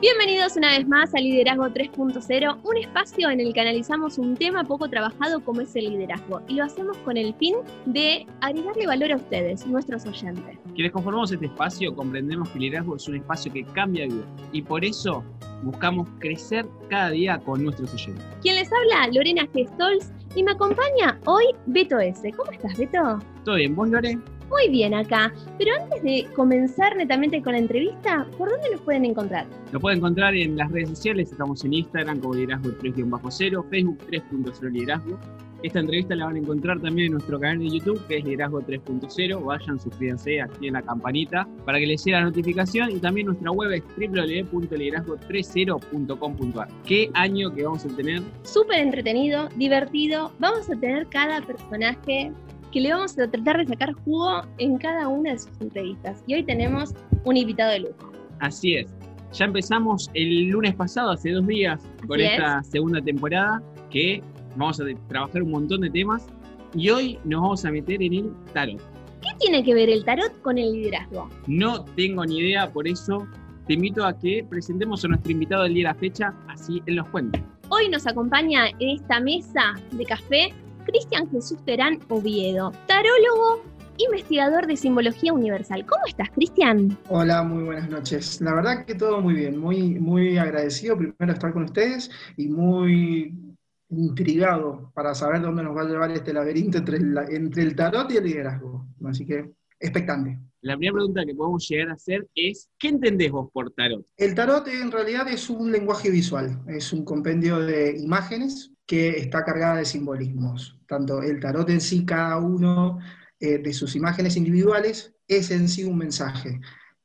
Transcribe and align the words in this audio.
Bienvenidos 0.00 0.56
una 0.56 0.78
vez 0.78 0.88
más 0.88 1.14
a 1.14 1.18
Liderazgo 1.18 1.66
3.0, 1.66 2.60
un 2.64 2.76
espacio 2.78 3.28
en 3.28 3.38
el 3.38 3.52
que 3.52 3.60
analizamos 3.60 4.16
un 4.16 4.34
tema 4.34 4.64
poco 4.64 4.88
trabajado 4.88 5.44
como 5.44 5.60
es 5.60 5.76
el 5.76 5.90
liderazgo 5.90 6.40
y 6.48 6.54
lo 6.54 6.64
hacemos 6.64 6.96
con 6.98 7.18
el 7.18 7.34
fin 7.34 7.56
de 7.84 8.26
agregarle 8.40 8.86
valor 8.86 9.12
a 9.12 9.16
ustedes, 9.16 9.66
nuestros 9.66 10.06
oyentes. 10.06 10.58
Quienes 10.74 10.92
conformamos 10.94 11.32
este 11.32 11.44
espacio 11.44 11.94
comprendemos 11.94 12.48
que 12.48 12.54
el 12.54 12.62
liderazgo 12.62 12.96
es 12.96 13.06
un 13.08 13.16
espacio 13.16 13.52
que 13.52 13.62
cambia 13.62 14.06
vida 14.06 14.24
y 14.52 14.62
por 14.62 14.86
eso 14.86 15.22
buscamos 15.64 16.08
crecer 16.18 16.64
cada 16.88 17.10
día 17.10 17.38
con 17.38 17.62
nuestros 17.62 17.92
oyentes. 17.92 18.24
Quien 18.40 18.54
les 18.54 18.70
habla, 18.72 19.12
Lorena 19.12 19.46
Gestols, 19.52 20.10
y 20.34 20.42
me 20.42 20.52
acompaña 20.52 21.20
hoy 21.26 21.44
Beto 21.66 21.98
S. 21.98 22.32
¿Cómo 22.32 22.50
estás, 22.52 22.78
Beto? 22.78 23.18
¿Todo 23.44 23.56
bien? 23.56 23.76
¿Vos, 23.76 23.90
Lore? 23.90 24.18
Muy 24.50 24.68
bien 24.68 24.92
acá. 24.94 25.32
Pero 25.58 25.70
antes 25.80 26.02
de 26.02 26.26
comenzar 26.34 26.96
netamente 26.96 27.40
con 27.40 27.52
la 27.52 27.60
entrevista, 27.60 28.26
¿por 28.36 28.50
dónde 28.50 28.68
nos 28.70 28.80
pueden 28.80 29.04
encontrar? 29.04 29.46
Lo 29.72 29.78
pueden 29.78 29.98
encontrar 29.98 30.34
en 30.34 30.56
las 30.56 30.72
redes 30.72 30.88
sociales. 30.90 31.30
Estamos 31.30 31.64
en 31.64 31.74
Instagram 31.74 32.18
como 32.20 32.34
Liderazgo 32.34 32.70
3-0, 32.70 33.70
Facebook 33.70 33.98
3.0 34.08 34.70
Liderazgo. 34.70 35.16
Esta 35.62 35.80
entrevista 35.80 36.14
la 36.14 36.24
van 36.24 36.36
a 36.36 36.38
encontrar 36.38 36.80
también 36.80 37.04
en 37.06 37.12
nuestro 37.12 37.38
canal 37.38 37.58
de 37.58 37.68
YouTube, 37.68 38.02
que 38.08 38.16
es 38.16 38.24
Liderazgo 38.24 38.62
3.0. 38.62 39.44
Vayan, 39.44 39.78
suscríbanse, 39.78 40.40
activen 40.40 40.72
la 40.72 40.80
campanita 40.82 41.46
para 41.66 41.78
que 41.78 41.86
les 41.86 42.02
llegue 42.02 42.16
la 42.16 42.24
notificación. 42.24 42.90
Y 42.90 42.98
también 42.98 43.26
nuestra 43.26 43.50
web 43.52 43.70
es 43.72 43.84
www.liderazgo30.com.ar. 43.96 46.68
¿Qué 46.84 47.10
año 47.14 47.54
que 47.54 47.64
vamos 47.64 47.84
a 47.84 47.88
tener? 47.88 48.22
Súper 48.42 48.78
entretenido, 48.80 49.50
divertido. 49.56 50.32
Vamos 50.38 50.70
a 50.70 50.76
tener 50.76 51.06
cada 51.08 51.42
personaje 51.42 52.32
que 52.72 52.80
le 52.80 52.92
vamos 52.92 53.18
a 53.18 53.28
tratar 53.28 53.58
de 53.58 53.66
sacar 53.66 53.92
jugo 53.92 54.42
en 54.58 54.78
cada 54.78 55.08
una 55.08 55.32
de 55.32 55.38
sus 55.38 55.60
entrevistas. 55.60 56.22
Y 56.26 56.34
hoy 56.34 56.44
tenemos 56.44 56.94
un 57.24 57.36
invitado 57.36 57.72
de 57.72 57.80
lujo. 57.80 58.12
Así 58.38 58.76
es. 58.76 58.94
Ya 59.32 59.44
empezamos 59.44 60.10
el 60.14 60.48
lunes 60.48 60.74
pasado, 60.74 61.10
hace 61.10 61.30
dos 61.30 61.46
días, 61.46 61.80
con 62.06 62.20
esta 62.20 62.62
segunda 62.64 63.00
temporada, 63.00 63.62
que 63.88 64.22
vamos 64.56 64.80
a 64.80 64.84
trabajar 65.08 65.42
un 65.42 65.52
montón 65.52 65.82
de 65.82 65.90
temas 65.90 66.26
y 66.74 66.90
hoy 66.90 67.18
nos 67.24 67.42
vamos 67.42 67.64
a 67.64 67.70
meter 67.70 68.02
en 68.02 68.14
el 68.14 68.32
tarot. 68.52 68.80
¿Qué 69.22 69.28
tiene 69.38 69.62
que 69.62 69.74
ver 69.74 69.88
el 69.88 70.04
tarot 70.04 70.40
con 70.42 70.58
el 70.58 70.72
liderazgo? 70.72 71.28
No 71.46 71.84
tengo 71.96 72.24
ni 72.24 72.38
idea, 72.38 72.72
por 72.72 72.88
eso 72.88 73.26
te 73.68 73.74
invito 73.74 74.04
a 74.04 74.18
que 74.18 74.44
presentemos 74.48 75.04
a 75.04 75.08
nuestro 75.08 75.30
invitado 75.30 75.62
del 75.64 75.74
día 75.74 75.88
de 75.88 75.94
la 75.94 76.00
fecha, 76.00 76.34
así 76.48 76.82
él 76.86 76.96
nos 76.96 77.08
cuenta. 77.08 77.40
Hoy 77.68 77.88
nos 77.88 78.06
acompaña 78.08 78.68
en 78.80 78.90
esta 78.90 79.20
mesa 79.20 79.74
de 79.92 80.04
café 80.04 80.52
Cristian 80.84 81.30
Jesús 81.30 81.58
Terán 81.64 81.98
Oviedo, 82.08 82.72
tarólogo, 82.86 83.62
investigador 83.98 84.66
de 84.66 84.76
simbología 84.76 85.32
universal. 85.32 85.84
¿Cómo 85.86 86.02
estás, 86.06 86.30
Cristian? 86.30 86.96
Hola, 87.08 87.42
muy 87.42 87.64
buenas 87.64 87.88
noches. 87.88 88.40
La 88.40 88.54
verdad 88.54 88.84
que 88.84 88.94
todo 88.94 89.20
muy 89.20 89.34
bien, 89.34 89.58
muy, 89.58 89.98
muy 89.98 90.38
agradecido 90.38 90.96
primero 90.96 91.16
de 91.18 91.32
estar 91.32 91.52
con 91.52 91.64
ustedes 91.64 92.10
y 92.36 92.48
muy 92.48 93.56
intrigado 93.90 94.90
para 94.94 95.14
saber 95.14 95.42
dónde 95.42 95.62
nos 95.62 95.76
va 95.76 95.82
a 95.82 95.88
llevar 95.88 96.10
este 96.12 96.32
laberinto 96.32 96.78
entre 96.78 96.96
el, 96.98 97.18
entre 97.30 97.62
el 97.62 97.74
tarot 97.74 98.10
y 98.10 98.16
el 98.16 98.24
liderazgo. 98.24 98.86
Así 99.04 99.26
que 99.26 99.50
expectante. 99.78 100.38
La 100.62 100.76
primera 100.76 100.94
pregunta 100.94 101.24
que 101.24 101.34
podemos 101.34 101.66
llegar 101.66 101.88
a 101.88 101.94
hacer 101.94 102.28
es, 102.34 102.68
¿qué 102.78 102.88
entendés 102.88 103.30
vos 103.32 103.50
por 103.50 103.72
tarot? 103.72 104.06
El 104.16 104.34
tarot 104.34 104.68
en 104.68 104.92
realidad 104.92 105.26
es 105.28 105.48
un 105.48 105.72
lenguaje 105.72 106.10
visual, 106.10 106.62
es 106.68 106.92
un 106.92 107.04
compendio 107.04 107.58
de 107.58 107.98
imágenes 107.98 108.70
que 108.90 109.10
está 109.10 109.44
cargada 109.44 109.76
de 109.76 109.84
simbolismos. 109.84 110.76
Tanto 110.88 111.22
el 111.22 111.38
tarot 111.38 111.70
en 111.70 111.80
sí, 111.80 112.04
cada 112.04 112.38
uno 112.38 112.98
eh, 113.38 113.58
de 113.58 113.72
sus 113.72 113.94
imágenes 113.94 114.36
individuales, 114.36 115.14
es 115.28 115.52
en 115.52 115.68
sí 115.68 115.84
un 115.84 115.96
mensaje. 115.96 116.60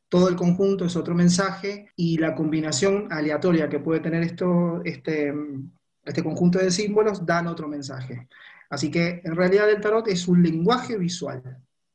Todo 0.09 0.27
el 0.27 0.35
conjunto 0.35 0.85
es 0.85 0.95
otro 0.95 1.13
mensaje 1.13 1.91
y 1.95 2.17
la 2.17 2.33
combinación 2.33 3.07
aleatoria 3.11 3.69
que 3.69 3.77
puede 3.77 3.99
tener 3.99 4.23
esto, 4.23 4.81
este, 4.83 5.31
este 6.03 6.23
conjunto 6.23 6.57
de 6.57 6.71
símbolos 6.71 7.23
dan 7.23 7.45
otro 7.45 7.67
mensaje. 7.67 8.29
Así 8.67 8.89
que 8.89 9.21
en 9.23 9.35
realidad 9.35 9.69
el 9.69 9.79
tarot 9.79 10.07
es 10.07 10.27
un 10.27 10.41
lenguaje 10.41 10.97
visual 10.97 11.43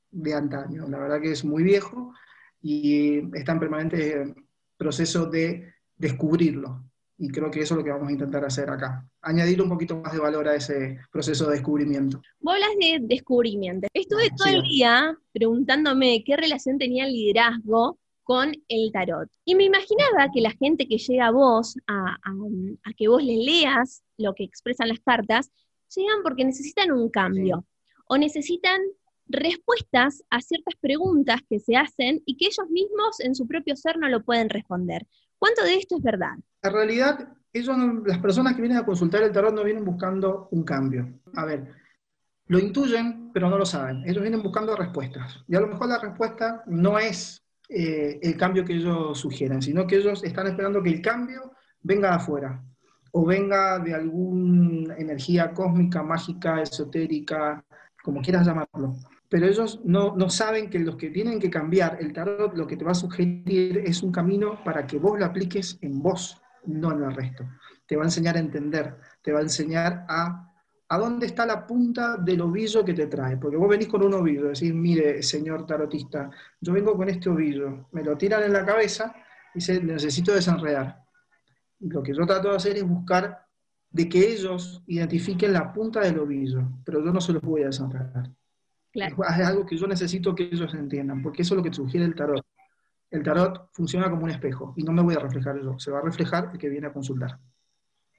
de 0.08 0.34
antaño, 0.34 0.86
la 0.86 0.98
verdad 1.00 1.20
que 1.20 1.32
es 1.32 1.44
muy 1.44 1.64
viejo 1.64 2.14
y 2.62 3.36
está 3.36 3.52
en 3.54 3.58
permanente 3.58 4.34
proceso 4.76 5.26
de 5.26 5.74
descubrirlo. 5.96 6.84
Y 7.22 7.28
creo 7.28 7.50
que 7.50 7.60
eso 7.60 7.74
es 7.74 7.78
lo 7.78 7.84
que 7.84 7.90
vamos 7.90 8.08
a 8.08 8.12
intentar 8.12 8.42
hacer 8.46 8.70
acá, 8.70 9.06
añadir 9.20 9.60
un 9.60 9.68
poquito 9.68 9.94
más 9.96 10.10
de 10.14 10.18
valor 10.18 10.48
a 10.48 10.54
ese 10.54 10.98
proceso 11.12 11.46
de 11.46 11.56
descubrimiento. 11.56 12.22
Vos 12.40 12.54
hablas 12.54 12.70
de 12.80 12.98
descubrimiento. 13.02 13.88
Estuve 13.92 14.30
todo 14.34 14.48
el 14.48 14.62
día 14.62 15.14
preguntándome 15.30 16.24
qué 16.24 16.38
relación 16.38 16.78
tenía 16.78 17.04
el 17.04 17.12
liderazgo 17.12 17.98
con 18.22 18.54
el 18.68 18.90
tarot. 18.90 19.28
Y 19.44 19.54
me 19.54 19.64
imaginaba 19.64 20.30
que 20.32 20.40
la 20.40 20.52
gente 20.52 20.88
que 20.88 20.96
llega 20.96 21.26
a 21.26 21.30
vos, 21.30 21.76
a, 21.86 22.16
que 22.96 23.08
vos 23.08 23.22
les 23.22 23.38
leas 23.38 24.02
lo 24.16 24.34
que 24.34 24.44
expresan 24.44 24.88
las 24.88 25.00
cartas, 25.00 25.50
llegan 25.94 26.22
porque 26.22 26.46
necesitan 26.46 26.90
un 26.90 27.10
cambio 27.10 27.66
o 28.06 28.16
necesitan 28.16 28.80
respuestas 29.26 30.22
a 30.30 30.40
ciertas 30.40 30.74
preguntas 30.80 31.40
que 31.50 31.60
se 31.60 31.76
hacen 31.76 32.22
y 32.24 32.38
que 32.38 32.46
ellos 32.46 32.70
mismos 32.70 33.20
en 33.20 33.34
su 33.34 33.46
propio 33.46 33.76
ser 33.76 33.98
no 33.98 34.08
lo 34.08 34.24
pueden 34.24 34.48
responder. 34.48 35.06
¿Cuánto 35.40 35.64
de 35.64 35.76
esto 35.76 35.96
es 35.96 36.02
verdad? 36.02 36.34
En 36.62 36.72
realidad, 36.72 37.32
ellos 37.50 37.74
las 38.04 38.18
personas 38.18 38.54
que 38.54 38.60
vienen 38.60 38.76
a 38.76 38.84
consultar 38.84 39.22
el 39.22 39.32
tarot 39.32 39.54
no 39.54 39.64
vienen 39.64 39.86
buscando 39.86 40.48
un 40.50 40.64
cambio. 40.64 41.20
A 41.34 41.46
ver, 41.46 41.66
lo 42.48 42.58
intuyen, 42.58 43.32
pero 43.32 43.48
no 43.48 43.56
lo 43.56 43.64
saben. 43.64 44.02
Ellos 44.06 44.20
vienen 44.20 44.42
buscando 44.42 44.76
respuestas. 44.76 45.42
Y 45.48 45.56
a 45.56 45.60
lo 45.60 45.68
mejor 45.68 45.88
la 45.88 45.98
respuesta 45.98 46.62
no 46.66 46.98
es 46.98 47.42
eh, 47.70 48.20
el 48.22 48.36
cambio 48.36 48.66
que 48.66 48.74
ellos 48.74 49.18
sugieren, 49.18 49.62
sino 49.62 49.86
que 49.86 49.96
ellos 49.96 50.22
están 50.22 50.46
esperando 50.46 50.82
que 50.82 50.90
el 50.90 51.00
cambio 51.00 51.52
venga 51.80 52.10
de 52.10 52.16
afuera 52.16 52.62
o 53.12 53.24
venga 53.24 53.78
de 53.78 53.94
alguna 53.94 54.94
energía 54.96 55.52
cósmica, 55.52 56.02
mágica, 56.02 56.60
esotérica, 56.60 57.64
como 58.02 58.20
quieras 58.20 58.46
llamarlo. 58.46 58.94
Pero 59.30 59.46
ellos 59.46 59.80
no, 59.84 60.14
no 60.16 60.28
saben 60.28 60.68
que 60.68 60.80
los 60.80 60.96
que 60.96 61.08
tienen 61.08 61.38
que 61.38 61.48
cambiar 61.48 61.96
el 62.00 62.12
tarot 62.12 62.54
lo 62.54 62.66
que 62.66 62.76
te 62.76 62.84
va 62.84 62.90
a 62.90 62.94
sugerir 62.94 63.78
es 63.86 64.02
un 64.02 64.12
camino 64.12 64.62
para 64.64 64.86
que 64.86 64.98
vos 64.98 65.18
lo 65.18 65.24
apliques 65.24 65.78
en 65.80 66.02
vos, 66.02 66.42
no 66.66 66.92
en 66.92 67.04
el 67.04 67.14
resto. 67.14 67.48
Te 67.86 67.96
va 67.96 68.02
a 68.02 68.06
enseñar 68.06 68.36
a 68.36 68.40
entender, 68.40 68.96
te 69.22 69.32
va 69.32 69.38
a 69.38 69.42
enseñar 69.42 70.04
a 70.08 70.50
¿A 70.92 70.98
dónde 70.98 71.26
está 71.26 71.46
la 71.46 71.64
punta 71.68 72.16
del 72.16 72.40
ovillo 72.40 72.84
que 72.84 72.94
te 72.94 73.06
trae? 73.06 73.36
Porque 73.36 73.56
vos 73.56 73.68
venís 73.68 73.86
con 73.86 74.02
un 74.02 74.12
ovillo, 74.12 74.48
decís, 74.48 74.74
mire, 74.74 75.22
señor 75.22 75.64
tarotista, 75.64 76.28
yo 76.60 76.72
vengo 76.72 76.96
con 76.96 77.08
este 77.08 77.28
ovillo, 77.28 77.86
me 77.92 78.02
lo 78.02 78.16
tiran 78.16 78.42
en 78.42 78.52
la 78.52 78.66
cabeza 78.66 79.14
y 79.54 79.60
dice, 79.60 79.80
necesito 79.80 80.34
desenredar. 80.34 81.00
Y 81.78 81.88
lo 81.90 82.02
que 82.02 82.12
yo 82.12 82.26
trato 82.26 82.50
de 82.50 82.56
hacer 82.56 82.76
es 82.76 82.82
buscar 82.82 83.46
de 83.88 84.08
que 84.08 84.32
ellos 84.32 84.82
identifiquen 84.88 85.52
la 85.52 85.72
punta 85.72 86.00
del 86.00 86.18
ovillo, 86.18 86.68
pero 86.84 87.04
yo 87.04 87.12
no 87.12 87.20
se 87.20 87.34
los 87.34 87.42
voy 87.42 87.62
a 87.62 87.66
desenredar. 87.66 88.28
Es 88.92 89.46
algo 89.46 89.64
que 89.66 89.76
yo 89.76 89.86
necesito 89.86 90.34
que 90.34 90.44
ellos 90.44 90.74
entiendan, 90.74 91.22
porque 91.22 91.42
eso 91.42 91.54
es 91.54 91.58
lo 91.58 91.62
que 91.62 91.72
sugiere 91.72 92.06
el 92.06 92.14
tarot. 92.14 92.44
El 93.10 93.22
tarot 93.22 93.68
funciona 93.72 94.10
como 94.10 94.24
un 94.24 94.30
espejo 94.30 94.74
y 94.76 94.82
no 94.82 94.92
me 94.92 95.02
voy 95.02 95.14
a 95.14 95.20
reflejar 95.20 95.60
yo, 95.62 95.78
se 95.78 95.90
va 95.90 95.98
a 95.98 96.02
reflejar 96.02 96.50
el 96.52 96.58
que 96.58 96.68
viene 96.68 96.86
a 96.86 96.92
consultar. 96.92 97.38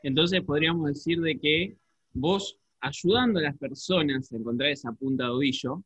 Entonces 0.03 0.41
podríamos 0.41 0.87
decir 0.87 1.19
de 1.19 1.39
que 1.39 1.77
vos 2.13 2.59
ayudando 2.79 3.39
a 3.39 3.43
las 3.43 3.57
personas 3.57 4.31
a 4.31 4.35
encontrar 4.35 4.69
esa 4.69 4.91
punta 4.91 5.25
de 5.25 5.29
ovillo, 5.29 5.83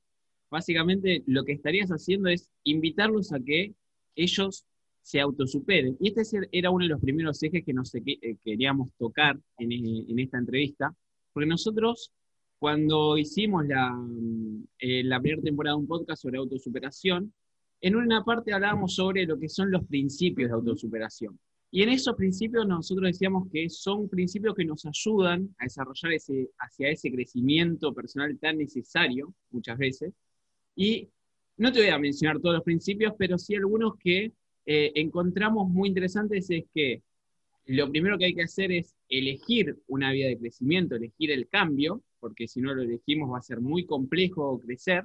básicamente 0.49 1.23
lo 1.27 1.43
que 1.43 1.53
estarías 1.53 1.89
haciendo 1.89 2.29
es 2.29 2.49
invitarlos 2.63 3.33
a 3.33 3.39
que 3.39 3.75
ellos 4.15 4.65
se 5.01 5.19
autosuperen. 5.19 5.97
Y 5.99 6.07
este 6.07 6.47
era 6.51 6.71
uno 6.71 6.83
de 6.83 6.89
los 6.89 7.01
primeros 7.01 7.41
ejes 7.43 7.63
que 7.63 7.73
nos 7.73 7.93
eh, 7.93 8.37
queríamos 8.43 8.91
tocar 8.97 9.37
en, 9.59 10.19
esta 10.19 10.39
entrevista, 10.39 10.95
porque 11.31 11.47
nosotros, 11.47 12.11
cuando 12.59 13.17
hicimos 13.17 13.65
la, 13.67 13.93
eh, 14.79 15.03
la 15.03 15.19
primera 15.19 15.41
temporada 15.41 15.75
de 15.75 15.81
un 15.81 15.87
podcast 15.87 16.21
sobre 16.23 16.37
autosuperación, 16.37 17.33
en 17.81 17.95
una 17.95 18.23
parte 18.23 18.53
hablábamos 18.53 18.95
sobre 18.95 19.25
lo 19.25 19.37
que 19.37 19.49
son 19.49 19.69
los 19.71 19.85
principios 19.85 20.49
de 20.49 20.55
autosuperación. 20.55 21.39
Y 21.71 21.83
en 21.83 21.89
esos 21.89 22.15
principios 22.15 22.65
nosotros 22.65 23.07
decíamos 23.07 23.49
que 23.51 23.69
son 23.69 24.07
principios 24.07 24.55
que 24.55 24.63
nos 24.63 24.85
ayudan 24.85 25.53
a 25.57 25.65
desarrollar 25.65 26.13
ese, 26.13 26.49
hacia 26.59 26.89
ese 26.89 27.11
crecimiento 27.11 27.93
personal 27.93 28.37
tan 28.39 28.57
necesario 28.57 29.33
muchas 29.51 29.77
veces. 29.77 30.13
Y 30.75 31.09
no 31.57 31.71
te 31.71 31.79
voy 31.79 31.89
a 31.89 31.99
mencionar 31.99 32.39
todos 32.39 32.55
los 32.55 32.63
principios, 32.63 33.13
pero 33.17 33.37
sí 33.37 33.55
algunos 33.55 33.97
que 33.97 34.31
eh, 34.65 34.91
encontramos 34.95 35.69
muy 35.69 35.89
interesantes 35.89 36.49
es 36.49 36.63
que 36.73 37.01
lo 37.65 37.89
primero 37.89 38.17
que 38.17 38.25
hay 38.25 38.35
que 38.35 38.43
hacer 38.43 38.71
es 38.71 38.95
elegir 39.09 39.77
una 39.87 40.11
vía 40.11 40.27
de 40.27 40.37
crecimiento, 40.37 40.95
elegir 40.95 41.31
el 41.31 41.47
cambio, 41.47 42.01
porque 42.25 42.47
si 42.47 42.59
no 42.59 42.73
lo 42.73 42.81
elegimos 42.81 43.31
va 43.31 43.37
a 43.37 43.43
ser 43.43 43.61
muy 43.61 43.85
complejo 43.85 44.59
crecer. 44.59 45.03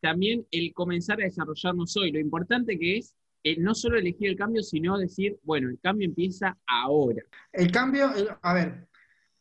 También 0.00 0.44
el 0.50 0.74
comenzar 0.74 1.20
a 1.20 1.24
desarrollarnos 1.24 1.96
hoy, 1.96 2.10
lo 2.10 2.18
importante 2.18 2.76
que 2.76 2.96
es 2.96 3.14
eh, 3.44 3.56
no 3.60 3.72
solo 3.72 3.96
elegir 3.96 4.30
el 4.30 4.36
cambio, 4.36 4.60
sino 4.64 4.98
decir, 4.98 5.38
bueno, 5.44 5.70
el 5.70 5.78
cambio 5.78 6.08
empieza 6.08 6.58
ahora. 6.66 7.22
El 7.52 7.70
cambio, 7.70 8.10
a 8.42 8.54
ver, 8.54 8.88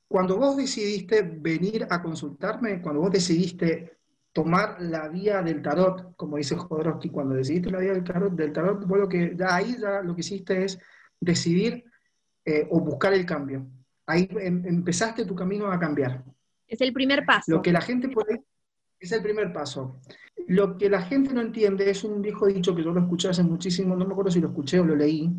cuando 0.08 0.38
vos 0.38 0.56
decidiste 0.56 1.24
venir 1.24 1.88
a 1.90 2.00
consultarme, 2.00 2.80
cuando 2.80 3.02
vos 3.02 3.12
decidiste 3.12 3.98
tomar 4.32 4.80
la 4.80 5.10
vía 5.10 5.42
del 5.42 5.64
tarot, 5.64 6.16
como 6.16 6.38
dice 6.38 6.58
Jodorowsky, 6.58 7.10
cuando 7.10 7.34
decidiste 7.34 7.72
la 7.72 7.80
vía 7.80 7.94
del 7.94 8.04
tarot, 8.04 8.34
del 8.34 8.54
tarot 8.54 8.86
vos 8.86 9.00
lo 9.00 9.10
que, 9.10 9.36
ahí 9.50 9.78
ya 9.82 10.04
lo 10.04 10.14
que 10.14 10.22
hiciste 10.22 10.64
es 10.64 10.78
decidir 11.20 11.86
eh, 12.46 12.68
o 12.70 12.80
buscar 12.80 13.16
el 13.16 13.26
cambio. 13.26 13.68
Ahí 14.06 14.28
em, 14.40 14.66
empezaste 14.66 15.24
tu 15.24 15.36
camino 15.36 15.72
a 15.72 15.80
cambiar. 15.80 16.24
Es 16.70 16.80
el 16.82 16.94
primer 16.94 17.26
paso. 17.26 17.52
Lo 17.52 17.62
que 17.62 17.72
la 17.72 17.82
gente 17.82 18.08
puede, 18.10 18.44
es 19.00 19.12
el 19.12 19.22
primer 19.24 19.52
paso. 19.52 20.00
Lo 20.48 20.78
que 20.78 20.90
la 20.90 21.02
gente 21.02 21.34
no 21.34 21.42
entiende 21.42 21.90
es 21.90 22.04
un 22.04 22.22
viejo 22.22 22.46
dicho 22.46 22.76
que 22.76 22.84
yo 22.84 22.92
lo 22.92 23.02
escuché 23.02 23.30
hace 23.30 23.44
muchísimo, 23.44 23.96
no 23.96 24.06
me 24.06 24.12
acuerdo 24.12 24.32
si 24.32 24.40
lo 24.40 24.50
escuché 24.50 24.80
o 24.80 24.86
lo 24.86 24.96
leí, 24.96 25.32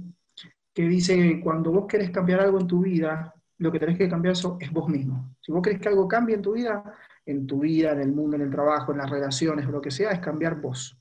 que 0.74 0.82
dice 0.82 1.16
que 1.16 1.40
cuando 1.40 1.70
vos 1.70 1.86
querés 1.86 2.10
cambiar 2.10 2.40
algo 2.40 2.60
en 2.60 2.66
tu 2.66 2.80
vida, 2.80 3.32
lo 3.58 3.70
que 3.70 3.78
tenés 3.78 3.96
que 3.96 4.08
cambiar 4.08 4.34
es 4.34 4.72
vos 4.72 4.88
mismo. 4.88 5.36
Si 5.40 5.52
vos 5.52 5.62
querés 5.62 5.80
que 5.80 5.88
algo 5.88 6.08
cambie 6.08 6.34
en 6.34 6.42
tu 6.42 6.52
vida, 6.52 6.82
en 7.26 7.46
tu 7.46 7.60
vida, 7.60 7.92
en 7.92 8.00
el 8.00 8.12
mundo, 8.12 8.36
en 8.36 8.42
el 8.42 8.50
trabajo, 8.50 8.92
en 8.92 8.98
las 8.98 9.10
relaciones, 9.10 9.66
o 9.66 9.70
lo 9.70 9.80
que 9.80 9.90
sea, 9.90 10.10
es 10.10 10.20
cambiar 10.20 10.60
vos. 10.60 10.96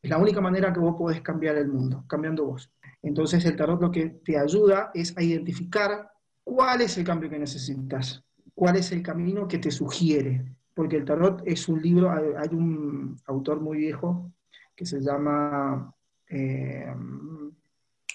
Es 0.00 0.10
la 0.10 0.18
única 0.18 0.40
manera 0.40 0.72
que 0.72 0.80
vos 0.80 0.96
podés 0.96 1.20
cambiar 1.22 1.56
el 1.56 1.68
mundo, 1.68 2.04
cambiando 2.08 2.44
vos. 2.44 2.70
Entonces 3.02 3.44
el 3.44 3.56
tarot 3.56 3.80
lo 3.80 3.90
que 3.90 4.20
te 4.24 4.38
ayuda 4.38 4.90
es 4.94 5.16
a 5.16 5.22
identificar 5.22 6.10
cuál 6.42 6.82
es 6.82 6.96
el 6.96 7.04
cambio 7.04 7.28
que 7.28 7.38
necesitas, 7.38 8.23
cuál 8.54 8.76
es 8.76 8.92
el 8.92 9.02
camino 9.02 9.48
que 9.48 9.58
te 9.58 9.70
sugiere. 9.70 10.44
Porque 10.74 10.96
el 10.96 11.04
tarot 11.04 11.42
es 11.44 11.68
un 11.68 11.80
libro, 11.80 12.10
hay 12.10 12.48
un 12.50 13.16
autor 13.26 13.60
muy 13.60 13.78
viejo 13.78 14.32
que 14.74 14.84
se 14.84 15.00
llama, 15.00 15.94
eh, 16.28 16.92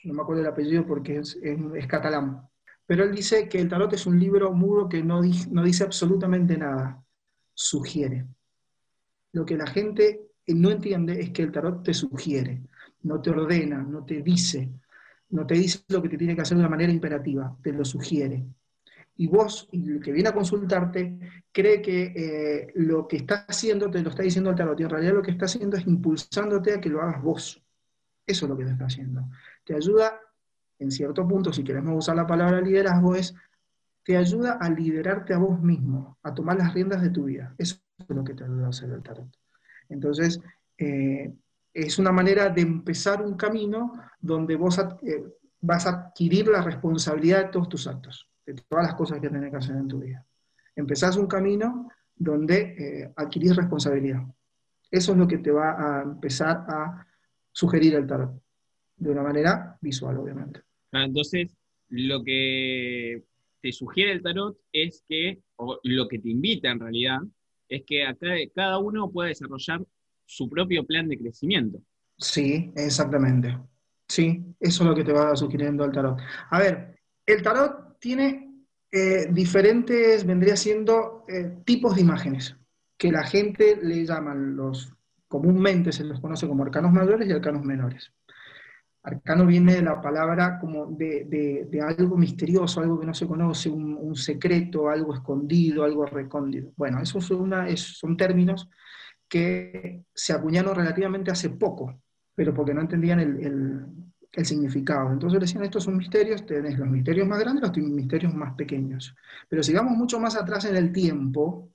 no 0.04 0.14
me 0.14 0.22
acuerdo 0.22 0.42
el 0.42 0.48
apellido 0.48 0.86
porque 0.86 1.20
es, 1.20 1.38
catalán, 1.88 2.42
pero 2.86 3.04
él 3.04 3.16
dice 3.16 3.48
que 3.48 3.60
el 3.60 3.70
tarot 3.70 3.94
es 3.94 4.06
un 4.06 4.20
libro 4.20 4.52
mudo 4.52 4.90
que 4.90 5.02
no, 5.02 5.22
no 5.52 5.64
dice 5.64 5.84
absolutamente 5.84 6.58
nada, 6.58 7.02
sugiere. 7.54 8.26
Lo 9.32 9.46
que 9.46 9.56
la 9.56 9.68
gente 9.68 10.30
no 10.48 10.72
entiende 10.72 11.22
es 11.22 11.30
que 11.30 11.44
el 11.44 11.52
tarot 11.52 11.84
te 11.84 11.94
sugiere, 11.94 12.62
no 13.04 13.22
te 13.22 13.30
ordena, 13.30 13.82
no 13.82 14.04
te 14.04 14.22
dice, 14.22 14.70
no 15.30 15.46
te 15.46 15.54
dice 15.54 15.80
lo 15.88 16.02
que 16.02 16.10
te 16.10 16.18
tiene 16.18 16.36
que 16.36 16.42
hacer 16.42 16.58
de 16.58 16.64
una 16.64 16.70
manera 16.70 16.92
imperativa, 16.92 17.56
te 17.62 17.72
lo 17.72 17.86
sugiere. 17.86 18.44
Y 19.20 19.28
vos, 19.28 19.68
y 19.74 19.92
el 19.92 20.02
que 20.02 20.14
viene 20.14 20.30
a 20.30 20.34
consultarte, 20.34 21.20
cree 21.52 21.82
que 21.82 22.14
eh, 22.16 22.72
lo 22.76 23.06
que 23.06 23.18
está 23.18 23.46
haciendo 23.50 23.92
te 23.92 24.02
lo 24.02 24.12
está 24.12 24.24
diciendo 24.24 24.50
el 24.50 24.56
tarot, 24.56 24.80
y 24.80 24.84
en 24.84 24.90
realidad 24.90 25.14
lo 25.14 25.22
que 25.22 25.32
está 25.32 25.44
haciendo 25.44 25.76
es 25.76 25.86
impulsándote 25.86 26.74
a 26.74 26.80
que 26.80 26.88
lo 26.88 27.02
hagas 27.02 27.22
vos. 27.22 27.62
Eso 28.26 28.46
es 28.46 28.50
lo 28.50 28.56
que 28.56 28.64
te 28.64 28.72
está 28.72 28.86
haciendo. 28.86 29.28
Te 29.66 29.76
ayuda 29.76 30.22
en 30.80 30.90
cierto 30.90 31.28
punto, 31.28 31.52
si 31.52 31.66
queremos 31.66 31.98
usar 31.98 32.16
la 32.16 32.26
palabra 32.26 32.62
liderazgo, 32.62 33.14
es 33.14 33.36
te 34.06 34.16
ayuda 34.16 34.54
a 34.54 34.70
liderarte 34.70 35.34
a 35.34 35.38
vos 35.38 35.62
mismo, 35.62 36.18
a 36.24 36.34
tomar 36.34 36.58
las 36.58 36.74
riendas 36.74 37.02
de 37.02 37.10
tu 37.10 37.26
vida. 37.26 37.54
Eso 37.58 37.76
es 37.98 38.16
lo 38.16 38.24
que 38.24 38.34
te 38.34 38.46
ayuda 38.46 38.68
a 38.68 38.70
hacer 38.70 38.90
el 38.90 39.04
tarot. 39.04 39.28
Entonces, 39.90 40.40
eh, 40.78 41.34
es 41.74 42.00
una 42.00 42.14
manera 42.14 42.48
de 42.48 42.62
empezar 42.62 43.22
un 43.22 43.36
camino 43.36 43.92
donde 44.22 44.56
vos 44.56 44.80
eh, 45.02 45.26
vas 45.60 45.86
a 45.86 45.90
adquirir 45.90 46.48
la 46.48 46.62
responsabilidad 46.62 47.44
de 47.44 47.52
todos 47.52 47.68
tus 47.68 47.86
actos, 47.86 48.29
de 48.54 48.62
todas 48.68 48.86
las 48.86 48.96
cosas 48.96 49.20
que 49.20 49.30
tenés 49.30 49.52
que 49.52 49.58
hacer 49.58 49.76
en 49.76 49.88
tu 49.88 50.00
vida. 50.00 50.26
Empezás 50.76 51.18
un 51.18 51.28
camino 51.28 51.90
donde 52.16 52.76
eh, 52.78 53.14
adquirís 53.16 53.56
responsabilidad. 53.56 54.24
Eso 54.92 55.12
es 55.12 55.18
lo 55.18 55.28
que 55.28 55.38
te 55.38 55.52
va 55.52 56.00
a 56.00 56.02
empezar 56.04 56.66
a 56.68 57.06
sugerir 57.52 57.96
el 57.96 58.08
tarot, 58.08 58.42
de 58.98 59.10
una 59.10 59.24
manera 59.24 59.78
visual, 59.82 60.18
obviamente. 60.18 60.62
Ah, 60.92 61.04
entonces, 61.04 61.56
lo 61.90 62.24
que 62.24 63.24
te 63.62 63.72
sugiere 63.72 64.12
el 64.12 64.22
tarot 64.22 64.58
es 64.72 65.04
que, 65.08 65.40
o 65.58 65.80
lo 65.84 66.08
que 66.08 66.20
te 66.20 66.30
invita 66.30 66.70
en 66.70 66.80
realidad, 66.80 67.20
es 67.68 67.84
que 67.86 68.04
cada 68.56 68.80
uno 68.80 69.12
pueda 69.12 69.30
desarrollar 69.30 69.86
su 70.26 70.50
propio 70.50 70.86
plan 70.86 71.08
de 71.08 71.20
crecimiento. 71.20 71.80
Sí, 72.18 72.72
exactamente. 72.76 73.58
Sí, 74.08 74.44
eso 74.60 74.84
es 74.84 74.90
lo 74.90 74.96
que 74.96 75.04
te 75.04 75.14
va 75.14 75.36
sugiriendo 75.36 75.86
el 75.86 75.92
tarot. 75.92 76.20
A 76.50 76.60
ver, 76.60 77.00
el 77.26 77.44
tarot 77.44 77.89
tiene 78.00 78.50
eh, 78.92 79.28
diferentes, 79.32 80.26
vendría 80.26 80.56
siendo 80.56 81.24
eh, 81.28 81.60
tipos 81.64 81.96
de 81.96 82.02
imágenes, 82.02 82.56
que 82.98 83.12
la 83.12 83.24
gente 83.24 83.78
le 83.82 84.06
llaman 84.06 84.56
los, 84.56 84.92
comúnmente 85.28 85.92
se 85.92 86.04
los 86.04 86.20
conoce 86.20 86.48
como 86.48 86.64
arcanos 86.64 86.92
mayores 86.92 87.28
y 87.28 87.32
arcanos 87.32 87.64
menores. 87.64 88.12
Arcano 89.04 89.46
viene 89.46 89.76
de 89.76 89.82
la 89.82 90.02
palabra 90.02 90.60
como 90.60 90.88
de, 90.88 91.70
algo 91.82 92.18
misterioso, 92.18 92.82
algo 92.82 93.00
que 93.00 93.06
no 93.06 93.14
se 93.14 93.28
conoce, 93.28 93.70
un, 93.70 94.16
secreto, 94.16 94.90
algo 94.90 95.14
escondido, 95.14 95.84
algo 95.84 96.06
recóndito. 96.06 96.74
Bueno, 96.76 97.00
esos 97.02 97.24
son, 97.26 97.54
son 97.78 98.18
términos 98.18 98.70
que 99.28 100.04
se 100.14 100.34
acuñaron 100.34 100.76
relativamente 100.76 101.32
hace 101.32 101.52
poco, 101.52 102.02
pero 102.36 102.54
porque 102.54 102.74
no 102.74 102.82
entendían 102.82 103.20
el 103.22 104.09
significado. 104.32 105.12
Entonces 105.12 105.40
decían, 105.40 105.64
estos 105.64 105.84
son 105.84 105.98
misterios, 105.98 106.46
tenés 106.46 106.78
los 106.78 106.88
misterios 106.88 107.28
más 107.28 107.40
grandes 107.40 107.72
y 107.76 107.82
los 107.82 107.90
misterios 107.90 108.34
más 108.34 108.54
pequeños. 108.56 109.16
Pero 109.48 109.64
sigamos 109.64 109.98
mucho 109.98 110.20
más 110.20 110.36
atrás 110.36 110.66
en 110.66 110.76
el 110.76 110.92
tiempo, 110.92 111.70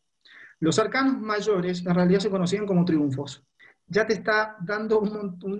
los 0.60 0.78
arcanos 0.78 1.20
mayores 1.20 1.84
en 1.84 1.94
realidad 1.94 2.20
se 2.20 2.30
conocían 2.30 2.66
como 2.66 2.84
triunfos 2.84 3.44
ya 3.86 4.06
te 4.06 4.14
está 4.14 4.56
dando 4.60 5.02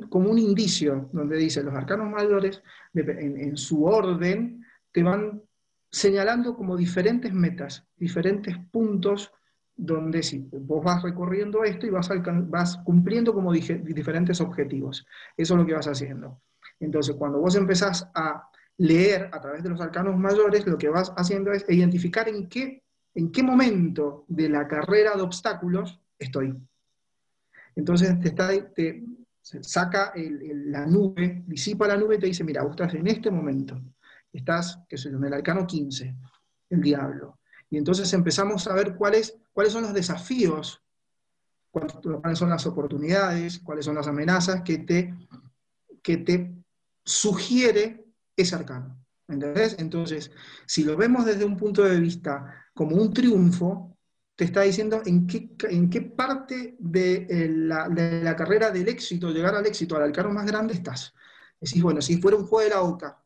como 0.09 0.31
un 0.31 0.39
indicio 0.39 1.11
donde 1.13 1.37
dice 1.37 1.63
los 1.63 1.75
arcanos 1.75 2.11
mayores, 2.11 2.63
en, 2.95 3.57
su 3.57 3.85
orden, 3.85 4.65
te 4.93 5.03
van 5.03 5.43
señalando 5.91 6.57
como 6.57 6.77
diferentes 6.77 7.33
metas, 7.33 7.87
diferentes 7.97 8.57
puntos 8.71 9.33
donde 9.77 10.23
si 10.23 10.49
vos 10.53 10.85
vas 10.85 11.03
recorriendo 11.03 11.65
esto 11.65 11.87
y 11.87 11.91
vas 11.91 12.79
cumpliendo 12.85 13.35
como 13.35 13.53
diferentes 13.53 14.41
objetivos. 14.41 15.07
Eso 15.37 15.55
es 15.55 15.61
lo 15.61 15.67
que 15.67 15.75
vas 15.75 15.89
haciendo. 15.89 16.41
Entonces, 16.85 17.17
cuando 17.17 17.39
vos 17.39 17.55
empezás 17.55 18.09
a 18.15 18.49
leer 18.77 19.31
a 19.33 19.41
través 19.41 19.63
de 19.63 19.71
los 19.71 19.81
arcanos 19.81 20.17
mayores, 20.17 20.67
lo 20.67 20.77
que 20.77 20.89
vas 20.89 21.13
haciendo 21.17 21.53
es 21.53 21.65
identificar 21.69 22.29
en 22.29 22.49
qué, 22.49 22.83
en 23.15 23.31
qué 23.31 23.43
momento 23.43 24.25
de 24.29 24.49
la 24.49 24.67
carrera 24.69 25.17
de 25.17 25.23
obstáculos 25.23 26.01
estoy. 26.19 26.55
Entonces 27.77 28.21
te, 28.21 28.29
está, 28.29 28.49
te 28.73 29.05
saca 29.43 30.13
la 30.15 30.87
nube, 30.87 31.43
disipa 31.47 31.89
la 31.89 31.97
nube 31.97 32.17
y 32.17 32.19
te 32.19 32.27
dice, 32.27 32.45
mira, 32.45 32.63
vos 32.63 32.73
estás 32.73 32.95
en 32.95 33.07
este 33.07 33.31
momento, 33.31 33.81
estás, 34.33 34.81
qué 34.89 34.97
sé 34.97 35.11
yo, 35.11 35.17
en 35.17 35.25
el 35.25 35.35
arcano 35.35 35.67
15, 35.67 36.15
el 36.71 36.81
diablo. 36.81 37.39
Y 37.71 37.79
entonces 37.79 38.13
empezamos 38.13 38.67
a 38.69 38.75
ver 38.75 38.95
cuáles, 38.95 39.37
cuáles 39.53 39.73
son 39.73 39.83
los 39.83 39.95
desafíos, 39.95 40.83
cuáles 41.71 42.39
son 42.39 42.51
las 42.51 42.67
oportunidades, 42.67 43.59
cuáles 43.59 43.85
son 43.85 43.97
las 43.97 44.07
amenazas 44.07 44.63
que 44.63 44.79
te, 44.79 45.13
que 46.03 46.19
te 46.19 46.64
sugiere 47.05 48.07
ese 48.37 48.55
arcano. 48.55 49.05
¿Entendés? 49.29 49.77
Entonces, 49.79 50.31
si 50.67 50.85
lo 50.85 50.97
vemos 50.97 51.25
desde 51.25 51.45
un 51.45 51.57
punto 51.57 51.83
de 51.83 51.99
vista 51.99 52.67
como 52.75 52.97
un 52.97 53.13
triunfo, 53.13 53.97
te 54.37 54.45
está 54.45 54.63
diciendo 54.63 55.01
en 55.07 55.27
qué, 55.27 55.51
en 55.71 55.89
qué 55.89 56.03
parte 56.03 56.77
de 56.79 57.27
eh, 57.31 57.49
la, 57.49 57.89
de 57.89 58.23
la, 58.23 58.37
carrera 58.37 58.71
del 58.71 58.89
éxito, 58.89 59.31
llegar 59.31 59.55
al 59.55 59.67
éxito, 59.67 59.97
al 59.97 60.03
alcano 60.03 60.31
más 60.31 60.45
grande, 60.45 60.75
estás. 60.75 61.15
Decís, 61.61 61.83
bueno, 61.83 62.03
si 62.03 62.21
fuera 62.21 62.37
un 62.37 62.47
juego 62.47 62.65
de 62.65 62.75
la 62.75 62.83
OCA, 62.83 63.23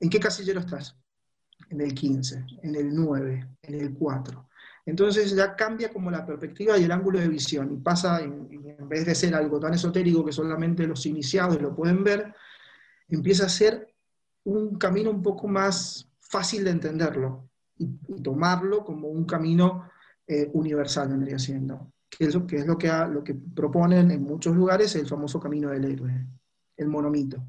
¿en 0.00 0.08
qué 0.08 0.18
casillero 0.18 0.60
estás? 0.60 0.96
En 1.68 1.80
el 1.80 1.94
15, 1.94 2.46
en 2.62 2.74
el 2.74 2.92
9, 2.94 3.48
en 3.62 3.74
el 3.74 3.94
4. 3.94 4.48
Entonces 4.86 5.30
ya 5.36 5.54
cambia 5.54 5.92
como 5.92 6.10
la 6.10 6.26
perspectiva 6.26 6.76
y 6.76 6.84
el 6.84 6.90
ángulo 6.90 7.20
de 7.20 7.28
visión 7.28 7.70
y 7.72 7.76
pasa, 7.76 8.20
en 8.22 8.88
vez 8.88 9.06
de 9.06 9.14
ser 9.14 9.34
algo 9.34 9.60
tan 9.60 9.74
esotérico 9.74 10.24
que 10.24 10.32
solamente 10.32 10.86
los 10.86 11.04
iniciados 11.06 11.60
lo 11.60 11.76
pueden 11.76 12.02
ver, 12.02 12.34
empieza 13.10 13.46
a 13.46 13.48
ser 13.48 13.92
un 14.44 14.76
camino 14.76 15.10
un 15.10 15.22
poco 15.22 15.48
más 15.48 16.08
fácil 16.20 16.64
de 16.64 16.70
entenderlo 16.70 17.48
y, 17.76 17.84
y 18.08 18.22
tomarlo 18.22 18.84
como 18.84 19.08
un 19.08 19.24
camino 19.24 19.90
eh, 20.32 20.48
universal, 20.52 21.08
vendría 21.08 21.40
siendo. 21.40 21.92
Que 22.08 22.26
es, 22.26 22.34
lo, 22.36 22.46
que, 22.46 22.58
es 22.58 22.66
lo, 22.66 22.78
que, 22.78 22.88
lo 23.10 23.24
que 23.24 23.34
proponen 23.34 24.12
en 24.12 24.22
muchos 24.22 24.54
lugares 24.54 24.94
el 24.94 25.08
famoso 25.08 25.40
camino 25.40 25.70
del 25.70 25.84
héroe, 25.84 26.24
el 26.76 26.86
monomito. 26.86 27.44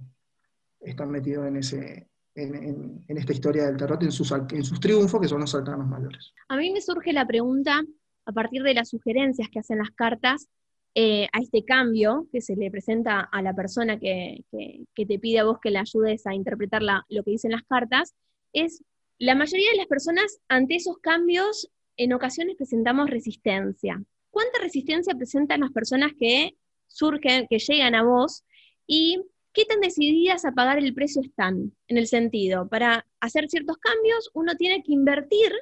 Están 0.80 1.12
metidos 1.12 1.46
en, 1.46 1.58
ese, 1.58 2.10
en, 2.34 3.06
esta 3.08 3.34
historia 3.34 3.68
del 3.68 3.78
tarot, 3.78 4.02
en 4.02 4.12
sus, 4.12 4.32
en 4.32 4.64
sus 4.64 4.80
triunfos, 4.80 5.22
que 5.22 5.28
son 5.28 5.42
los 5.42 5.54
altanos 5.54 5.88
mayores. 5.88 6.34
A 6.48 6.58
mí 6.58 6.72
me 6.72 6.82
surge 6.82 7.14
la 7.14 7.28
pregunta, 7.28 7.84
a 8.26 8.32
partir 8.32 8.64
de 8.64 8.74
las 8.74 8.90
sugerencias 8.90 9.48
que 9.52 9.60
hacen 9.60 9.78
las 9.78 9.92
cartas, 9.92 10.48
eh, 10.94 11.28
a 11.32 11.40
este 11.40 11.64
cambio 11.64 12.28
que 12.32 12.42
se 12.42 12.56
le 12.56 12.70
presenta 12.70 13.22
a 13.22 13.42
la 13.42 13.54
persona 13.54 13.98
que, 13.98 14.44
que, 14.52 15.06
te 15.06 15.20
pide 15.20 15.40
a 15.40 15.46
vos 15.46 15.60
que 15.62 15.72
le 15.72 15.80
ayudes 15.80 16.28
a 16.28 16.34
interpretar 16.34 16.82
lo 16.82 17.24
que 17.24 17.32
dicen 17.32 17.52
las 17.52 17.64
cartas, 17.64 18.14
es 18.52 18.84
la 19.18 19.36
mayoría 19.36 19.70
de 19.72 19.78
las 19.78 19.88
personas 19.88 20.40
ante 20.50 20.76
esos 20.76 20.98
cambios 20.98 21.72
en 21.98 22.14
ocasiones 22.14 22.56
presentamos 22.58 23.10
resistencia. 23.10 24.04
¿Cuánta 24.32 24.60
resistencia 24.60 25.14
presentan 25.14 25.60
las 25.60 25.72
personas 25.72 26.12
que 26.18 26.56
surgen, 26.88 27.48
que 27.50 27.60
llegan 27.60 27.96
a 27.96 28.04
vos? 28.04 28.44
¿Y 28.88 29.24
qué 29.54 29.66
tan 29.66 29.80
decididas 29.80 30.44
a 30.46 30.54
pagar 30.54 30.80
el 30.80 30.94
precio 30.94 31.22
están? 31.22 31.74
En 31.88 31.98
el 31.98 32.08
sentido, 32.08 32.68
para 32.68 33.06
hacer 33.20 33.50
ciertos 33.50 33.78
cambios 33.78 34.32
uno 34.34 34.56
tiene 34.56 34.84
que 34.84 34.94
invertir 34.94 35.54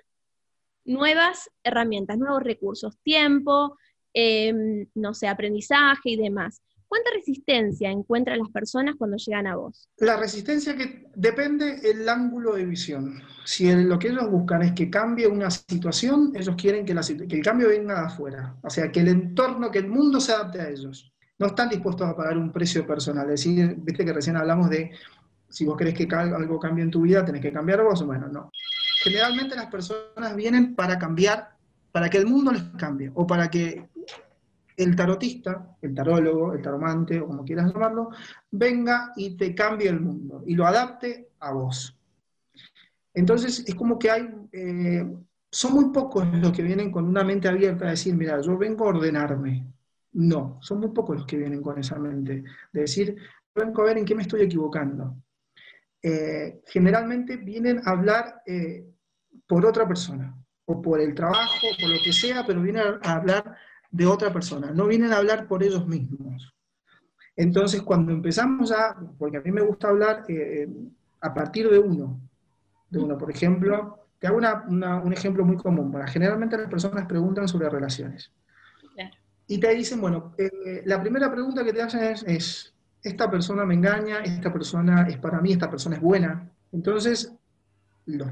nuevas 0.86 1.51
herramientas, 1.63 2.17
nuevos 2.17 2.43
recursos, 2.43 2.98
tiempo, 3.03 3.77
em, 4.13 4.88
no 4.96 5.13
sé, 5.13 5.28
aprendizaje 5.28 6.12
y 6.12 6.18
demás. 6.18 6.62
¿Cuánta 6.89 7.12
resistencia 7.13 7.92
encuentran 7.92 8.39
las 8.39 8.50
personas 8.50 8.96
cuando 8.98 9.16
llegan 9.18 9.46
a 9.46 9.56
vos? 9.56 9.88
La 9.98 10.18
resistencia 10.18 10.75
que 10.75 11.06
depende 11.16 11.80
el 11.84 12.10
ángulo 12.10 12.56
de 12.56 12.66
visión. 12.66 13.22
Si 13.46 13.72
lo 13.72 14.00
que 14.00 14.08
ellos 14.08 14.28
buscan 14.32 14.63
es 14.63 14.72
que 14.72 14.89
cambie 14.89 15.28
una 15.28 15.51
situación, 15.51 16.34
ellos 16.36 16.56
quieren 16.56 16.86
que, 16.86 16.94
el 16.94 17.44
cambio 17.44 17.68
venga 17.70 17.94
de 17.94 18.08
afuera. 18.08 18.56
O 18.63 18.72
sea, 18.72 18.92
que 18.92 19.01
el 19.01 19.10
entorno, 19.10 19.70
que 19.70 19.78
el 19.80 19.88
mundo 19.88 20.20
se 20.20 20.32
adapte 20.32 20.62
a 20.62 20.70
ellos. 20.70 21.13
No 21.38 21.48
están 21.48 21.70
dispuestos 21.70 22.08
a 22.08 22.16
pagar 22.16 22.39
un 22.39 22.51
precio 22.51 22.86
personal. 22.88 23.25
Es 23.25 23.44
decir, 23.44 23.75
viste 23.78 24.04
que 24.04 24.12
recién 24.12 24.36
hablamos 24.36 24.68
de 24.72 24.92
si 25.48 25.66
vos 25.66 25.78
querés 25.78 25.94
que 25.94 26.08
algo 26.16 26.60
cambie 26.60 26.84
en 26.84 26.92
tu 26.92 27.01
vida, 27.01 27.24
tenés 27.24 27.42
que 27.42 27.51
cambiar 27.54 27.84
vos. 27.84 28.04
Bueno, 28.04 28.28
no. 28.30 28.51
Generalmente 29.04 29.56
las 29.56 29.68
personas 29.68 30.36
vienen 30.36 30.75
para 30.75 30.98
cambiar, 30.98 31.50
para 31.92 32.10
que 32.10 32.18
el 32.18 32.25
mundo 32.25 32.51
les 32.51 32.63
cambie, 32.78 33.12
o 33.13 33.28
para 33.28 33.50
que 33.50 33.89
el 34.79 34.95
tarotista, 34.95 35.75
el 35.81 35.93
tarólogo, 35.93 36.53
el 36.53 36.62
taromante, 36.62 37.19
o 37.19 37.27
como 37.27 37.43
quieras 37.43 37.74
llamarlo, 37.74 38.12
venga 38.50 39.12
y 39.17 39.36
te 39.36 39.53
cambie 39.53 39.89
el 39.89 40.00
mundo 40.00 40.43
y 40.45 40.55
lo 40.55 40.65
adapte 40.65 41.31
a 41.39 41.51
vos. 41.51 41.98
Entonces 43.13 43.65
es 43.67 43.75
como 43.75 44.00
que 44.00 44.09
hay, 44.09 44.29
eh, 44.53 45.05
son 45.51 45.74
muy 45.74 45.91
pocos 45.91 46.25
los 46.33 46.53
que 46.53 46.63
vienen 46.63 46.91
con 46.91 47.05
una 47.05 47.25
mente 47.25 47.50
abierta 47.50 47.88
a 47.88 47.91
decir, 47.91 48.15
mira, 48.15 48.39
yo 48.39 48.57
vengo 48.57 48.86
a 48.86 48.89
ordenarme. 48.89 49.67
No, 50.13 50.57
son 50.62 50.79
muy 50.79 50.89
pocos 50.89 51.17
los 51.17 51.25
que 51.25 51.38
vienen 51.38 51.62
con 51.62 51.77
esa 51.77 52.00
mente, 52.00 52.43
de 52.71 52.81
decir, 52.81 53.17
vengo 53.53 53.81
a 53.81 53.86
ver 53.86 53.98
en 53.98 54.05
qué 54.05 54.15
me 54.15 54.21
estoy 54.21 54.41
equivocando. 54.43 55.17
Eh, 56.01 56.62
generalmente 56.67 57.36
vienen 57.36 57.81
a 57.83 57.91
hablar 57.91 58.41
eh, 58.45 58.86
por 59.45 59.65
otra 59.65 59.86
persona, 59.86 60.33
o 60.65 60.81
por 60.81 61.01
el 61.01 61.13
trabajo, 61.13 61.67
o 61.67 61.81
por 61.81 61.89
lo 61.89 61.98
que 62.01 62.13
sea, 62.13 62.45
pero 62.48 62.62
vienen 62.62 62.83
a 63.03 63.13
hablar 63.13 63.57
de 63.91 64.05
otra 64.05 64.31
persona, 64.31 64.72
no 64.72 64.88
vienen 64.88 65.12
a 65.12 65.17
hablar 65.17 65.48
por 65.48 65.63
ellos 65.63 65.88
mismos. 65.88 66.53
Entonces, 67.36 67.81
cuando 67.81 68.12
empezamos 68.12 68.72
a, 68.72 68.98
porque 69.17 69.38
a 69.38 69.41
mí 69.41 69.51
me 69.51 69.62
gusta 69.62 69.88
hablar 69.88 70.25
eh, 70.27 70.67
a 71.22 71.34
partir 71.34 71.69
de 71.69 71.79
uno, 71.79 72.19
de 72.89 73.00
uno, 73.00 73.17
por 73.17 73.31
ejemplo, 73.31 74.08
te 74.19 74.27
hago 74.27 74.38
un 74.38 75.13
ejemplo 75.13 75.46
muy 75.46 75.55
común. 75.55 75.91
Para, 75.91 76.08
generalmente 76.08 76.58
las 76.58 76.69
personas 76.69 77.05
preguntan 77.05 77.48
sobre 77.48 77.69
relaciones. 77.69 78.31
Y 79.48 79.60
te 79.60 79.74
dicen, 79.74 80.00
bueno, 80.00 80.36
eh, 80.38 80.84
la 80.86 81.01
primera 81.01 81.31
pregunta 81.31 81.63
que 81.63 81.74
te 81.74 81.81
hacen 81.81 82.03
es, 82.03 82.74
esta 83.01 83.31
persona 83.31 83.65
me 83.65 83.74
engaña, 83.74 84.19
esta 84.19 84.53
persona 84.53 85.08
es 85.08 85.17
para 85.17 85.41
mí, 85.41 85.53
esta 85.53 85.69
persona 85.72 85.96
es 85.96 86.01
buena. 86.01 86.51
Entonces, 86.72 87.34
los 88.05 88.29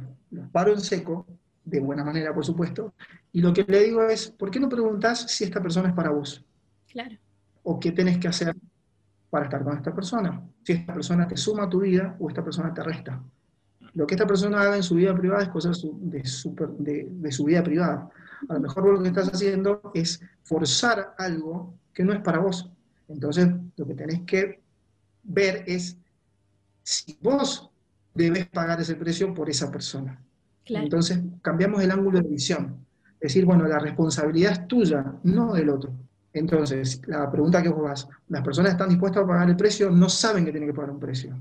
paro 0.51 0.73
en 0.73 0.81
seco 0.81 1.25
de 1.67 1.79
buena 1.81 2.03
manera, 2.03 2.33
por 2.33 2.45
supuesto. 2.45 2.93
Y 3.33 3.41
lo 3.41 3.53
que 3.53 3.65
le 3.67 3.83
digo 3.83 4.07
es, 4.07 4.31
¿por 4.31 4.49
qué 4.49 4.59
no 4.59 4.69
preguntas 4.69 5.19
si 5.29 5.43
esta 5.43 5.61
persona 5.61 5.89
es 5.89 5.93
para 5.93 6.11
vos? 6.11 6.43
Claro. 6.89 7.17
O 7.63 7.79
qué 7.79 7.91
tenés 7.91 8.17
que 8.17 8.29
hacer 8.29 8.55
para 9.29 9.45
estar 9.45 9.63
con 9.63 9.75
esta 9.75 9.93
persona. 9.93 10.41
Si 10.63 10.71
esta 10.71 10.93
persona 10.93 11.27
te 11.27 11.35
suma 11.35 11.63
a 11.63 11.69
tu 11.69 11.81
vida 11.81 12.15
o 12.19 12.29
esta 12.29 12.43
persona 12.43 12.73
te 12.73 12.83
resta. 12.83 13.21
Lo 13.93 14.07
que 14.07 14.15
esta 14.15 14.25
persona 14.25 14.61
haga 14.61 14.77
en 14.77 14.83
su 14.83 14.95
vida 14.95 15.13
privada 15.15 15.43
es 15.43 15.49
cosa 15.49 15.69
de 15.69 15.75
su, 16.25 16.55
de, 16.79 17.31
su 17.31 17.43
vida 17.43 17.63
privada. 17.63 18.09
A 18.47 18.53
lo 18.53 18.59
mejor 18.61 18.93
lo 18.93 19.01
que 19.01 19.09
estás 19.09 19.27
haciendo 19.33 19.91
es 19.93 20.21
forzar 20.43 21.15
algo 21.17 21.73
que 21.93 22.03
no 22.03 22.13
es 22.13 22.21
para 22.21 22.39
vos. 22.39 22.69
Entonces, 23.09 23.49
lo 23.75 23.85
que 23.85 23.95
tenés 23.95 24.21
que 24.21 24.61
ver 25.23 25.63
es 25.67 25.97
si 26.83 27.17
vos 27.21 27.69
debes 28.13 28.45
pagar 28.47 28.79
ese 28.79 28.95
precio 28.95 29.33
por 29.33 29.49
esa 29.49 29.69
persona. 29.69 30.21
Entonces 30.69 31.19
cambiamos 31.41 31.81
el 31.81 31.91
ángulo 31.91 32.21
de 32.21 32.27
visión. 32.27 32.85
Es 33.19 33.33
decir, 33.33 33.45
bueno, 33.45 33.67
la 33.67 33.79
responsabilidad 33.79 34.51
es 34.51 34.67
tuya, 34.67 35.13
no 35.23 35.53
del 35.53 35.69
otro. 35.69 35.91
Entonces, 36.33 37.01
la 37.07 37.31
pregunta 37.31 37.63
que 37.63 37.69
vos 37.69 37.81
vas, 37.81 38.07
¿las 38.29 38.43
personas 38.43 38.73
están 38.73 38.89
dispuestas 38.89 39.23
a 39.23 39.27
pagar 39.27 39.49
el 39.49 39.55
precio? 39.55 39.89
No 39.89 40.07
saben 40.07 40.45
que 40.45 40.51
tienen 40.51 40.69
que 40.69 40.75
pagar 40.75 40.91
un 40.91 40.99
precio. 40.99 41.35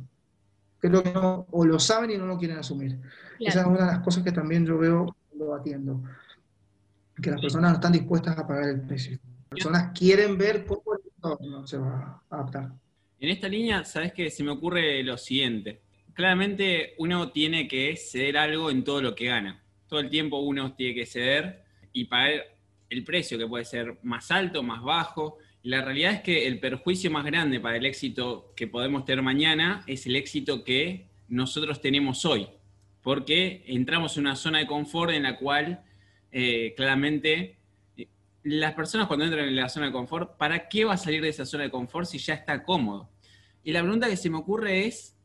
Creo 0.79 1.03
que 1.03 1.13
no, 1.13 1.47
o 1.51 1.65
lo 1.67 1.79
saben 1.79 2.11
y 2.11 2.17
no 2.17 2.27
lo 2.27 2.39
quieren 2.39 2.59
asumir. 2.59 2.99
Esa 3.39 3.61
es 3.61 3.67
una 3.67 3.81
de 3.81 3.87
las 3.87 3.99
cosas 4.01 4.23
que 4.23 4.33
también 4.33 4.65
yo 4.65 4.79
veo 4.79 5.15
lo 5.37 5.55
atiendo. 5.55 6.03
Que 7.21 7.31
las 7.31 7.41
personas 7.41 7.73
no 7.73 7.75
están 7.77 7.93
dispuestas 7.93 8.39
a 8.39 8.47
pagar 8.47 8.71
el 8.71 8.81
precio. 8.83 9.19
Las 9.23 9.49
personas 9.51 9.93
quieren 9.99 10.39
ver 10.39 10.65
cómo 10.65 10.95
el 10.95 11.01
entorno 11.15 11.67
se 11.67 11.77
va 11.77 12.23
a 12.31 12.35
adaptar. 12.37 12.73
En 13.19 13.31
esta 13.31 13.49
línea, 13.49 13.85
¿sabes 13.85 14.13
qué? 14.13 14.31
Se 14.31 14.45
me 14.45 14.51
ocurre 14.51 15.03
lo 15.03 15.19
siguiente 15.19 15.86
claramente 16.17 16.95
uno 16.97 17.31
tiene 17.31 17.69
que 17.69 17.95
ceder 17.97 18.39
algo 18.39 18.71
en 18.71 18.83
todo 18.83 19.03
lo 19.03 19.15
que 19.15 19.27
gana. 19.27 19.63
Todo 19.87 20.01
el 20.01 20.09
tiempo 20.09 20.39
uno 20.39 20.75
tiene 20.75 20.95
que 20.95 21.07
ceder 21.07 21.63
y 21.93 22.07
pagar 22.07 22.57
el 22.89 23.05
precio 23.05 23.39
que 23.39 23.47
puede 23.47 23.67
ser 23.67 23.99
más 24.03 24.31
alto, 24.31 24.63
más 24.63 24.83
bajo. 24.83 25.37
Y 25.63 25.69
la 25.69 25.83
realidad 25.83 26.15
es 26.15 26.21
que 26.23 26.47
el 26.47 26.59
perjuicio 26.59 27.11
más 27.11 27.25
grande 27.27 27.61
para 27.61 27.77
el 27.77 27.85
éxito 27.85 28.55
que 28.57 28.67
podemos 28.67 29.05
tener 29.05 29.23
mañana 29.23 29.85
es 29.87 30.07
el 30.07 30.17
éxito 30.17 30.65
que 30.65 31.07
nosotros 31.29 31.83
tenemos 31.83 32.25
hoy. 32.25 32.49
Porque 33.03 33.63
entramos 33.67 34.17
en 34.17 34.23
una 34.23 34.37
zona 34.37 34.61
de 34.61 34.67
confort 34.67 35.13
en 35.13 35.25
la 35.25 35.37
cual 35.37 35.85
eh, 36.33 36.73
claramente 36.77 37.59
las 38.43 38.73
personas 38.73 39.07
cuando 39.07 39.27
entran 39.27 39.49
en 39.49 39.57
la 39.57 39.69
zona 39.69 39.87
de 39.87 39.93
confort, 39.93 40.39
¿para 40.39 40.69
qué 40.69 40.87
va 40.87 40.95
a 40.95 40.99
salir 40.99 41.21
de 41.21 41.29
esa 41.29 41.45
zona 41.45 41.65
de 41.65 41.71
confort 41.71 42.07
si 42.07 42.17
ya 42.19 42.33
está 42.33 42.63
cómodo? 42.63 43.11
Y 43.63 43.73
la 43.73 43.83
pregunta 43.83 44.09
que 44.09 44.17
se 44.17 44.31
me 44.31 44.39
ocurre 44.39 44.87
es, 44.87 45.16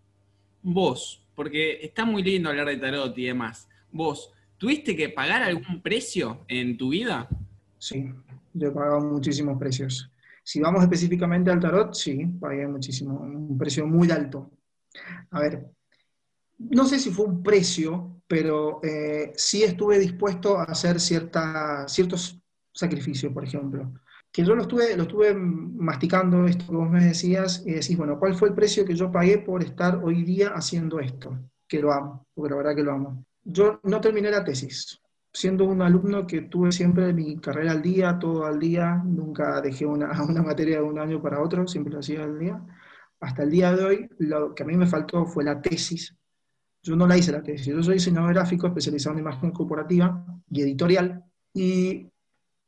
vos, 0.64 1.26
porque 1.36 1.80
está 1.82 2.06
muy 2.06 2.24
lindo 2.24 2.50
hablar 2.50 2.68
de 2.68 2.78
tarot 2.78 3.18
y 3.18 3.26
demás, 3.26 3.68
vos, 3.92 4.32
¿tuviste 4.58 4.96
que 4.96 5.10
pagar 5.10 5.44
algún 5.44 5.82
precio 5.82 6.46
en 6.48 6.78
tu 6.78 6.90
vida? 6.90 7.28
Sí, 7.78 8.12
yo 8.54 8.68
he 8.68 8.72
pagado 8.72 9.02
muchísimos 9.02 9.58
precios. 9.58 10.10
Si 10.44 10.60
vamos 10.60 10.84
específicamente 10.84 11.52
al 11.52 11.60
tarot, 11.60 11.94
sí, 11.94 12.26
pagué 12.40 12.68
muchísimo, 12.68 13.20
un 13.20 13.58
precio 13.58 13.86
muy 13.86 14.10
alto. 14.12 14.52
A 15.32 15.40
ver, 15.40 15.72
no 16.58 16.86
sé 16.86 17.00
si 17.00 17.12
fue 17.12 17.26
un 17.26 17.42
precio, 17.42 18.22
pero 18.28 18.80
eh, 18.84 19.34
sí 19.36 19.64
estuve 19.64 20.00
dispuesto 20.00 20.58
a 20.58 20.64
hacer 20.64 21.00
cierta, 21.00 21.88
ciertos 21.88 22.40
sacrificios, 22.74 23.34
por 23.34 23.44
ejemplo 23.44 23.92
que 24.32 24.46
yo 24.46 24.56
lo 24.56 24.62
estuve, 24.62 24.96
lo 24.96 25.04
estuve 25.04 25.34
masticando, 25.34 26.46
esto 26.46 26.66
que 26.66 26.76
vos 26.76 26.90
me 26.90 27.04
decías, 27.04 27.64
y 27.66 27.74
decís, 27.74 27.98
bueno, 27.98 28.18
¿cuál 28.18 28.36
fue 28.36 28.48
el 28.50 28.56
precio 28.56 28.86
que 28.86 28.96
yo 28.96 29.12
pagué 29.12 29.40
por 29.40 29.62
estar 29.62 30.02
hoy 30.04 30.24
día 30.24 30.50
haciendo 30.50 31.00
esto? 31.00 31.38
Que 31.68 31.82
lo 31.82 31.92
amo, 31.92 32.26
porque 32.34 32.52
la 32.52 32.58
verdad 32.58 32.76
que 32.76 32.84
lo 32.84 32.94
amo. 32.94 33.26
Yo 33.44 33.80
no 33.84 34.00
terminé 34.00 34.32
la 34.32 34.44
tesis, 34.44 35.02
siendo 35.34 35.66
un 35.66 35.82
alumno 35.82 36.26
que 36.26 36.42
tuve 36.44 36.72
siempre 36.72 37.14
mi 37.14 37.38
carrera 37.40 37.72
al 37.72 37.82
día, 37.82 38.18
todo 38.20 38.46
al 38.46 38.58
día, 38.58 39.02
nunca 39.04 39.60
dejé 39.62 39.86
una, 39.86 40.12
una 40.24 40.42
materia 40.42 40.78
de 40.78 40.84
un 40.84 41.00
año 41.00 41.22
para 41.22 41.42
otro, 41.42 41.68
siempre 41.68 41.94
lo 41.94 42.00
hacía 42.00 42.24
al 42.24 42.40
día. 42.40 42.62
Hasta 43.20 43.44
el 43.44 43.52
día 43.52 43.74
de 43.76 43.84
hoy, 43.84 44.10
lo 44.18 44.56
que 44.56 44.64
a 44.64 44.66
mí 44.66 44.78
me 44.78 44.88
faltó 44.88 45.26
fue 45.26 45.44
la 45.44 45.62
tesis. 45.62 46.16
Yo 46.84 46.96
no 46.96 47.06
la 47.06 47.18
hice 47.18 47.32
la 47.32 47.44
tesis, 47.44 47.68
yo 47.68 47.84
soy 47.84 47.96
diseñador 47.96 48.34
gráfico 48.34 48.66
especializado 48.66 49.14
en 49.14 49.20
imagen 49.20 49.52
corporativa 49.52 50.26
y 50.50 50.62
editorial, 50.62 51.24
y 51.54 52.10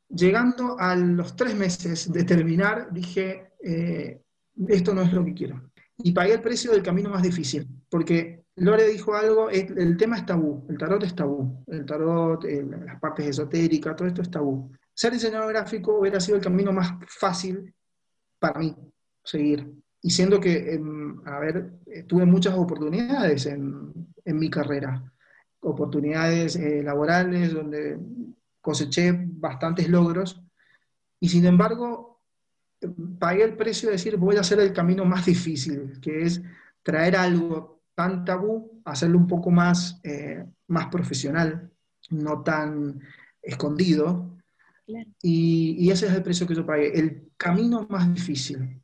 llegando 0.08 0.78
a 0.78 0.94
los 0.96 1.36
tres 1.36 1.54
meses 1.54 2.12
de 2.12 2.24
terminar, 2.24 2.88
dije, 2.92 3.52
eh, 3.62 4.20
esto 4.68 4.94
no 4.94 5.02
es 5.02 5.12
lo 5.12 5.24
que 5.24 5.34
quiero. 5.34 5.70
Y 5.98 6.12
pagué 6.12 6.34
el 6.34 6.42
precio 6.42 6.72
del 6.72 6.82
camino 6.82 7.10
más 7.10 7.22
difícil, 7.22 7.68
porque 7.88 8.44
Lore 8.56 8.88
dijo 8.88 9.14
algo, 9.14 9.50
el, 9.50 9.96
tema 9.96 10.16
es 10.16 10.26
tabú, 10.26 10.66
el 10.68 10.78
tarot 10.78 11.02
es 11.02 11.14
tabú, 11.14 11.64
el 11.66 11.84
tarot, 11.84 12.44
las 12.44 13.00
partes 13.00 13.26
esotéricas, 13.26 13.96
todo 13.96 14.08
esto 14.08 14.22
es 14.22 14.30
tabú. 14.30 14.70
Ser 14.92 15.12
diseñador 15.12 15.52
gráfico 15.52 15.98
hubiera 15.98 16.20
sido 16.20 16.36
el 16.36 16.44
camino 16.44 16.72
más 16.72 16.92
fácil 17.08 17.74
para 18.38 18.58
mí 18.60 18.76
seguir. 19.24 19.72
Y 20.02 20.10
siendo 20.10 20.38
que, 20.38 20.74
em, 20.74 21.20
a 21.26 21.38
ver, 21.40 21.72
tuve 22.06 22.26
muchas 22.26 22.54
oportunidades 22.54 23.46
en, 23.46 23.92
mi 24.26 24.50
carrera, 24.50 25.02
oportunidades 25.60 26.56
eh, 26.56 26.82
laborales 26.82 27.52
donde 27.52 27.98
coseché 28.64 29.12
bastantes 29.14 29.90
logros 29.90 30.42
y 31.20 31.28
sin 31.28 31.44
embargo 31.44 32.22
pagué 33.18 33.44
el 33.44 33.56
precio 33.58 33.88
de 33.88 33.96
decir 33.96 34.16
voy 34.16 34.36
a 34.36 34.40
hacer 34.40 34.58
el 34.58 34.72
camino 34.72 35.04
más 35.04 35.26
difícil, 35.26 36.00
que 36.00 36.22
es 36.22 36.40
traer 36.82 37.14
algo 37.14 37.82
tan 37.94 38.24
tabú, 38.24 38.80
hacerlo 38.86 39.18
un 39.18 39.26
poco 39.26 39.50
más, 39.50 40.00
eh, 40.02 40.46
más 40.68 40.86
profesional, 40.86 41.70
no 42.08 42.42
tan 42.42 43.00
escondido. 43.42 44.34
Y, 45.22 45.90
ese 45.90 46.06
es 46.06 46.12
el 46.12 46.22
precio 46.22 46.46
que 46.46 46.54
yo 46.54 46.64
pagué, 46.64 46.98
el 46.98 47.32
camino 47.36 47.86
más 47.90 48.12
difícil. 48.12 48.80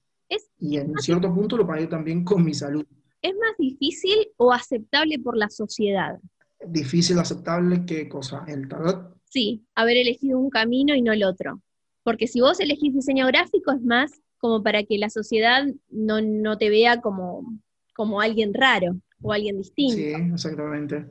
y 0.58 0.76
en 0.76 0.94
cierto 0.98 1.34
punto 1.34 1.56
lo 1.56 1.66
pagué 1.66 1.86
también 1.86 2.22
con 2.22 2.44
mi 2.44 2.52
salud. 2.52 2.86
¿Es 3.22 3.32
más 3.34 3.56
difícil 3.58 4.28
o 4.36 4.52
aceptable 4.52 5.18
por 5.18 5.36
la 5.36 5.48
sociedad? 5.48 6.18
Difícil, 6.66 7.18
aceptable, 7.18 7.84
¿qué 7.86 8.08
cosa? 8.08 8.44
El 8.46 8.68
tarot 8.68 9.19
sí, 9.30 9.64
haber 9.74 9.96
elegido 9.96 10.38
un 10.38 10.50
camino 10.50 10.94
y 10.94 11.02
no 11.02 11.12
el 11.12 11.24
otro. 11.24 11.62
Porque 12.02 12.26
si 12.26 12.40
vos 12.40 12.60
elegís 12.60 12.92
diseño 12.92 13.26
gráfico 13.26 13.72
es 13.72 13.82
más 13.82 14.20
como 14.38 14.62
para 14.62 14.82
que 14.82 14.98
la 14.98 15.10
sociedad 15.10 15.64
no, 15.90 16.58
te 16.58 16.70
vea 16.70 17.00
como, 17.00 17.60
como 17.94 18.20
alguien 18.20 18.52
raro 18.54 18.96
o 19.22 19.32
alguien 19.32 19.58
distinto. 19.58 19.96
Sí, 19.96 20.32
exactamente. 20.32 21.06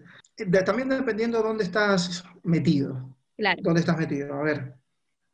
también 0.66 0.90
dependiendo 0.90 1.38
de 1.38 1.48
dónde 1.48 1.64
estás 1.64 2.24
metido. 2.44 3.16
Claro. 3.38 3.62
¿Dónde 3.64 3.82
estás 3.82 3.98
metido? 3.98 4.34
A 4.34 4.44
ver, 4.44 4.74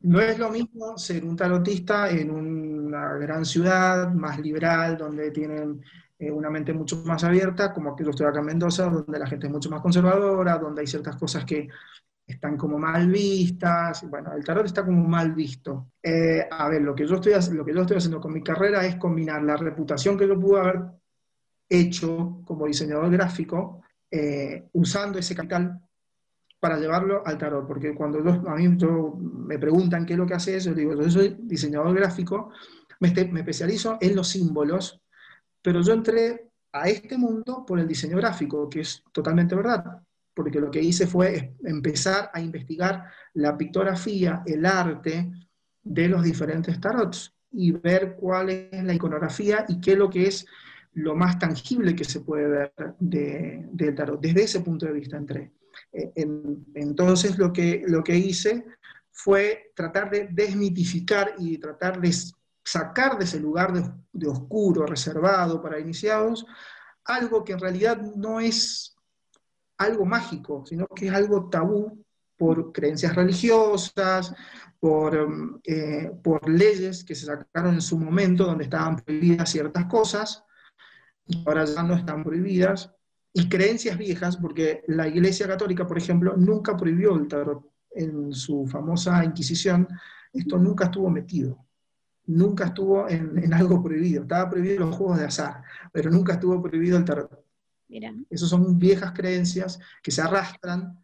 no 0.02 0.22
es 0.22 0.38
lo 0.38 0.50
mismo 0.50 0.98
ser 0.98 1.24
un 1.24 1.36
tarotista 1.36 2.10
en 2.10 2.30
una 2.30 3.14
gran 3.14 3.46
ciudad, 3.46 4.14
más 4.14 4.40
liberal, 4.40 4.98
donde 4.98 5.32
tienen 5.32 5.82
eh, 6.20 6.30
una 6.30 6.50
mente 6.50 6.74
mucho 6.74 6.98
más 7.06 7.24
abierta, 7.24 7.74
como 7.74 7.96
que 7.96 8.04
yo 8.04 8.12
estoy 8.12 8.28
acá 8.28 8.40
en 8.40 8.46
Mendoza, 8.46 8.90
donde 8.90 9.18
la 9.18 9.28
gente 9.28 9.48
es 9.48 9.54
mucho 9.54 9.70
más 9.70 9.82
conservadora, 9.82 10.58
donde 10.58 10.82
hay 10.82 10.88
ciertas 10.88 11.16
cosas 11.16 11.46
que 11.46 11.70
están 12.26 12.58
como 12.58 12.80
mal 12.80 13.10
vistas. 13.10 14.10
Bueno, 14.10 14.34
el 14.34 14.44
tarot 14.44 14.66
está 14.66 14.84
como 14.84 15.08
mal 15.08 15.34
visto. 15.34 15.92
Eh, 16.02 16.48
a 16.50 16.70
ver, 16.70 16.82
lo 16.82 16.96
que, 16.96 17.06
yo 17.06 17.16
estoy, 17.16 17.34
lo 17.54 17.66
que 17.66 17.74
yo 17.74 17.82
estoy 17.82 17.98
haciendo 17.98 18.20
con 18.20 18.34
mi 18.34 18.42
carrera 18.42 18.86
es 18.86 18.96
combinar 18.96 19.44
la 19.44 19.58
reputación 19.58 20.18
que 20.18 20.28
yo 20.28 20.40
pude 20.40 20.60
haber 20.60 20.82
hecho 21.70 22.42
como 22.46 22.66
diseñador 22.68 23.10
gráfico, 23.12 23.82
eh, 24.10 24.70
usando 24.74 25.20
ese 25.20 25.36
capital 25.36 25.82
para 26.60 26.78
llevarlo 26.78 27.22
al 27.26 27.38
tarot, 27.38 27.68
porque 27.68 27.94
cuando 27.94 28.20
a 28.20 28.56
mí 28.56 28.68
me 28.70 29.60
preguntan 29.60 30.06
qué 30.06 30.14
es 30.14 30.20
lo 30.20 30.26
que 30.26 30.34
hace 30.34 30.56
eso, 30.56 30.70
yo 30.70 30.76
digo, 30.76 30.96
yo 30.96 31.10
soy 31.10 31.38
diseñador 31.40 31.94
gráfico, 31.96 32.52
me, 33.00 33.14
me 33.32 33.42
especializo 33.42 33.98
en 34.02 34.16
los 34.16 34.30
símbolos, 34.30 35.00
pero 35.62 35.82
yo 35.82 35.94
entré 35.94 36.50
a 36.72 36.90
este 36.90 37.18
mundo 37.18 37.64
por 37.68 37.80
el 37.80 37.88
diseño 37.88 38.18
gráfico, 38.18 38.70
que 38.70 38.82
es 38.82 39.04
totalmente 39.12 39.56
verdad, 39.56 40.02
porque 40.36 40.60
lo 40.60 40.70
que 40.70 40.82
hice 40.82 41.08
fue 41.08 41.56
empezar 41.64 42.30
a 42.34 42.42
investigar 42.42 43.06
la 43.34 43.58
pictografía, 43.58 44.44
el 44.46 44.66
arte 44.66 45.32
de 45.82 46.08
los 46.08 46.24
diferentes 46.24 46.80
tarots 46.80 47.34
y 47.52 47.72
ver 47.72 48.16
cuál 48.16 48.50
es 48.50 48.84
la 48.84 48.94
iconografía 48.94 49.66
y 49.68 49.80
qué 49.80 49.94
es 49.94 49.98
lo 49.98 50.10
que 50.10 50.28
es 50.28 50.46
lo 50.94 51.16
más 51.16 51.40
tangible 51.40 51.96
que 51.96 52.04
se 52.04 52.20
puede 52.20 52.48
ver 52.48 52.74
del 53.00 53.96
tarot. 53.96 54.22
Desde 54.22 54.44
ese 54.44 54.60
punto 54.62 54.86
de 54.86 54.94
vista 54.94 55.18
entré 55.18 55.52
entonces 55.92 57.38
lo 57.38 57.52
que, 57.52 57.84
lo 57.88 58.04
que 58.04 58.18
hice 58.18 58.66
fue 59.12 59.72
tratar 59.76 60.10
de 60.10 60.28
desmitificar 60.32 61.36
y 61.38 61.58
tratar 61.58 62.00
de 62.02 62.14
sacar 62.64 63.18
de 63.18 63.26
ese 63.26 63.40
lugar 63.40 63.74
de, 64.12 64.28
oscuro, 64.28 64.86
reservado 64.86 65.62
para 65.62 65.80
iniciados, 65.80 66.46
algo 67.04 67.44
que 67.44 67.54
en 67.54 67.60
realidad 67.60 68.02
no 68.16 68.40
es 68.40 68.95
algo 69.78 70.06
mágico, 70.06 70.66
sino 70.66 70.88
que 70.88 71.08
es 71.08 71.14
algo 71.14 71.50
tabú 71.50 72.04
por 72.38 72.72
creencias 72.72 73.16
religiosas, 73.16 74.34
por, 74.80 75.60
eh, 75.64 76.12
por 76.24 76.50
leyes 76.50 77.04
que 77.04 77.16
se 77.16 77.26
sacaron 77.26 77.76
en 77.76 77.82
su 77.82 77.98
momento 77.98 78.46
donde 78.46 78.66
estaban 78.66 78.98
prohibidas 78.98 79.50
ciertas 79.50 79.86
cosas, 79.86 80.44
ahora 81.46 81.66
ya 81.66 81.82
no 81.84 81.96
están 81.96 82.24
prohibidas, 82.24 82.92
y 83.38 83.50
creencias 83.50 83.98
viejas, 83.98 84.38
porque 84.38 84.84
la 84.88 85.10
Iglesia 85.10 85.46
Católica, 85.46 85.86
por 85.86 85.98
ejemplo, 85.98 86.36
nunca 86.38 86.78
prohibió 86.78 87.16
el 87.16 87.28
tarot. 87.28 87.70
En 87.92 88.34
su 88.34 88.66
famosa 88.66 89.24
Inquisición, 89.26 89.88
esto 90.32 90.58
nunca 90.58 90.86
estuvo 90.86 91.10
metido. 91.10 91.66
Nunca 92.28 92.66
estuvo 92.66 93.10
en, 93.10 93.54
algo 93.54 93.84
prohibido. 93.84 94.22
Estaba 94.22 94.50
prohibido 94.50 94.86
los 94.86 94.96
juegos 94.96 95.20
de 95.20 95.26
azar, 95.26 95.64
pero 95.92 96.10
nunca 96.10 96.34
estuvo 96.34 96.62
prohibido 96.62 96.98
el 96.98 97.04
tarot. 97.04 97.45
Mira. 97.96 98.14
Esas 98.30 98.50
son 98.50 98.78
viejas 98.78 99.14
creencias 99.14 99.80
que 100.04 100.12
se 100.12 100.22
arrastran 100.22 101.00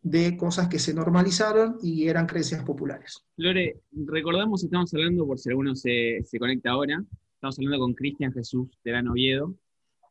de 0.00 0.36
cosas 0.36 0.68
que 0.68 0.78
se 0.78 0.94
normalizaron 0.94 1.78
y 1.82 2.06
eran 2.06 2.26
creencias 2.26 2.62
populares. 2.62 3.24
Lore, 3.36 3.80
recordamos, 3.90 4.62
estamos 4.62 4.94
hablando, 4.94 5.26
por 5.26 5.40
si 5.40 5.48
alguno 5.48 5.74
se, 5.74 6.20
se 6.22 6.38
conecta 6.38 6.70
ahora, 6.70 7.02
estamos 7.34 7.58
hablando 7.58 7.80
con 7.80 7.94
Cristian 7.94 8.32
Jesús 8.32 8.68
Terán 8.84 9.08
Oviedo, 9.08 9.56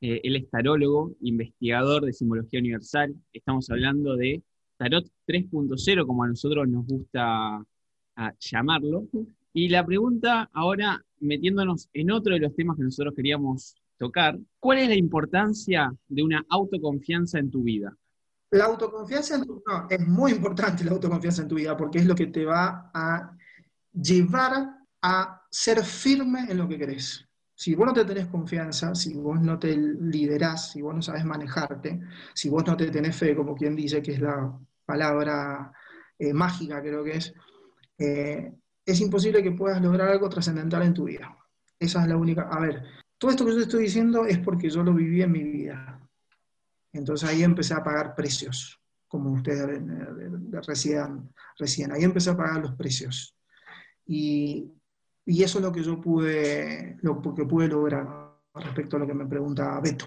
eh, 0.01 0.19
él 0.25 0.35
es 0.35 0.49
tarólogo, 0.49 1.15
investigador 1.21 2.03
de 2.03 2.11
simbología 2.11 2.59
universal. 2.59 3.15
Estamos 3.31 3.69
hablando 3.69 4.17
de 4.17 4.43
Tarot 4.75 5.05
3.0, 5.25 6.05
como 6.05 6.23
a 6.25 6.27
nosotros 6.27 6.67
nos 6.67 6.85
gusta 6.85 7.65
llamarlo. 8.41 9.07
Y 9.53 9.69
la 9.69 9.85
pregunta 9.85 10.49
ahora, 10.51 11.01
metiéndonos 11.21 11.87
en 11.93 12.11
otro 12.11 12.33
de 12.33 12.41
los 12.41 12.53
temas 12.55 12.75
que 12.75 12.83
nosotros 12.83 13.13
queríamos 13.15 13.77
tocar, 13.97 14.37
¿cuál 14.59 14.79
es 14.79 14.89
la 14.89 14.95
importancia 14.95 15.93
de 16.07 16.23
una 16.23 16.45
autoconfianza 16.49 17.39
en 17.39 17.49
tu 17.49 17.63
vida? 17.63 17.95
La 18.51 18.65
autoconfianza 18.65 19.35
en 19.35 19.45
tu, 19.45 19.63
no, 19.65 19.87
es 19.89 19.99
muy 19.99 20.31
importante 20.31 20.83
la 20.83 20.91
autoconfianza 20.91 21.41
en 21.41 21.47
tu 21.47 21.55
vida 21.55 21.75
porque 21.75 21.99
es 21.99 22.05
lo 22.05 22.15
que 22.15 22.27
te 22.27 22.45
va 22.45 22.91
a 22.93 23.35
llevar 23.93 24.77
a 25.01 25.41
ser 25.49 25.83
firme 25.83 26.45
en 26.49 26.57
lo 26.57 26.67
que 26.67 26.79
crees. 26.79 27.27
Si 27.53 27.73
vos 27.73 27.85
no 27.85 27.93
te 27.93 28.03
tenés 28.03 28.27
confianza, 28.27 28.93
si 28.95 29.13
vos 29.13 29.39
no 29.39 29.57
te 29.57 29.75
liderás, 29.77 30.71
si 30.71 30.81
vos 30.81 30.93
no 30.93 31.01
sabes 31.01 31.23
manejarte, 31.23 32.01
si 32.33 32.49
vos 32.49 32.65
no 32.67 32.75
te 32.75 32.91
tenés 32.91 33.15
fe, 33.15 33.35
como 33.35 33.55
quien 33.55 33.75
dice 33.75 34.01
que 34.01 34.13
es 34.13 34.19
la 34.19 34.57
palabra 34.85 35.71
eh, 36.19 36.33
mágica, 36.33 36.81
creo 36.81 37.03
que 37.03 37.17
es, 37.17 37.33
eh, 37.97 38.53
es 38.85 38.99
imposible 38.99 39.41
que 39.41 39.51
puedas 39.51 39.81
lograr 39.81 40.09
algo 40.09 40.27
trascendental 40.27 40.83
en 40.83 40.93
tu 40.93 41.05
vida. 41.05 41.37
Esa 41.79 42.01
es 42.01 42.07
la 42.09 42.17
única. 42.17 42.49
A 42.51 42.59
ver, 42.59 42.83
todo 43.17 43.31
esto 43.31 43.45
que 43.45 43.51
yo 43.51 43.57
te 43.57 43.63
estoy 43.63 43.83
diciendo 43.83 44.25
es 44.25 44.37
porque 44.39 44.69
yo 44.69 44.83
lo 44.83 44.93
viví 44.93 45.21
en 45.21 45.31
mi 45.31 45.43
vida. 45.43 46.01
Entonces 46.93 47.29
ahí 47.29 47.43
empecé 47.43 47.73
a 47.73 47.83
pagar 47.83 48.15
precios, 48.15 48.79
como 49.07 49.31
ustedes 49.31 49.81
recién, 50.65 51.29
recién. 51.57 51.91
Ahí 51.91 52.03
empecé 52.03 52.29
a 52.29 52.37
pagar 52.37 52.61
los 52.61 52.75
precios. 52.75 53.35
Y, 54.05 54.71
y 55.25 55.43
eso 55.43 55.59
es 55.59 55.65
lo 55.65 55.71
que 55.71 55.83
yo 55.83 55.99
pude, 55.99 56.97
lo 57.01 57.21
que 57.21 57.45
pude 57.45 57.67
lograr 57.67 58.07
respecto 58.53 58.95
a 58.95 58.99
lo 58.99 59.07
que 59.07 59.13
me 59.13 59.25
pregunta 59.25 59.79
Beto. 59.81 60.05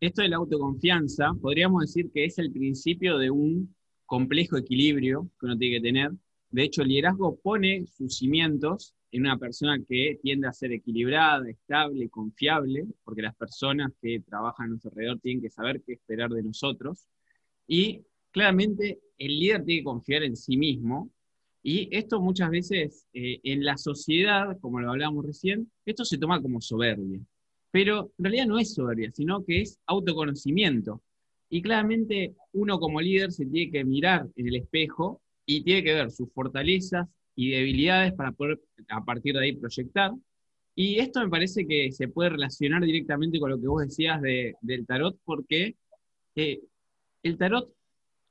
Esto 0.00 0.22
de 0.22 0.28
la 0.28 0.36
autoconfianza, 0.36 1.32
podríamos 1.40 1.82
decir 1.82 2.10
que 2.12 2.24
es 2.24 2.38
el 2.38 2.50
principio 2.50 3.18
de 3.18 3.30
un 3.30 3.74
complejo 4.06 4.56
equilibrio 4.56 5.30
que 5.38 5.46
uno 5.46 5.58
tiene 5.58 5.76
que 5.76 5.82
tener. 5.82 6.12
De 6.50 6.62
hecho, 6.62 6.82
el 6.82 6.88
liderazgo 6.88 7.38
pone 7.42 7.86
sus 7.86 8.16
cimientos 8.18 8.94
en 9.14 9.20
una 9.20 9.38
persona 9.38 9.78
que 9.88 10.18
tiende 10.20 10.48
a 10.48 10.52
ser 10.52 10.72
equilibrada, 10.72 11.48
estable, 11.48 12.08
confiable, 12.08 12.84
porque 13.04 13.22
las 13.22 13.36
personas 13.36 13.92
que 14.02 14.18
trabajan 14.18 14.66
a 14.66 14.68
nuestro 14.70 14.90
alrededor 14.90 15.20
tienen 15.20 15.40
que 15.40 15.50
saber 15.50 15.82
qué 15.86 15.92
esperar 15.92 16.30
de 16.30 16.42
nosotros. 16.42 17.06
Y 17.68 18.02
claramente 18.32 18.98
el 19.16 19.38
líder 19.38 19.64
tiene 19.64 19.82
que 19.82 19.84
confiar 19.84 20.24
en 20.24 20.34
sí 20.34 20.56
mismo 20.56 21.12
y 21.62 21.88
esto 21.96 22.20
muchas 22.20 22.50
veces 22.50 23.06
eh, 23.12 23.38
en 23.44 23.64
la 23.64 23.78
sociedad, 23.78 24.58
como 24.60 24.80
lo 24.80 24.90
hablábamos 24.90 25.24
recién, 25.24 25.70
esto 25.86 26.04
se 26.04 26.18
toma 26.18 26.42
como 26.42 26.60
soberbia. 26.60 27.20
Pero 27.70 28.10
en 28.18 28.24
realidad 28.24 28.46
no 28.46 28.58
es 28.58 28.74
soberbia, 28.74 29.12
sino 29.12 29.44
que 29.44 29.60
es 29.60 29.78
autoconocimiento. 29.86 31.02
Y 31.48 31.62
claramente 31.62 32.34
uno 32.52 32.80
como 32.80 33.00
líder 33.00 33.30
se 33.30 33.46
tiene 33.46 33.70
que 33.70 33.84
mirar 33.84 34.26
en 34.34 34.48
el 34.48 34.56
espejo 34.56 35.22
y 35.46 35.62
tiene 35.62 35.84
que 35.84 35.94
ver 35.94 36.10
sus 36.10 36.32
fortalezas 36.32 37.06
y 37.36 37.50
debilidades 37.50 38.12
para 38.12 38.32
poder 38.32 38.60
a 38.88 39.04
partir 39.04 39.34
de 39.34 39.44
ahí 39.44 39.56
proyectar. 39.56 40.12
Y 40.74 40.98
esto 40.98 41.20
me 41.20 41.28
parece 41.28 41.66
que 41.66 41.92
se 41.92 42.08
puede 42.08 42.30
relacionar 42.30 42.82
directamente 42.82 43.38
con 43.38 43.50
lo 43.50 43.60
que 43.60 43.68
vos 43.68 43.82
decías 43.82 44.20
del 44.20 44.86
tarot, 44.86 45.16
porque 45.24 45.76
eh, 46.34 46.60
el 47.22 47.38
tarot 47.38 47.72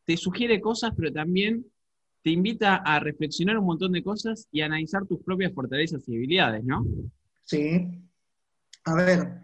te 0.05 0.17
sugiere 0.17 0.59
cosas, 0.59 0.91
pero 0.95 1.11
también 1.11 1.65
te 2.21 2.31
invita 2.31 2.77
a 2.77 2.99
reflexionar 2.99 3.57
un 3.57 3.65
montón 3.65 3.91
de 3.91 4.03
cosas 4.03 4.47
y 4.51 4.61
a 4.61 4.65
analizar 4.65 5.05
tus 5.05 5.21
propias 5.23 5.53
fortalezas 5.53 6.07
y 6.07 6.13
debilidades, 6.13 6.63
¿no? 6.63 6.85
Sí. 7.45 7.87
A 8.85 8.95
ver, 8.95 9.41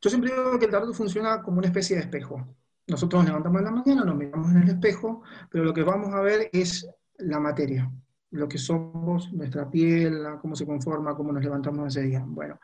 yo 0.00 0.10
siempre 0.10 0.32
digo 0.32 0.58
que 0.58 0.66
el 0.66 0.70
tarot 0.70 0.94
funciona 0.94 1.42
como 1.42 1.58
una 1.58 1.68
especie 1.68 1.96
de 1.96 2.02
espejo. 2.02 2.56
Nosotros 2.86 3.22
nos 3.22 3.28
levantamos 3.28 3.60
en 3.60 3.64
la 3.64 3.70
mañana, 3.70 4.04
nos 4.04 4.16
miramos 4.16 4.50
en 4.52 4.62
el 4.62 4.68
espejo, 4.70 5.22
pero 5.50 5.64
lo 5.64 5.74
que 5.74 5.82
vamos 5.82 6.12
a 6.14 6.20
ver 6.20 6.48
es 6.52 6.88
la 7.18 7.38
materia, 7.38 7.90
lo 8.30 8.48
que 8.48 8.58
somos, 8.58 9.32
nuestra 9.32 9.70
piel, 9.70 10.24
cómo 10.40 10.54
se 10.54 10.66
conforma, 10.66 11.16
cómo 11.16 11.32
nos 11.32 11.42
levantamos 11.42 11.96
ese 11.96 12.06
día. 12.06 12.24
Bueno, 12.26 12.60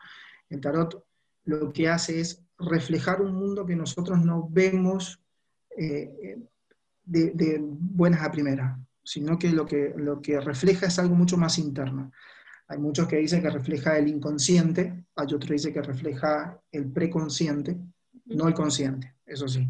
el 0.49 0.61
tarot 0.61 1.03
lo 1.45 1.71
que 1.71 1.89
hace 1.89 2.19
es 2.19 2.43
reflejar 2.57 3.21
un 3.21 3.35
mundo 3.35 3.65
que 3.65 3.75
nosotros 3.75 4.23
no 4.23 4.47
vemos 4.49 5.19
eh, 5.77 6.39
de, 7.03 7.31
de 7.31 7.59
buenas 7.61 8.21
a 8.21 8.31
primeras 8.31 8.77
sino 9.05 9.37
que 9.37 9.51
lo, 9.51 9.65
que 9.65 9.93
lo 9.95 10.19
que 10.19 10.41
refleja 10.41 10.87
es 10.87 10.99
algo 10.99 11.15
mucho 11.15 11.37
más 11.37 11.57
interno. 11.59 12.11
Hay 12.67 12.79
muchos 12.79 13.07
que 13.07 13.17
dicen 13.17 13.41
que 13.41 13.51
refleja 13.51 13.97
el 13.97 14.07
inconsciente, 14.07 15.05
hay 15.15 15.25
otros 15.25 15.45
que 15.45 15.53
dicen 15.53 15.73
que 15.73 15.81
refleja 15.83 16.59
el 16.71 16.91
preconsciente, 16.91 17.77
no 18.25 18.47
el 18.47 18.55
consciente, 18.55 19.15
eso 19.25 19.47
sí. 19.47 19.69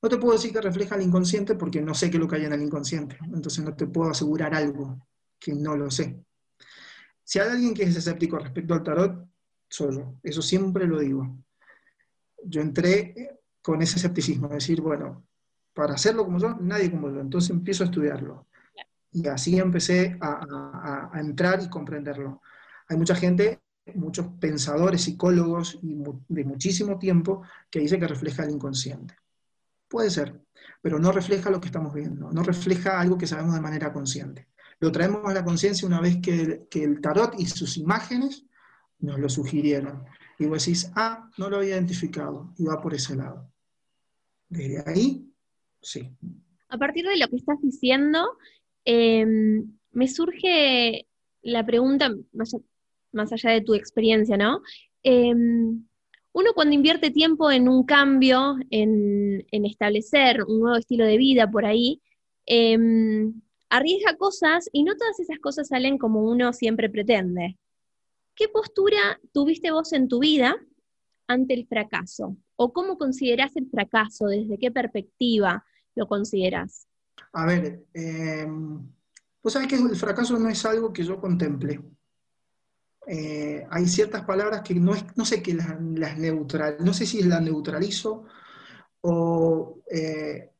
No 0.00 0.08
te 0.08 0.16
puedo 0.16 0.34
decir 0.34 0.52
que 0.52 0.60
refleja 0.60 0.94
el 0.94 1.02
inconsciente 1.02 1.54
porque 1.54 1.80
no 1.80 1.94
sé 1.94 2.10
qué 2.10 2.16
es 2.16 2.20
lo 2.20 2.28
que 2.28 2.36
hay 2.36 2.44
en 2.44 2.52
el 2.52 2.62
inconsciente, 2.62 3.18
entonces 3.24 3.64
no 3.64 3.74
te 3.74 3.86
puedo 3.86 4.10
asegurar 4.10 4.54
algo 4.54 5.06
que 5.38 5.54
no 5.54 5.76
lo 5.76 5.90
sé. 5.90 6.24
Si 7.24 7.38
hay 7.38 7.48
alguien 7.48 7.74
que 7.74 7.82
es 7.82 7.96
escéptico 7.96 8.38
respecto 8.38 8.74
al 8.74 8.82
tarot, 8.82 9.28
soy 9.68 9.96
yo, 9.96 10.14
eso 10.22 10.40
siempre 10.40 10.86
lo 10.86 11.00
digo. 11.00 11.38
Yo 12.44 12.60
entré 12.60 13.40
con 13.60 13.82
ese 13.82 13.96
escepticismo, 13.96 14.46
es 14.46 14.54
decir, 14.54 14.80
bueno, 14.80 15.26
para 15.74 15.94
hacerlo 15.94 16.24
como 16.24 16.38
yo, 16.38 16.56
nadie 16.60 16.90
como 16.90 17.10
yo. 17.10 17.20
Entonces 17.20 17.50
empiezo 17.50 17.84
a 17.84 17.86
estudiarlo. 17.86 18.46
Y 19.12 19.26
así 19.28 19.58
empecé 19.58 20.18
a, 20.20 21.10
entrar 21.14 21.62
y 21.62 21.68
comprenderlo. 21.68 22.42
Hay 22.88 22.96
mucha 22.96 23.14
gente, 23.14 23.60
muchos 23.94 24.26
pensadores, 24.40 25.02
psicólogos 25.02 25.78
de 25.82 26.44
muchísimo 26.44 26.98
tiempo 26.98 27.42
que 27.70 27.80
dice 27.80 27.98
que 27.98 28.08
refleja 28.08 28.44
el 28.44 28.50
inconsciente. 28.50 29.14
Puede 29.88 30.10
ser, 30.10 30.40
pero 30.82 30.98
no 30.98 31.12
refleja 31.12 31.50
lo 31.50 31.60
que 31.60 31.66
estamos 31.66 31.94
viendo, 31.94 32.30
no 32.30 32.42
refleja 32.42 33.00
algo 33.00 33.16
que 33.18 33.26
sabemos 33.26 33.54
de 33.54 33.60
manera 33.60 33.92
consciente. 33.92 34.48
Lo 34.80 34.92
traemos 34.92 35.24
a 35.24 35.34
la 35.34 35.44
conciencia 35.44 35.88
una 35.88 36.00
vez 36.00 36.18
que, 36.20 36.66
el 36.82 37.00
tarot 37.00 37.34
y 37.38 37.46
sus 37.46 37.76
imágenes 37.76 38.44
nos 39.00 39.18
lo 39.18 39.28
sugirieron. 39.28 40.04
Y 40.38 40.46
vos 40.46 40.64
decís, 40.64 40.92
ah, 40.94 41.28
no 41.36 41.50
lo 41.50 41.56
había 41.56 41.74
identificado, 41.74 42.54
y 42.58 42.64
va 42.64 42.80
por 42.80 42.94
ese 42.94 43.16
lado. 43.16 43.50
Desde 44.48 44.84
ahí, 44.86 45.28
sí. 45.80 46.16
A 46.68 46.78
partir 46.78 47.06
de 47.06 47.16
lo 47.16 47.28
que 47.28 47.36
estás 47.36 47.60
diciendo, 47.60 48.38
em, 48.84 49.72
me 49.92 50.06
surge 50.06 51.08
la 51.42 51.66
pregunta, 51.66 52.14
más, 52.32 53.32
allá 53.32 53.50
de 53.50 53.62
tu 53.62 53.74
experiencia, 53.74 54.36
¿no? 54.36 54.62
Em, 55.02 55.87
uno 56.32 56.52
cuando 56.54 56.74
invierte 56.74 57.10
tiempo 57.10 57.50
en 57.50 57.68
un 57.68 57.84
cambio, 57.84 58.56
en, 58.70 59.44
establecer 59.50 60.44
un 60.44 60.60
nuevo 60.60 60.76
estilo 60.76 61.04
de 61.04 61.16
vida 61.16 61.50
por 61.50 61.64
ahí, 61.64 62.00
em, 62.46 63.40
arriesga 63.70 64.16
cosas 64.16 64.68
y 64.72 64.82
no 64.82 64.96
todas 64.96 65.18
esas 65.20 65.38
cosas 65.38 65.68
salen 65.68 65.98
como 65.98 66.22
uno 66.22 66.52
siempre 66.52 66.88
pretende. 66.88 67.58
¿Qué 68.34 68.48
postura 68.48 69.20
tuviste 69.32 69.70
vos 69.70 69.92
en 69.92 70.08
tu 70.08 70.20
vida 70.20 70.56
ante 71.26 71.54
el 71.54 71.66
fracaso? 71.66 72.36
¿O 72.56 72.72
cómo 72.72 72.96
considerás 72.98 73.56
el 73.56 73.68
fracaso? 73.68 74.26
¿Desde 74.26 74.58
qué 74.58 74.70
perspectiva 74.70 75.64
lo 75.94 76.06
consideras? 76.06 76.86
A 77.32 77.46
ver, 77.46 77.84
eh, 77.94 78.46
vos 79.42 79.52
sabés 79.52 79.68
que 79.68 79.76
el 79.76 79.96
fracaso 79.96 80.38
no 80.38 80.48
es 80.48 80.64
algo 80.64 80.92
que 80.92 81.02
yo 81.02 81.20
contemple. 81.20 81.80
Eh, 83.10 83.66
hay 83.70 83.86
ciertas 83.86 84.22
palabras 84.24 84.60
que 84.60 84.74
no, 84.74 84.92
no 85.16 85.24
sé 85.24 85.42
qué 85.42 85.54
las, 85.54 86.18
neutral, 86.18 86.76
no 86.80 86.92
sé 86.92 87.06
si 87.06 87.22
las 87.22 87.40
neutralizo 87.40 88.24
o, 89.00 89.78
eh, 89.90 90.50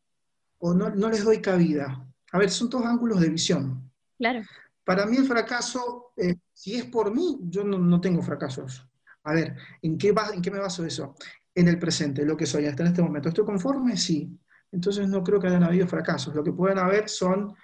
o 0.56 0.72
no, 0.72 0.88
no, 0.88 1.10
les 1.10 1.24
doy 1.24 1.42
cabida. 1.42 2.06
A 2.32 2.38
ver, 2.38 2.48
son 2.48 2.70
todos 2.70 2.86
ángulos 2.86 3.20
de 3.20 3.28
visión. 3.28 3.92
Claro. 4.16 4.40
Para 4.82 5.04
mí 5.04 5.18
el 5.18 5.26
fracaso, 5.26 6.12
eh, 6.16 6.36
si 6.54 6.76
es 6.76 6.86
por 6.86 7.14
mí, 7.14 7.38
yo 7.42 7.64
no, 7.64 8.00
tengo 8.00 8.22
fracasos. 8.22 8.88
A 9.24 9.34
ver, 9.34 9.54
¿en 9.82 9.98
qué, 9.98 10.14
¿en 10.32 10.40
qué 10.40 10.50
me 10.50 10.58
baso 10.58 10.86
eso? 10.86 11.16
En 11.54 11.68
el 11.68 11.78
presente, 11.78 12.24
lo 12.24 12.34
que 12.34 12.46
soy 12.46 12.64
hasta 12.64 12.82
en 12.82 12.88
este 12.88 13.02
momento. 13.02 13.28
¿Estoy 13.28 13.44
conforme? 13.44 13.94
Sí. 13.98 14.34
Entonces 14.72 15.06
no 15.06 15.22
creo 15.22 15.38
que 15.38 15.48
hayan 15.48 15.64
habido 15.64 15.86
fracasos. 15.86 16.34
Lo 16.34 16.42
que 16.42 16.52
pueden 16.52 16.78
haber 16.78 17.10
son 17.10 17.54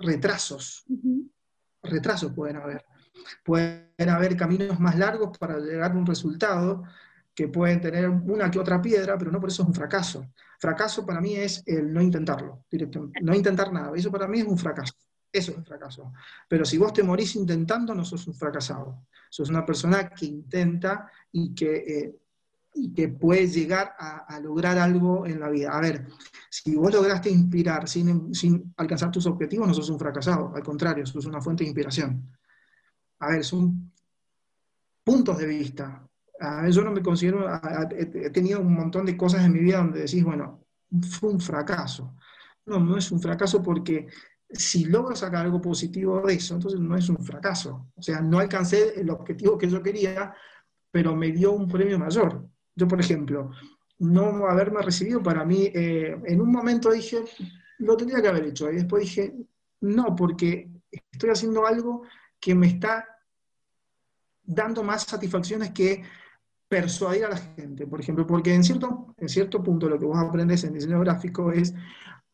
retrasos. 0.00 0.84
Retrasos 1.80 2.32
pueden 2.32 2.56
haber. 2.56 2.89
Pueden 3.44 4.08
haber 4.08 4.36
caminos 4.36 4.78
más 4.80 4.96
largos 4.98 5.36
para 5.38 5.58
llegar 5.58 5.92
a 5.92 5.94
un 5.94 6.06
resultado 6.06 6.84
que 7.34 7.48
pueden 7.48 7.80
tener 7.80 8.08
una 8.08 8.50
que 8.50 8.58
otra 8.58 8.82
piedra, 8.82 9.16
pero 9.16 9.30
no 9.30 9.40
por 9.40 9.48
eso 9.48 9.62
es 9.62 9.68
un 9.68 9.74
fracaso. 9.74 10.26
Fracaso 10.58 11.06
para 11.06 11.20
mí 11.20 11.36
es 11.36 11.62
el 11.66 11.92
no 11.92 12.02
intentarlo, 12.02 12.64
no 13.22 13.34
intentar 13.34 13.72
nada. 13.72 13.92
Eso 13.96 14.10
para 14.10 14.28
mí 14.28 14.40
es 14.40 14.46
un 14.46 14.58
fracaso. 14.58 14.94
Eso 15.32 15.52
es 15.52 15.58
un 15.58 15.64
fracaso. 15.64 16.12
Pero 16.48 16.64
si 16.64 16.76
vos 16.76 16.92
te 16.92 17.02
morís 17.02 17.36
intentando, 17.36 17.94
no 17.94 18.04
sos 18.04 18.26
un 18.26 18.34
fracasado. 18.34 19.06
Sos 19.30 19.48
una 19.48 19.64
persona 19.64 20.10
que 20.10 20.26
intenta 20.26 21.10
y 21.32 21.54
que, 21.54 21.76
eh, 21.76 22.16
y 22.74 22.92
que 22.92 23.08
puede 23.08 23.46
llegar 23.46 23.94
a, 23.98 24.38
lograr 24.40 24.76
algo 24.76 25.26
en 25.26 25.38
la 25.38 25.48
vida. 25.48 25.70
A 25.70 25.80
ver, 25.80 26.08
si 26.50 26.74
vos 26.74 26.92
lograste 26.92 27.30
inspirar 27.30 27.88
sin, 27.88 28.34
sin 28.34 28.74
alcanzar 28.76 29.10
tus 29.10 29.26
objetivos, 29.26 29.68
no 29.68 29.74
sos 29.74 29.88
un 29.88 29.98
fracasado. 29.98 30.52
Al 30.54 30.62
contrario, 30.62 31.06
sos 31.06 31.26
una 31.26 31.40
fuente 31.40 31.62
de 31.62 31.68
inspiración 31.68 32.28
a 33.20 33.30
ver, 33.30 33.44
son 33.44 33.92
puntos 35.04 35.38
de 35.38 35.46
vista. 35.46 36.06
A 36.40 36.62
ver, 36.62 36.72
yo 36.72 36.82
no 36.82 36.90
me 36.90 37.02
considero, 37.02 37.46
he 37.92 38.30
tenido 38.30 38.60
un 38.60 38.74
montón 38.74 39.06
de 39.06 39.16
cosas 39.16 39.44
en 39.44 39.52
mi 39.52 39.60
vida 39.60 39.78
donde 39.78 40.00
decís, 40.00 40.24
bueno, 40.24 40.64
fue 41.08 41.30
un 41.30 41.40
fracaso. 41.40 42.16
No, 42.66 42.80
no 42.80 42.96
es 42.96 43.10
un 43.12 43.20
fracaso 43.20 43.62
porque 43.62 44.06
si 44.50 44.84
logro 44.84 45.14
sacar 45.14 45.44
algo 45.44 45.60
positivo 45.60 46.22
de 46.26 46.34
eso, 46.34 46.54
entonces 46.54 46.80
no 46.80 46.96
es 46.96 47.08
un 47.08 47.18
fracaso. 47.18 47.88
O 47.94 48.02
sea, 48.02 48.20
no 48.20 48.38
alcancé 48.38 49.00
el 49.00 49.10
objetivo 49.10 49.58
que 49.58 49.68
yo 49.68 49.82
quería, 49.82 50.34
pero 50.90 51.14
me 51.14 51.30
dio 51.30 51.52
un 51.52 51.68
premio 51.68 51.98
mayor. 51.98 52.48
Yo, 52.74 52.88
por 52.88 53.00
ejemplo, 53.00 53.50
no 53.98 54.46
haberme 54.46 54.82
recibido 54.82 55.22
para 55.22 55.44
mí, 55.44 55.70
eh, 55.74 56.16
en 56.24 56.40
un 56.40 56.50
momento 56.50 56.90
dije, 56.90 57.22
lo 57.78 57.96
tendría 57.96 58.22
que 58.22 58.28
haber 58.28 58.46
hecho. 58.46 58.70
Y 58.70 58.76
después 58.76 59.02
dije, 59.02 59.34
no, 59.82 60.16
porque 60.16 60.68
estoy 60.90 61.30
haciendo 61.30 61.66
algo 61.66 62.02
que 62.40 62.54
me 62.54 62.66
está 62.66 63.06
dando 64.42 64.82
más 64.82 65.04
satisfacciones 65.04 65.70
que 65.70 66.02
persuadir 66.66 67.24
a 67.24 67.30
la 67.30 67.36
gente, 67.36 67.86
por 67.86 68.00
ejemplo, 68.00 68.26
porque 68.26 68.54
en 68.54 68.64
cierto, 68.64 69.14
en 69.18 69.28
cierto 69.28 69.62
punto 69.62 69.88
lo 69.88 69.98
que 69.98 70.06
vos 70.06 70.18
aprendes 70.18 70.64
en 70.64 70.72
diseño 70.72 71.00
gráfico 71.00 71.52
es 71.52 71.74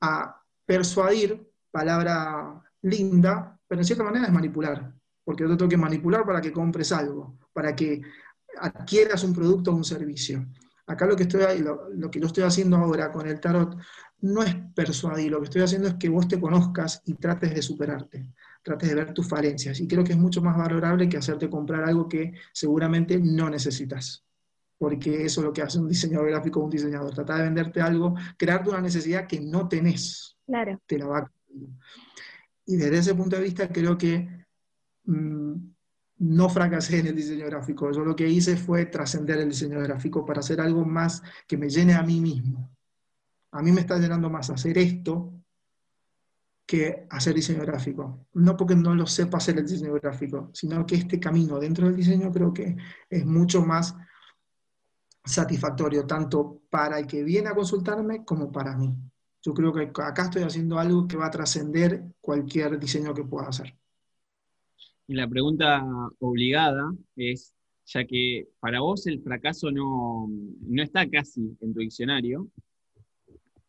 a 0.01 0.43
persuadir, 0.65 1.51
palabra 1.71 2.63
linda, 2.83 3.59
pero 3.67 3.81
en 3.81 3.85
cierta 3.85 4.05
manera 4.05 4.27
es 4.27 4.33
manipular, 4.33 4.95
porque 5.25 5.43
yo 5.43 5.51
te 5.51 5.57
tengo 5.57 5.71
que 5.71 5.77
manipular 5.77 6.25
para 6.25 6.41
que 6.41 6.53
compres 6.53 6.93
algo, 6.93 7.39
para 7.53 7.75
que 7.75 8.03
adquieras 8.61 9.25
un 9.25 9.35
producto 9.35 9.73
o 9.73 9.75
un 9.75 9.85
servicio. 9.85 10.47
Acá 10.87 11.07
lo 11.07 11.17
que, 11.17 11.25
estoy, 11.25 11.59
lo, 11.61 11.89
lo 11.95 12.11
que 12.11 12.21
yo 12.21 12.27
estoy 12.27 12.45
haciendo 12.45 12.77
ahora 12.77 13.11
con 13.11 13.27
el 13.27 13.41
tarot 13.41 13.77
no 14.21 14.43
es 14.43 14.55
persuadir, 14.75 15.33
lo 15.33 15.39
que 15.39 15.45
estoy 15.45 15.63
haciendo 15.63 15.89
es 15.89 15.95
que 15.95 16.09
vos 16.09 16.29
te 16.29 16.39
conozcas 16.39 17.03
y 17.07 17.15
trates 17.15 17.55
de 17.55 17.63
superarte 17.63 18.33
trates 18.67 18.89
de 18.89 18.97
ver 18.97 19.15
tus 19.15 19.29
falencias. 19.29 19.79
Y 19.79 19.87
creo 19.87 20.03
que 20.03 20.11
es 20.11 20.19
mucho 20.19 20.43
más 20.43 20.57
valorable 20.57 21.09
que 21.09 21.17
hacerte 21.17 21.49
comprar 21.49 21.85
algo 21.85 22.09
que 22.09 22.33
seguramente 22.53 23.17
no 23.17 23.49
necesitas. 23.49 24.25
Porque 24.77 25.25
eso 25.25 25.41
es 25.41 25.45
lo 25.45 25.53
que 25.53 25.63
hace 25.63 25.79
un 25.79 25.89
diseñador 25.89 26.31
gráfico 26.31 26.59
o 26.59 26.65
un 26.65 26.71
diseñador. 26.71 27.15
Tratar 27.15 27.39
de 27.39 27.45
venderte 27.45 27.81
algo, 27.81 28.17
crearte 28.37 28.71
una 28.71 28.81
necesidad 28.81 29.29
que 29.29 29.41
no 29.41 29.69
tenés. 29.69 30.37
Claro. 30.45 30.81
Te 30.85 30.99
la 30.99 31.07
va 31.07 31.33
Y 32.65 32.75
desde 32.75 32.99
ese 32.99 33.15
punto 33.15 33.37
de 33.37 33.43
vista 33.43 33.69
creo 33.69 33.97
que 33.97 34.29
mm, 35.05 35.55
no 36.19 36.49
fracasé 36.49 36.99
en 36.99 37.07
el 37.07 37.15
diseño 37.15 37.47
gráfico. 37.47 37.93
Yo 37.93 38.05
lo 38.05 38.17
que 38.17 38.29
hice 38.29 38.57
fue 38.57 38.87
trascender 38.87 39.39
el 39.39 39.51
diseño 39.51 39.79
gráfico 39.79 40.27
para 40.27 40.41
hacer 40.41 40.61
algo 40.61 40.85
más 40.85 41.23
que 41.47 41.57
me 41.57 41.71
llene 41.71 41.95
a 41.95 42.03
mí 42.03 42.21
mismo. 42.21 42.69
A 43.53 43.63
mí 43.63 43.71
me 43.71 43.83
está 43.83 43.97
llenando 43.97 44.29
más 44.29 44.51
hacer 44.51 44.77
esto 44.77 45.36
que 46.67 47.07
hacer 47.11 47.35
diseño 47.35 47.63
gráfico. 47.63 48.27
No 48.35 48.57
porque 48.57 48.75
no 48.75 48.95
lo 48.95 49.07
sepa 49.07 49.39
hacer 49.39 49.59
el 49.59 49.67
diseño 49.67 49.95
gráfico, 49.95 50.51
sino 50.53 50.85
que 50.85 50.97
este 50.97 51.21
camino 51.21 51.61
dentro 51.61 51.87
del 51.87 51.97
diseño 51.97 52.33
creo 52.33 52.53
que 52.53 52.77
es 53.09 53.25
mucho 53.25 53.63
más 53.63 53.95
satisfactorio, 55.25 56.07
tanto 56.07 56.63
para 56.69 56.99
el 56.99 57.07
que 57.07 57.23
viene 57.23 57.49
a 57.49 57.55
consultarme 57.55 58.25
como 58.25 58.51
para 58.51 58.77
mí. 58.77 58.95
Yo 59.43 59.55
creo 59.55 59.73
que 59.73 59.91
acá 60.03 60.25
estoy 60.25 60.43
haciendo 60.43 60.79
algo 60.79 61.07
que 61.07 61.17
va 61.17 61.27
a 61.27 61.31
trascender 61.31 62.03
cualquier 62.21 62.79
diseño 62.79 63.15
que 63.15 63.25
pueda 63.25 63.49
hacer. 63.49 63.77
Y 65.07 65.15
la 65.15 65.29
pregunta 65.29 65.85
obligada 66.19 66.93
es, 67.15 67.55
ya 67.85 68.05
que 68.05 68.49
para 68.59 68.81
vos 68.81 69.07
el 69.07 69.23
fracaso 69.23 69.71
no, 69.71 70.27
no 70.29 70.83
está 70.83 71.09
casi 71.09 71.57
en 71.61 71.73
tu 71.73 71.79
diccionario, 71.79 72.49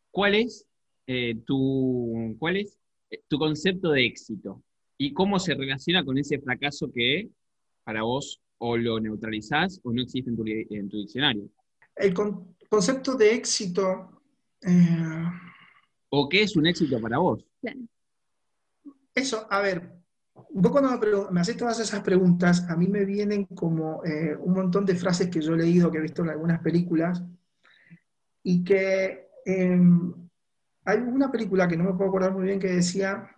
¿cuál 0.09 0.33
es, 0.33 0.65
eh, 1.05 1.35
tu, 1.45 2.35
¿cuál 2.39 2.57
es 2.57 2.79
tu 3.27 3.37
concepto 3.37 3.91
de 3.91 4.05
éxito 4.05 4.63
y 4.97 5.13
cómo 5.13 5.39
se 5.39 5.53
relaciona 5.53 6.03
con 6.03 6.17
ese 6.17 6.39
fracaso 6.39 6.91
que 6.91 7.29
para 7.83 8.03
vos 8.03 8.41
o 8.59 8.75
lo 8.75 8.99
neutralizás 8.99 9.79
o 9.83 9.91
no 9.91 10.01
existe 10.01 10.31
en 10.31 10.89
tu, 10.89 10.97
diccionario. 10.97 11.49
El 11.95 12.13
concepto 12.69 13.15
de 13.15 13.35
éxito... 13.35 14.21
Eh, 14.61 15.25
¿O 16.09 16.27
qué 16.27 16.43
es 16.43 16.55
un 16.55 16.65
éxito 16.67 16.99
para 16.99 17.19
vos? 17.19 17.45
Eso, 19.13 19.45
a 19.49 19.61
ver, 19.61 19.97
vos 20.51 20.71
cuando 20.71 21.31
me, 21.31 21.41
haces 21.41 21.57
todas 21.57 21.79
esas 21.79 22.01
preguntas, 22.01 22.67
a 22.69 22.75
mí 22.75 22.87
me 22.87 23.05
vienen 23.05 23.45
como 23.45 24.03
eh, 24.03 24.35
un 24.35 24.53
montón 24.53 24.85
de 24.85 24.95
frases 24.95 25.29
que 25.29 25.41
yo 25.41 25.53
he 25.53 25.57
leído, 25.57 25.91
que 25.91 25.97
he 25.97 26.01
visto 26.01 26.23
en 26.23 26.29
algunas 26.29 26.61
películas, 26.61 27.23
y 28.43 28.63
que 28.63 29.29
em, 29.45 30.26
hay 30.87 30.99
una 30.99 31.29
película 31.29 31.67
que 31.67 31.75
no 31.75 31.83
me 31.83 31.93
puedo 31.93 32.09
acordar 32.09 32.31
muy 32.31 32.45
bien 32.45 32.59
que 32.59 32.71
decía, 32.71 33.29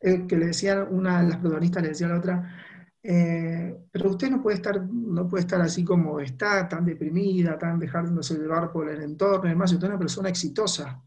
eh, 0.00 0.26
que 0.26 0.36
le 0.36 0.46
decía 0.46 0.82
una 0.90 1.22
de 1.22 1.28
las 1.28 1.38
protagonistas, 1.38 1.82
le 1.84 1.88
decía 1.90 2.08
a 2.08 2.10
la 2.10 2.18
otra, 2.18 2.56
eh, 3.00 3.78
pero 3.92 4.10
usted 4.10 4.28
no 4.28 4.42
puede 4.42 4.56
estar, 4.56 4.82
no 4.90 5.28
puede 5.28 5.42
estar 5.42 5.60
así 5.60 5.84
como 5.84 6.18
está, 6.18 6.68
tan 6.68 6.84
deprimida, 6.84 7.56
tan 7.56 7.78
dejándose 7.78 8.34
llevar 8.36 8.72
por 8.72 8.90
el 8.90 9.02
entorno 9.02 9.46
y 9.46 9.50
demás, 9.50 9.72
usted 9.72 9.84
es 9.84 9.90
una 9.90 9.98
persona 10.00 10.28
exitosa. 10.30 11.00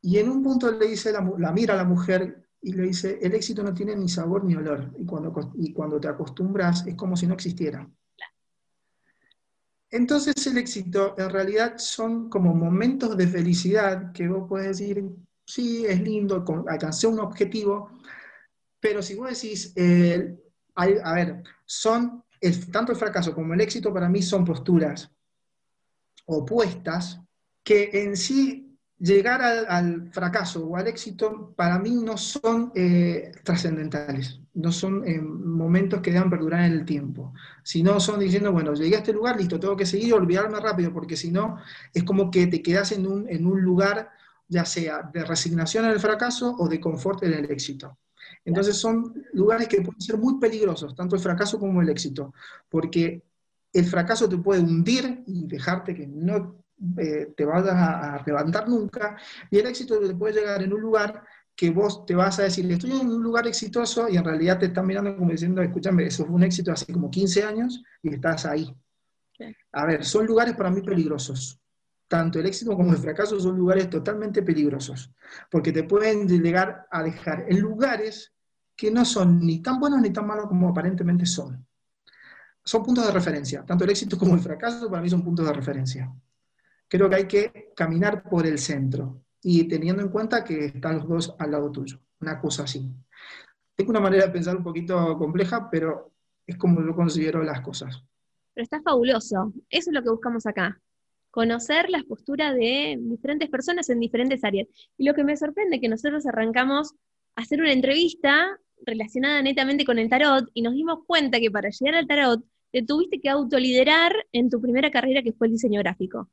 Y 0.00 0.16
en 0.16 0.30
un 0.30 0.42
punto 0.42 0.72
le 0.72 0.88
dice, 0.88 1.12
la, 1.12 1.30
la, 1.38 1.52
mira 1.52 1.74
a 1.74 1.76
la 1.76 1.84
mujer 1.84 2.48
y 2.62 2.72
le 2.72 2.84
dice, 2.84 3.18
el 3.20 3.34
éxito 3.34 3.62
no 3.62 3.74
tiene 3.74 3.94
ni 3.94 4.08
sabor 4.08 4.44
ni 4.44 4.54
olor, 4.54 4.94
y 4.96 5.04
cuando, 5.04 5.52
y 5.56 5.74
cuando 5.74 6.00
te 6.00 6.08
acostumbras 6.08 6.86
es 6.86 6.94
como 6.94 7.18
si 7.18 7.26
no 7.26 7.34
existiera. 7.34 7.86
Entonces 9.92 10.46
el 10.46 10.56
éxito 10.56 11.14
en 11.18 11.28
realidad 11.28 11.74
son 11.76 12.30
como 12.30 12.54
momentos 12.54 13.14
de 13.14 13.28
felicidad 13.28 14.10
que 14.12 14.26
vos 14.26 14.48
podés 14.48 14.78
decir, 14.78 15.04
sí, 15.44 15.84
es 15.86 16.00
lindo, 16.00 16.42
alcancé 16.66 17.06
un 17.06 17.20
objetivo, 17.20 17.90
pero 18.80 19.02
si 19.02 19.14
vos 19.14 19.28
decís, 19.28 19.74
eh, 19.76 20.34
a 20.74 21.14
ver, 21.14 21.42
son, 21.66 22.24
tanto 22.72 22.92
el 22.92 22.98
fracaso 22.98 23.34
como 23.34 23.52
el 23.52 23.60
éxito 23.60 23.92
para 23.92 24.08
mí 24.08 24.22
son 24.22 24.46
posturas 24.46 25.10
opuestas, 26.24 27.20
que 27.62 27.90
en 27.92 28.16
sí 28.16 28.71
llegar 29.02 29.42
al, 29.42 30.12
fracaso 30.12 30.64
o 30.64 30.76
al 30.76 30.86
éxito 30.86 31.52
para 31.56 31.78
mí 31.78 31.90
no 31.90 32.16
son 32.16 32.70
eh, 32.76 33.32
trascendentales, 33.42 34.40
no 34.54 34.70
son 34.70 35.06
eh, 35.06 35.20
momentos 35.20 36.00
que 36.00 36.12
deban 36.12 36.30
perdurar 36.30 36.64
en 36.64 36.72
el 36.72 36.84
tiempo, 36.84 37.34
sino 37.64 37.98
son 37.98 38.20
diciendo, 38.20 38.52
bueno, 38.52 38.74
llegué 38.74 38.94
a 38.94 38.98
este 38.98 39.12
lugar, 39.12 39.36
listo, 39.36 39.58
tengo 39.58 39.76
que 39.76 39.86
seguir 39.86 40.08
y 40.08 40.12
olvidarme 40.12 40.60
rápido, 40.60 40.92
porque 40.92 41.16
si 41.16 41.32
no, 41.32 41.58
es 41.92 42.04
como 42.04 42.30
que 42.30 42.46
te 42.46 42.62
quedas 42.62 42.92
en 42.92 43.06
un, 43.06 43.28
en 43.28 43.44
un 43.44 43.60
lugar 43.60 44.10
ya 44.46 44.64
sea 44.64 45.10
de 45.12 45.24
resignación 45.24 45.86
en 45.86 45.92
el 45.92 46.00
fracaso 46.00 46.54
o 46.58 46.68
de 46.68 46.78
confort 46.78 47.24
en 47.24 47.32
el 47.32 47.50
éxito. 47.50 47.98
Entonces 48.44 48.76
son 48.76 49.24
lugares 49.32 49.66
que 49.66 49.80
pueden 49.80 50.00
ser 50.00 50.16
muy 50.16 50.38
peligrosos, 50.38 50.94
tanto 50.94 51.16
el 51.16 51.22
fracaso 51.22 51.58
como 51.58 51.82
el 51.82 51.88
éxito, 51.88 52.32
porque 52.68 53.22
el 53.72 53.84
fracaso 53.84 54.28
te 54.28 54.36
puede 54.36 54.60
hundir 54.60 55.24
y 55.26 55.46
dejarte 55.46 55.94
que 55.94 56.06
no 56.06 56.61
eh, 56.98 57.32
te 57.36 57.44
vas 57.44 57.64
a, 57.68 58.22
levantar 58.26 58.68
nunca, 58.68 59.16
y 59.50 59.58
el 59.58 59.66
éxito 59.66 60.00
te 60.00 60.14
puede 60.14 60.40
llegar 60.40 60.62
en 60.62 60.72
un 60.72 60.80
lugar 60.80 61.22
que 61.54 61.70
vos 61.70 62.04
te 62.04 62.14
vas 62.14 62.38
a 62.40 62.44
decir, 62.44 62.70
estoy 62.72 62.92
en 62.92 63.08
un 63.08 63.22
lugar 63.22 63.46
exitoso 63.46 64.08
y 64.08 64.16
en 64.16 64.24
realidad 64.24 64.58
te 64.58 64.66
están 64.66 64.86
mirando 64.86 65.16
como 65.16 65.30
diciendo, 65.30 65.62
escúchame, 65.62 66.06
eso 66.06 66.24
fue 66.24 66.34
un 66.34 66.42
éxito 66.42 66.72
hace 66.72 66.92
como 66.92 67.10
15 67.10 67.44
años 67.44 67.82
y 68.02 68.14
estás 68.14 68.46
ahí. 68.46 68.74
A 69.72 69.86
ver, 69.86 70.04
son 70.04 70.26
lugares 70.26 70.54
para 70.54 70.70
mí 70.70 70.82
peligrosos. 70.82 71.60
Tanto 72.08 72.40
el 72.40 72.46
éxito 72.46 72.76
como 72.76 72.92
el 72.92 72.98
fracaso 72.98 73.38
son 73.38 73.56
lugares 73.56 73.88
totalmente 73.88 74.42
peligrosos, 74.42 75.12
porque 75.50 75.72
te 75.72 75.84
pueden 75.84 76.28
llegar 76.28 76.86
a 76.90 77.02
dejar 77.02 77.46
en 77.48 77.60
lugares 77.60 78.32
que 78.74 78.90
no 78.90 79.04
son 79.04 79.38
ni 79.38 79.62
tan 79.62 79.78
buenos 79.78 80.00
ni 80.00 80.10
tan 80.10 80.26
malos 80.26 80.46
como 80.46 80.68
aparentemente 80.68 81.26
son. 81.26 81.64
Son 82.64 82.82
puntos 82.82 83.06
de 83.06 83.12
referencia. 83.12 83.64
Tanto 83.64 83.84
el 83.84 83.90
éxito 83.90 84.18
como 84.18 84.34
el 84.34 84.40
fracaso 84.40 84.90
para 84.90 85.02
mí 85.02 85.08
son 85.08 85.22
puntos 85.22 85.46
de 85.46 85.52
referencia 85.52 86.12
creo 86.92 87.08
que 87.08 87.16
hay 87.16 87.26
que 87.26 87.72
caminar 87.74 88.22
por 88.22 88.46
el 88.46 88.58
centro 88.58 89.22
y 89.42 89.64
teniendo 89.64 90.02
en 90.02 90.10
cuenta 90.10 90.44
que 90.44 90.66
están 90.66 90.96
los 90.96 91.08
dos 91.08 91.34
al 91.38 91.50
lado 91.50 91.72
tuyo, 91.72 91.98
una 92.20 92.38
cosa 92.38 92.64
así. 92.64 92.86
Tengo 93.74 93.92
una 93.92 94.00
manera 94.00 94.26
de 94.26 94.32
pensar 94.32 94.54
un 94.54 94.62
poquito 94.62 95.16
compleja, 95.16 95.70
pero 95.70 96.12
es 96.46 96.58
como 96.58 96.84
yo 96.84 96.94
considero 96.94 97.42
las 97.42 97.62
cosas. 97.62 98.04
Pero 98.52 98.62
está 98.62 98.82
fabuloso, 98.82 99.54
eso 99.70 99.88
es 99.88 99.94
lo 99.94 100.02
que 100.02 100.10
buscamos 100.10 100.44
acá, 100.44 100.82
conocer 101.30 101.88
las 101.88 102.04
posturas 102.04 102.54
de 102.54 102.98
diferentes 103.00 103.48
personas 103.48 103.88
en 103.88 103.98
diferentes 103.98 104.44
áreas. 104.44 104.68
Y 104.98 105.06
lo 105.06 105.14
que 105.14 105.24
me 105.24 105.34
sorprende 105.38 105.76
es 105.76 105.80
que 105.80 105.88
nosotros 105.88 106.26
arrancamos 106.26 106.92
a 107.36 107.40
hacer 107.40 107.62
una 107.62 107.72
entrevista 107.72 108.60
relacionada 108.84 109.40
netamente 109.40 109.86
con 109.86 109.98
el 109.98 110.10
tarot 110.10 110.46
y 110.52 110.60
nos 110.60 110.74
dimos 110.74 111.06
cuenta 111.06 111.40
que 111.40 111.50
para 111.50 111.70
llegar 111.70 111.94
al 111.94 112.06
tarot 112.06 112.44
te 112.70 112.82
tuviste 112.82 113.18
que 113.18 113.30
autoliderar 113.30 114.12
en 114.30 114.50
tu 114.50 114.60
primera 114.60 114.90
carrera 114.90 115.22
que 115.22 115.32
fue 115.32 115.46
el 115.46 115.54
diseño 115.54 115.80
gráfico 115.80 116.28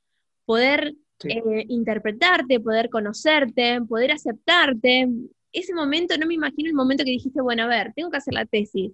poder 0.50 0.96
eh, 1.26 1.66
interpretarte, 1.68 2.60
poder 2.60 2.90
conocerte, 2.90 3.80
poder 3.88 4.14
aceptarte. 4.14 5.08
Ese 5.52 5.76
momento, 5.76 6.18
no 6.18 6.26
me 6.26 6.34
imagino 6.34 6.68
el 6.70 6.74
momento 6.74 7.04
que 7.04 7.12
dijiste, 7.12 7.40
bueno, 7.40 7.66
a 7.66 7.68
ver, 7.68 7.94
tengo 7.96 8.10
que 8.10 8.18
hacer 8.18 8.34
la 8.34 8.48
tesis. 8.48 8.94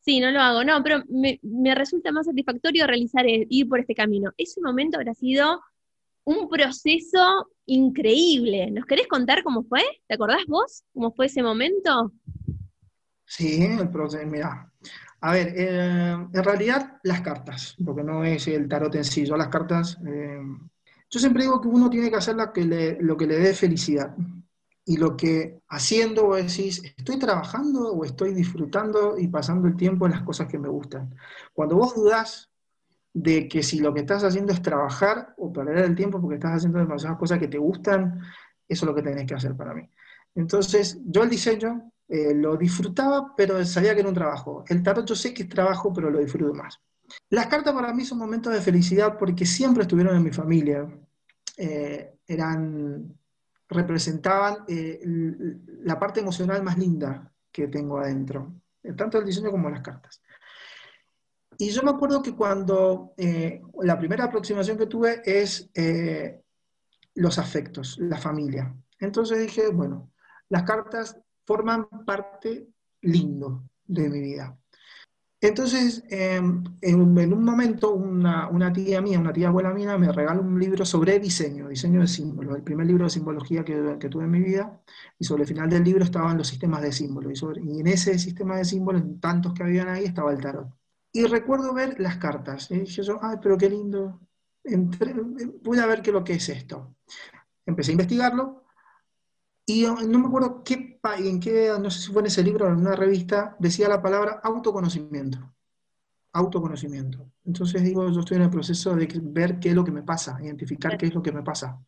Sí, 0.00 0.18
no 0.18 0.30
lo 0.30 0.40
hago, 0.40 0.64
no, 0.64 0.82
pero 0.82 1.02
me, 1.10 1.74
resulta 1.74 2.10
más 2.10 2.24
satisfactorio 2.24 2.86
realizar, 2.86 3.26
e, 3.26 3.46
ir 3.50 3.68
por 3.68 3.80
este 3.80 3.94
camino. 3.94 4.32
Ese 4.38 4.62
momento 4.62 4.96
habrá 4.96 5.12
sido 5.12 5.60
un 6.24 6.48
proceso 6.48 7.50
increíble. 7.66 8.70
¿Nos 8.70 8.86
querés 8.86 9.06
contar 9.06 9.42
cómo 9.42 9.62
fue? 9.62 9.82
¿Te 10.06 10.14
acordás 10.14 10.46
vos 10.48 10.84
cómo 10.94 11.12
fue 11.12 11.26
ese 11.26 11.42
momento? 11.42 12.12
Sí, 13.26 13.62
el 13.62 13.90
proceso, 13.90 14.24
mira. 14.26 14.72
A 15.20 15.32
ver, 15.32 15.52
eh, 15.54 16.12
en 16.32 16.44
realidad 16.44 16.98
las 17.02 17.20
cartas, 17.20 17.76
porque 17.84 18.02
no 18.02 18.24
es 18.24 18.48
el 18.48 18.66
tarot 18.68 18.94
en 18.94 19.04
sí, 19.04 19.26
yo 19.26 19.36
las 19.36 19.48
cartas 19.48 19.98
eh, 20.06 20.40
yo 21.10 21.20
siempre 21.20 21.44
digo 21.44 21.60
que 21.60 21.68
uno 21.68 21.90
tiene 21.90 22.10
que 22.10 22.16
hacer 22.16 22.36
lo 22.36 22.52
que 22.52 22.64
le, 22.64 23.00
lo 23.00 23.16
que 23.16 23.26
le 23.26 23.38
dé 23.38 23.54
felicidad. 23.54 24.14
Y 24.86 24.98
lo 24.98 25.16
que 25.16 25.60
haciendo 25.68 26.26
vos 26.26 26.36
decís, 26.36 26.82
¿estoy 26.96 27.18
trabajando 27.18 27.92
o 27.92 28.04
estoy 28.04 28.34
disfrutando 28.34 29.18
y 29.18 29.28
pasando 29.28 29.66
el 29.66 29.76
tiempo 29.76 30.04
en 30.04 30.12
las 30.12 30.22
cosas 30.22 30.46
que 30.46 30.58
me 30.58 30.68
gustan? 30.68 31.14
Cuando 31.54 31.76
vos 31.76 31.94
dudás 31.94 32.50
de 33.14 33.48
que 33.48 33.62
si 33.62 33.78
lo 33.78 33.94
que 33.94 34.00
estás 34.00 34.24
haciendo 34.24 34.52
es 34.52 34.60
trabajar 34.60 35.34
o 35.38 35.52
perder 35.52 35.84
el 35.84 35.94
tiempo 35.94 36.20
porque 36.20 36.34
estás 36.34 36.56
haciendo 36.56 36.80
demasiadas 36.80 37.18
cosas 37.18 37.38
que 37.38 37.48
te 37.48 37.58
gustan, 37.58 38.20
eso 38.68 38.84
es 38.84 38.88
lo 38.88 38.94
que 38.94 39.02
tenés 39.02 39.26
que 39.26 39.34
hacer 39.34 39.56
para 39.56 39.72
mí. 39.72 39.88
Entonces, 40.34 41.00
yo 41.06 41.22
el 41.22 41.30
diseño 41.30 41.92
eh, 42.08 42.34
lo 42.34 42.56
disfrutaba, 42.56 43.34
pero 43.36 43.64
sabía 43.64 43.94
que 43.94 44.00
era 44.00 44.08
un 44.08 44.14
trabajo. 44.14 44.64
El 44.68 44.82
tarot 44.82 45.06
yo 45.06 45.14
sé 45.14 45.32
que 45.32 45.44
es 45.44 45.48
trabajo, 45.48 45.92
pero 45.92 46.10
lo 46.10 46.18
disfruto 46.18 46.52
más. 46.52 46.80
Las 47.30 47.46
cartas 47.46 47.74
para 47.74 47.92
mí 47.92 48.04
son 48.04 48.18
momentos 48.18 48.52
de 48.52 48.60
felicidad 48.60 49.18
porque 49.18 49.46
siempre 49.46 49.82
estuvieron 49.82 50.16
en 50.16 50.22
mi 50.22 50.30
familia. 50.30 50.88
Eh, 51.56 52.14
eran, 52.26 53.16
representaban 53.68 54.64
eh, 54.68 55.00
la 55.82 55.98
parte 55.98 56.20
emocional 56.20 56.62
más 56.62 56.78
linda 56.78 57.32
que 57.52 57.68
tengo 57.68 57.98
adentro, 57.98 58.54
eh, 58.82 58.92
tanto 58.92 59.18
el 59.18 59.24
diseño 59.24 59.50
como 59.50 59.70
las 59.70 59.80
cartas. 59.80 60.20
Y 61.58 61.70
yo 61.70 61.82
me 61.82 61.90
acuerdo 61.90 62.20
que 62.20 62.34
cuando 62.34 63.14
la 63.82 63.96
primera 63.96 64.24
aproximación 64.24 64.76
que 64.76 64.86
tuve 64.86 65.22
es 65.24 65.70
los 67.14 67.38
afectos, 67.38 67.96
la 68.00 68.18
familia. 68.18 68.74
Entonces 68.98 69.38
dije, 69.38 69.68
bueno, 69.68 70.10
las 70.48 70.64
cartas 70.64 71.16
forman 71.44 71.88
parte 72.04 72.66
lindo 73.02 73.62
de 73.84 74.08
mi 74.08 74.20
vida. 74.20 74.58
Entonces, 75.44 76.02
em, 76.08 76.64
en, 76.80 77.00
un 77.34 77.44
momento, 77.44 77.92
una, 77.92 78.72
tía 78.72 79.02
mía, 79.02 79.20
una 79.20 79.30
tía 79.30 79.48
abuela 79.48 79.74
mía, 79.74 79.98
me 79.98 80.10
regaló 80.10 80.40
un 80.40 80.58
libro 80.58 80.86
sobre 80.86 81.18
diseño, 81.18 81.68
diseño 81.68 82.00
de 82.00 82.06
símbolos, 82.06 82.56
el 82.56 82.62
primer 82.62 82.86
libro 82.86 83.04
de 83.04 83.10
simbología 83.10 83.62
que, 83.62 84.08
tuve 84.08 84.24
en 84.24 84.30
mi 84.30 84.40
vida, 84.40 84.80
y 85.18 85.24
sobre 85.26 85.42
el 85.42 85.48
final 85.48 85.68
del 85.68 85.84
libro 85.84 86.02
estaban 86.02 86.38
los 86.38 86.48
sistemas 86.48 86.80
de 86.80 86.92
símbolos, 86.92 87.44
y, 87.62 87.80
en 87.80 87.86
ese 87.86 88.18
sistema 88.18 88.56
de 88.56 88.64
símbolos, 88.64 89.02
tantos 89.20 89.52
que 89.52 89.64
habían 89.64 89.88
ahí, 89.88 90.04
estaba 90.04 90.32
el 90.32 90.40
tarot. 90.40 90.68
Y 91.12 91.24
recuerdo 91.26 91.74
ver 91.74 92.00
las 92.00 92.16
cartas, 92.16 92.70
y 92.70 92.78
dije 92.80 93.02
yo, 93.02 93.18
ay, 93.20 93.36
pero 93.42 93.58
qué 93.58 93.68
lindo, 93.68 94.20
Entré, 94.64 95.12
voy 95.62 95.78
a 95.78 95.84
ver 95.84 96.00
qué 96.00 96.10
lo 96.10 96.24
que 96.24 96.32
es 96.34 96.48
esto. 96.48 96.96
Empecé 97.66 97.90
a 97.90 97.92
investigarlo, 97.92 98.63
y 99.66 99.84
no 99.84 100.18
me 100.18 100.26
acuerdo 100.26 100.62
qué, 100.62 101.00
en 101.18 101.40
qué, 101.40 101.72
no 101.80 101.90
sé 101.90 102.00
si 102.02 102.12
fue 102.12 102.20
en 102.20 102.26
ese 102.26 102.42
libro 102.42 102.66
o 102.66 102.68
en 102.68 102.76
una 102.76 102.96
revista, 102.96 103.56
decía 103.58 103.88
la 103.88 104.02
palabra 104.02 104.40
autoconocimiento. 104.42 105.54
Autoconocimiento. 106.32 107.30
Entonces 107.44 107.82
digo, 107.82 108.08
yo 108.10 108.20
estoy 108.20 108.36
en 108.36 108.42
el 108.44 108.50
proceso 108.50 108.94
de 108.94 109.08
ver 109.22 109.58
qué 109.60 109.70
es 109.70 109.74
lo 109.74 109.84
que 109.84 109.92
me 109.92 110.02
pasa, 110.02 110.38
identificar 110.42 110.98
qué 110.98 111.06
es 111.06 111.14
lo 111.14 111.22
que 111.22 111.32
me 111.32 111.42
pasa. 111.42 111.78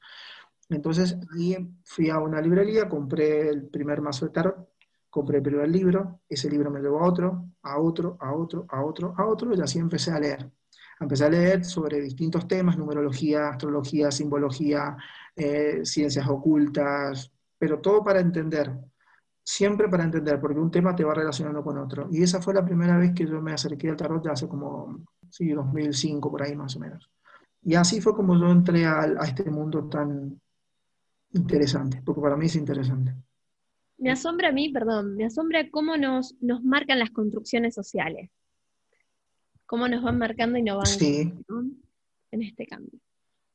Entonces 0.69 1.17
ahí 1.35 1.57
fui 1.85 2.11
a 2.11 2.19
una 2.19 2.41
librería, 2.41 2.89
compré 2.89 3.49
el 3.49 3.69
primer 3.69 4.01
mazo 4.01 4.27
de 4.27 4.33
tarot, 4.33 4.69
compré 5.11 5.39
el 5.39 5.43
primer 5.43 5.69
libro, 5.69 6.21
ese 6.29 6.51
libro 6.51 6.71
me 6.71 6.81
llevó 6.81 7.01
a 7.01 7.09
otro, 7.09 7.47
a 7.63 7.79
otro, 7.79 8.17
a 8.21 8.33
otro, 8.35 8.67
a 8.69 8.85
otro, 8.85 9.15
a 9.17 9.27
otro, 9.27 9.55
y 9.55 9.61
así 9.61 9.79
empecé 9.79 10.13
a 10.13 10.21
leer. 10.21 10.51
Empecé 10.99 11.27
a 11.27 11.29
leer 11.29 11.65
sobre 11.65 12.01
distintos 12.01 12.49
temas, 12.49 12.79
numerología, 12.79 13.49
astrología, 13.49 14.11
simbología, 14.11 14.97
eh, 15.35 15.81
ciencias 15.85 16.27
ocultas, 16.27 17.33
pero 17.59 17.81
todo 17.81 18.03
para 18.05 18.21
entender, 18.21 18.73
siempre 19.43 19.89
para 19.89 20.05
entender, 20.05 20.41
porque 20.41 20.59
un 20.59 20.71
tema 20.71 20.95
te 20.95 21.05
va 21.05 21.15
relacionando 21.15 21.63
con 21.63 21.79
otro. 21.79 22.09
Y 22.11 22.23
esa 22.23 22.41
fue 22.41 22.55
la 22.55 22.65
primera 22.65 22.99
vez 22.99 23.13
que 23.15 23.27
yo 23.27 23.41
me 23.41 23.53
acerqué 23.53 23.89
al 23.89 23.97
tarot, 23.97 24.25
ya 24.25 24.33
hace 24.33 24.49
como, 24.49 25.05
sí, 25.31 25.51
2005, 25.51 26.31
por 26.31 26.43
ahí 26.43 26.55
más 26.57 26.77
o 26.77 26.81
menos. 26.81 27.11
Y 27.63 27.75
así 27.75 28.01
fue 28.01 28.15
como 28.15 28.39
yo 28.39 28.51
entré 28.51 28.85
a, 28.87 29.01
a 29.03 29.25
este 29.27 29.51
mundo 29.51 29.89
tan 29.89 30.41
interesante, 31.33 32.03
porque 32.05 32.21
para 32.21 32.37
mí 32.37 32.47
es 32.47 32.57
interesante. 32.57 33.15
Me 33.99 34.11
asombra 34.11 34.49
a 34.49 34.53
mí, 34.53 34.69
perdón, 34.71 35.17
me 35.17 35.25
asombra 35.25 35.71
cómo 35.71 35.97
nos, 35.97 36.35
nos 36.41 36.63
marcan 36.63 36.99
las 36.99 37.11
construcciones 37.11 37.75
sociales, 37.75 38.31
cómo 39.65 39.89
nos 39.89 40.03
van 40.03 40.19
marcando 40.19 40.59
y 40.59 40.63
nos 40.63 40.77
van 40.77 40.87
sí. 40.87 41.33
en 42.31 42.43
este 42.43 42.67
cambio. 42.67 43.01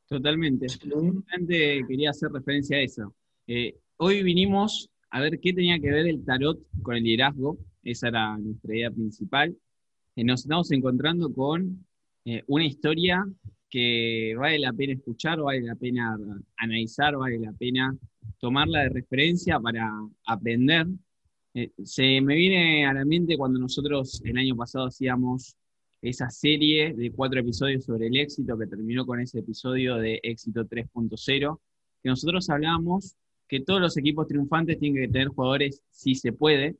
Totalmente. 0.07 0.67
Totalmente 0.67 1.85
quería 1.87 2.09
hacer 2.09 2.31
referencia 2.31 2.77
a 2.77 2.81
eso. 2.81 3.15
Eh, 3.47 3.79
hoy 4.03 4.23
vinimos 4.23 4.89
a 5.11 5.21
ver 5.21 5.39
qué 5.39 5.53
tenía 5.53 5.79
que 5.79 5.91
ver 5.91 6.07
el 6.07 6.25
tarot 6.25 6.59
con 6.81 6.95
el 6.95 7.03
liderazgo. 7.03 7.59
Esa 7.83 8.07
era 8.07 8.35
nuestra 8.35 8.75
idea 8.75 8.89
principal. 8.89 9.55
Eh, 10.15 10.23
nos 10.23 10.41
estamos 10.41 10.71
encontrando 10.71 11.31
con 11.31 11.85
eh, 12.25 12.43
una 12.47 12.65
historia 12.65 13.23
que 13.69 14.33
vale 14.35 14.57
la 14.57 14.73
pena 14.73 14.93
escuchar, 14.93 15.39
vale 15.39 15.61
la 15.61 15.75
pena 15.75 16.17
analizar, 16.57 17.15
vale 17.15 17.37
la 17.37 17.53
pena 17.53 17.95
tomarla 18.39 18.79
de 18.81 18.89
referencia 18.89 19.59
para 19.59 19.87
aprender. 20.25 20.87
Eh, 21.53 21.69
se 21.83 22.21
me 22.21 22.35
viene 22.35 22.87
a 22.87 22.93
la 22.93 23.05
mente 23.05 23.37
cuando 23.37 23.59
nosotros 23.59 24.19
el 24.25 24.35
año 24.35 24.55
pasado 24.55 24.87
hacíamos 24.87 25.55
esa 26.01 26.27
serie 26.31 26.95
de 26.95 27.11
cuatro 27.11 27.39
episodios 27.39 27.85
sobre 27.85 28.07
el 28.07 28.17
éxito 28.17 28.57
que 28.57 28.65
terminó 28.65 29.05
con 29.05 29.19
ese 29.19 29.39
episodio 29.39 29.97
de 29.97 30.19
éxito 30.23 30.65
3.0, 30.65 31.59
que 32.01 32.09
nosotros 32.09 32.49
hablábamos 32.49 33.15
que 33.51 33.59
todos 33.59 33.81
los 33.81 33.97
equipos 33.97 34.29
triunfantes 34.29 34.79
tienen 34.79 35.03
que 35.03 35.11
tener 35.11 35.27
jugadores 35.27 35.83
si 35.89 36.15
se 36.15 36.31
puede, 36.31 36.77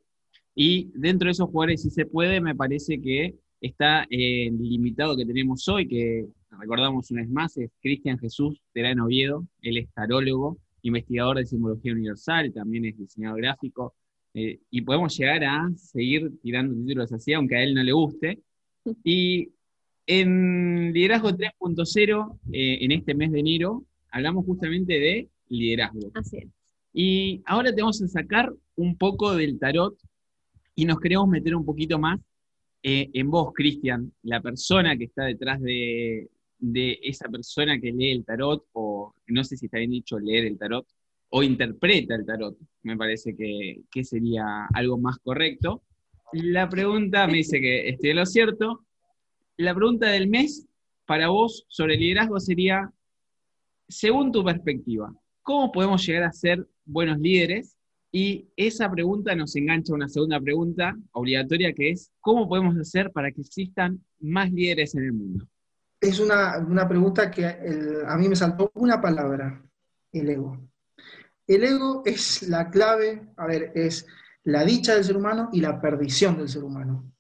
y 0.56 0.90
dentro 0.96 1.26
de 1.26 1.34
esos 1.34 1.50
jugadores 1.50 1.82
si 1.82 1.90
se 1.90 2.06
puede, 2.06 2.40
me 2.40 2.56
parece 2.56 3.02
que 3.02 3.36
está 3.60 4.08
el 4.10 4.58
limitado 4.58 5.18
que 5.18 5.26
tenemos 5.26 5.68
hoy, 5.68 5.86
que 5.86 6.28
recordamos 6.50 7.12
una 7.12 7.24
vez 7.24 7.30
más, 7.30 7.58
es 7.58 7.72
Cristian 7.82 8.18
Jesús 8.18 8.62
Terán 8.72 9.02
Oviedo, 9.02 9.46
él 9.62 9.80
es 9.80 9.92
tarólogo, 9.92 10.60
investigador 10.84 11.40
de 11.40 11.46
simbología 11.46 11.92
universal, 11.92 12.54
también 12.54 12.86
es 12.86 12.98
diseñador 12.98 13.42
gráfico, 13.42 13.94
eh, 14.34 14.62
y 14.70 14.82
podemos 14.82 15.18
llegar 15.18 15.44
a 15.44 15.70
seguir 15.76 16.32
tirando 16.42 16.74
títulos 16.74 17.12
así, 17.12 17.34
aunque 17.34 17.58
a 17.58 17.64
él 17.64 17.74
no 17.74 17.84
le 17.84 17.92
guste. 17.92 18.40
Y 19.04 19.50
en 20.08 20.94
Liderazgo 20.94 21.32
3.0, 21.32 22.40
eh, 22.54 22.78
en 22.80 22.92
este 22.94 23.14
mes 23.14 23.30
de 23.34 23.42
enero, 23.42 23.84
hablamos 24.10 24.46
justamente 24.46 24.94
de 24.94 25.30
liderazgo. 25.50 26.12
Así 26.14 26.38
es. 26.38 26.61
Y 26.94 27.42
ahora 27.46 27.74
te 27.74 27.82
vamos 27.82 28.02
a 28.02 28.08
sacar 28.08 28.54
un 28.76 28.98
poco 28.98 29.36
del 29.36 29.60
tarot 29.60 29.98
y 30.76 30.86
nos 30.86 31.00
queremos 31.00 31.28
meter 31.28 31.56
un 31.56 31.66
poquito 31.66 32.00
más 32.00 32.20
eh, 32.84 33.10
en 33.14 33.30
vos, 33.30 33.54
Cristian, 33.54 34.12
la 34.24 34.42
persona 34.42 34.98
que 34.98 35.06
está 35.06 35.26
detrás 35.26 35.62
de, 35.62 36.30
esa 37.04 37.30
persona 37.30 37.80
que 37.80 37.92
lee 37.92 38.12
el 38.12 38.26
tarot, 38.26 38.66
o 38.74 39.14
no 39.28 39.44
sé 39.44 39.58
si 39.58 39.66
está 39.66 39.78
bien 39.78 39.92
dicho 39.92 40.20
leer 40.20 40.46
el 40.46 40.58
tarot, 40.58 40.88
o 41.30 41.44
interpreta 41.44 42.16
el 42.16 42.26
tarot, 42.26 42.58
me 42.84 42.98
parece 42.98 43.36
que, 43.36 43.82
que 43.92 44.04
sería 44.04 44.66
algo 44.74 44.98
más 44.98 45.18
correcto. 45.20 45.84
La 46.34 46.70
pregunta, 46.70 47.28
me 47.28 47.38
dice 47.38 47.62
que 47.62 47.90
en 48.02 48.16
lo 48.16 48.26
cierto, 48.26 48.86
la 49.58 49.76
pregunta 49.76 50.08
del 50.08 50.28
mes 50.28 50.68
para 51.06 51.30
vos 51.30 51.66
sobre 51.68 51.98
liderazgo 51.98 52.40
sería, 52.40 52.92
según 53.88 54.32
tu 54.32 54.44
perspectiva, 54.44 55.14
¿cómo 55.42 55.72
podemos 55.72 56.06
llegar 56.06 56.24
a 56.24 56.32
ser 56.32 56.66
buenos 56.86 57.20
líderes? 57.20 57.78
Y 58.12 58.50
esa 58.58 58.92
pregunta 58.92 59.34
nos 59.36 59.56
engancha 59.56 59.94
a 59.94 59.96
una 59.96 60.10
segunda 60.10 60.40
pregunta 60.40 60.98
obligatoria 61.14 61.74
que 61.74 61.92
es, 61.92 62.12
¿cómo 62.20 62.48
podemos 62.48 62.78
hacer 62.78 63.12
para 63.12 63.32
que 63.32 63.42
existan 63.42 64.04
más 64.20 64.52
líderes 64.52 64.96
en 64.96 65.04
el 65.04 65.14
mundo? 65.14 65.48
Es 66.02 66.20
una, 66.20 66.88
pregunta 66.90 67.32
que 67.32 67.46
a 67.46 68.18
mí 68.18 68.28
me 68.28 68.36
saltó 68.36 68.72
una 68.74 69.00
palabra, 69.00 69.64
el 70.12 70.30
ego. 70.30 70.58
El 71.48 71.64
ego 71.64 72.02
es 72.06 72.44
la 72.50 72.70
clave, 72.70 73.22
a 73.38 73.46
ver, 73.46 73.72
es 73.76 74.08
la 74.44 74.66
dicha 74.66 74.96
del 74.96 75.04
ser 75.04 75.16
humano 75.16 75.50
y 75.54 75.62
la 75.62 75.80
perdición 75.80 76.38
del 76.38 76.50
ser 76.50 76.64
humano. 76.64 77.12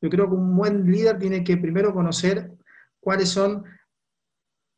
Yo 0.00 0.08
creo 0.08 0.28
que 0.28 0.36
un 0.36 0.56
buen 0.56 0.90
líder 0.90 1.18
tiene 1.18 1.42
que 1.42 1.56
primero 1.56 1.92
conocer 1.92 2.52
cuáles 3.00 3.28
son 3.28 3.64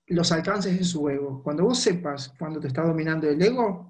los 0.06 0.32
alcances 0.32 0.76
de 0.76 0.84
su 0.84 1.08
ego. 1.08 1.42
Cuando 1.42 1.64
vos 1.64 1.78
sepas 1.78 2.34
cuando 2.38 2.58
te 2.58 2.68
está 2.68 2.82
dominando 2.82 3.28
el 3.28 3.40
ego, 3.40 3.89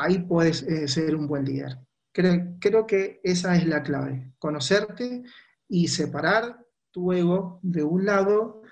ahí 0.00 0.18
puedes 0.18 0.62
eh, 0.62 0.88
ser 0.88 1.14
un 1.14 1.26
buen 1.26 1.44
líder. 1.44 1.78
Creo, 2.12 2.86
que 2.86 3.20
esa 3.22 3.56
es 3.56 3.66
la 3.66 3.82
clave, 3.82 4.32
conocerte 4.38 5.22
y 5.68 5.88
separar 5.88 6.66
tu 6.90 7.12
ego 7.12 7.60
de 7.62 7.84
un 7.84 8.04
lado 8.04 8.62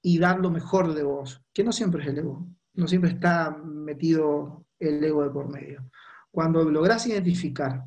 y 0.00 0.18
dar 0.18 0.40
lo 0.40 0.50
mejor 0.50 0.94
de 0.94 1.02
vos, 1.02 1.44
que 1.52 1.64
no 1.64 1.72
siempre 1.72 2.02
es 2.02 2.08
el 2.08 2.18
ego, 2.18 2.48
no 2.74 2.88
siempre 2.88 3.10
está 3.10 3.50
metido 3.50 4.64
el 4.78 5.04
ego 5.04 5.22
de 5.22 5.30
por 5.30 5.50
medio. 5.50 5.90
Cuando 6.30 6.64
logras 6.64 7.06
identificar 7.06 7.84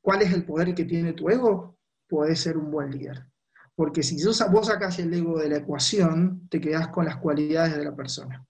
cuál 0.00 0.22
es 0.22 0.32
el 0.32 0.44
poder 0.44 0.74
que 0.74 0.84
tiene 0.84 1.12
tu 1.12 1.28
ego, 1.28 1.78
puedes 2.08 2.40
ser 2.40 2.56
un 2.56 2.70
buen 2.70 2.90
líder. 2.90 3.26
Porque 3.74 4.02
si 4.02 4.22
vos 4.24 4.66
sacás 4.66 4.98
el 4.98 5.12
ego 5.12 5.38
de 5.38 5.48
la 5.48 5.56
ecuación, 5.56 6.46
te 6.48 6.60
quedás 6.60 6.88
con 6.88 7.06
las 7.06 7.16
cualidades 7.16 7.76
de 7.76 7.84
la 7.84 7.96
persona. 7.96 8.46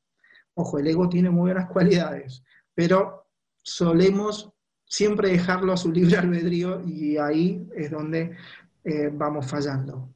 Ojo, 0.54 0.78
el 0.78 0.88
ego 0.88 1.08
tiene 1.08 1.30
muy 1.30 1.52
buenas 1.52 1.70
cualidades, 1.70 2.42
pero 2.74 3.19
solemos 3.62 4.52
siempre 4.84 5.30
dejarlo 5.30 5.72
a 5.72 5.76
su 5.76 5.92
libre 5.92 6.16
albedrío 6.18 6.82
y 6.86 7.16
ahí 7.16 7.68
es 7.74 7.90
donde 7.90 8.36
eh, 8.84 9.10
vamos 9.12 9.46
fallando. 9.46 10.08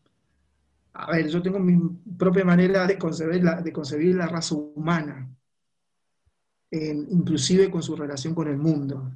A 0.94 1.10
ver, 1.10 1.28
yo 1.28 1.42
tengo 1.42 1.58
mi 1.58 1.76
propia 2.16 2.44
manera 2.44 2.86
de 2.86 2.96
concebir 2.96 3.42
la, 3.42 3.60
de 3.60 3.72
concebir 3.72 4.14
la 4.14 4.28
raza 4.28 4.54
humana, 4.54 5.28
inclusive 6.70 7.70
con 7.70 7.82
su 7.82 7.94
relación 7.96 8.34
con 8.34 8.48
el 8.48 8.56
mundo. 8.56 9.12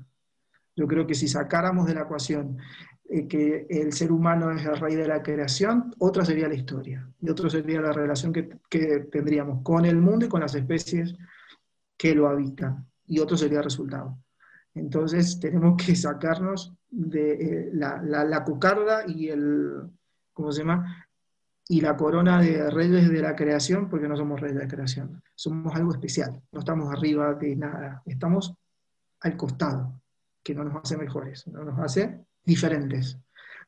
Yo 0.75 0.87
creo 0.87 1.07
que 1.07 1.15
si 1.15 1.27
sacáramos 1.27 1.87
de 1.87 1.95
la 1.95 2.03
ecuación 2.03 2.59
eh, 3.11 3.27
que 3.27 3.67
el 3.71 3.93
ser 3.95 4.13
humano 4.13 4.51
es 4.53 4.65
el 4.67 4.77
rey 4.77 4.95
de 4.95 5.09
la 5.09 5.23
creación, 5.23 5.95
otra 5.99 6.25
sería 6.25 6.47
la 6.47 6.55
historia. 6.55 7.11
Y 7.21 7.31
otra 7.31 7.49
sería 7.49 7.81
la 7.81 7.93
relación 7.93 8.33
que, 8.33 8.43
tendríamos 9.11 9.63
con 9.63 9.87
el 9.87 9.97
mundo 9.97 10.27
y 10.27 10.29
con 10.29 10.41
las 10.41 10.55
especies 10.55 11.17
que 11.97 12.15
lo 12.15 12.29
habitan. 12.29 12.88
Y 13.09 13.19
otro 13.19 13.37
sería 13.37 13.63
resultado. 13.63 14.19
Entonces 14.75 15.41
tenemos 15.41 15.83
que 15.83 15.97
sacarnos 15.97 16.75
de 16.89 17.33
eh, 17.33 17.71
la, 17.73 18.01
la, 18.03 18.45
cucarda 18.45 19.05
y 19.07 19.29
el, 19.29 19.83
¿cómo 20.33 20.53
se 20.53 20.61
llama? 20.61 21.07
Y 21.69 21.81
la 21.81 21.97
corona 21.97 22.41
de 22.41 22.71
reyes 22.71 23.11
de 23.11 23.21
la 23.21 23.37
creación, 23.37 23.91
porque 23.91 24.09
no 24.09 24.17
somos 24.17 24.41
reyes 24.41 24.57
de 24.57 24.63
la 24.65 24.71
creación. 24.71 25.23
Somos 25.35 25.75
algo 25.75 25.93
especial. 25.93 26.41
No 26.51 26.61
estamos 26.61 26.91
arriba 26.91 27.35
de 27.35 27.57
nada. 27.57 28.03
Estamos 28.07 28.55
al 29.21 29.37
costado, 29.37 30.01
que 30.43 30.55
no 30.55 30.65
nos 30.65 30.77
hace 30.77 30.97
mejores, 30.97 31.47
no 31.49 31.65
nos 31.65 31.79
hace 31.81 32.25
diferentes. 32.45 33.19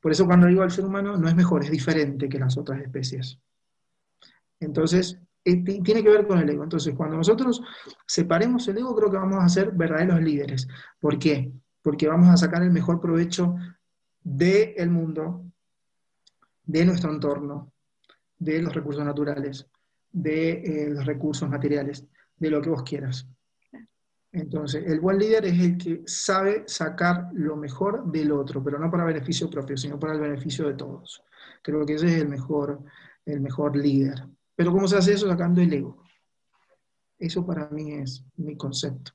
Por 0.01 0.13
eso 0.13 0.27
cuando 0.27 0.47
digo 0.47 0.63
al 0.63 0.71
ser 0.71 0.85
humano 0.85 1.17
no 1.17 1.29
es 1.29 1.35
mejor, 1.35 1.65
es 1.65 1.71
diferente 1.71 2.29
que 2.29 2.39
las 2.39 2.57
otras 2.57 2.81
especies. 2.81 3.39
Entonces, 4.59 5.19
tiene 5.43 6.03
que 6.03 6.09
ver 6.09 6.27
con 6.27 6.39
el 6.39 6.49
ego. 6.51 6.65
Entonces, 6.65 6.95
cuando 6.95 7.17
nosotros 7.17 7.63
separemos 8.07 8.67
el 8.69 8.79
ego, 8.79 8.95
creo 8.95 9.11
que 9.11 9.17
vamos 9.17 9.43
a 9.43 9.49
ser 9.49 9.73
verdaderos 9.73 10.21
líderes. 10.21 10.69
¿Por 11.01 11.19
qué? 11.19 11.53
Porque 11.83 12.09
vamos 12.09 12.29
a 12.29 12.37
sacar 12.37 12.63
el 12.63 12.71
mejor 12.71 13.01
provecho 13.01 13.57
del 14.23 14.91
mundo, 14.91 15.45
de 16.65 16.85
nuestro 16.85 17.11
entorno, 17.11 17.73
de 18.39 18.63
los 18.63 18.75
recursos 18.75 19.05
naturales, 19.05 19.67
de 20.13 20.51
eh, 20.51 20.91
los 20.91 21.05
recursos 21.07 21.49
materiales, 21.49 22.07
de 22.37 22.51
lo 22.51 22.61
que 22.61 22.71
vos 22.71 22.83
quieras. 22.83 23.27
Entonces, 24.33 24.85
el 24.87 25.01
buen 25.01 25.19
líder 25.19 25.45
es 25.47 25.59
el 25.59 25.77
que 25.77 26.03
sabe 26.07 26.63
sacar 26.67 27.29
lo 27.33 27.57
mejor 27.57 28.11
del 28.13 28.31
otro, 28.31 28.63
pero 28.63 28.79
no 28.79 28.91
para 28.91 29.05
beneficio 29.05 29.51
propio, 29.51 29.77
sino 29.77 29.99
para 29.99 30.15
el 30.15 30.21
beneficio 30.21 30.69
de 30.69 30.75
todos. 30.75 31.23
Creo 31.63 31.85
que 31.85 31.95
ese 31.95 32.07
es 32.07 32.23
el 32.23 32.29
mejor, 32.29 32.81
el 33.27 33.41
mejor 33.41 33.77
líder. 33.77 34.25
Pero 34.57 34.73
¿cómo 34.73 34.87
se 34.89 34.97
hace 34.97 35.15
eso? 35.15 35.29
Sacando 35.29 35.61
el 35.61 35.73
ego. 35.73 36.03
Eso 37.19 37.47
para 37.47 37.69
mí 37.71 37.93
es 37.93 38.25
mi 38.37 38.57
concepto. 38.57 39.13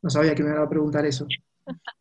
No 0.00 0.10
sabía 0.10 0.34
que 0.34 0.42
me 0.42 0.50
iba 0.50 0.62
a 0.62 0.68
preguntar 0.68 1.06
eso. 1.06 1.26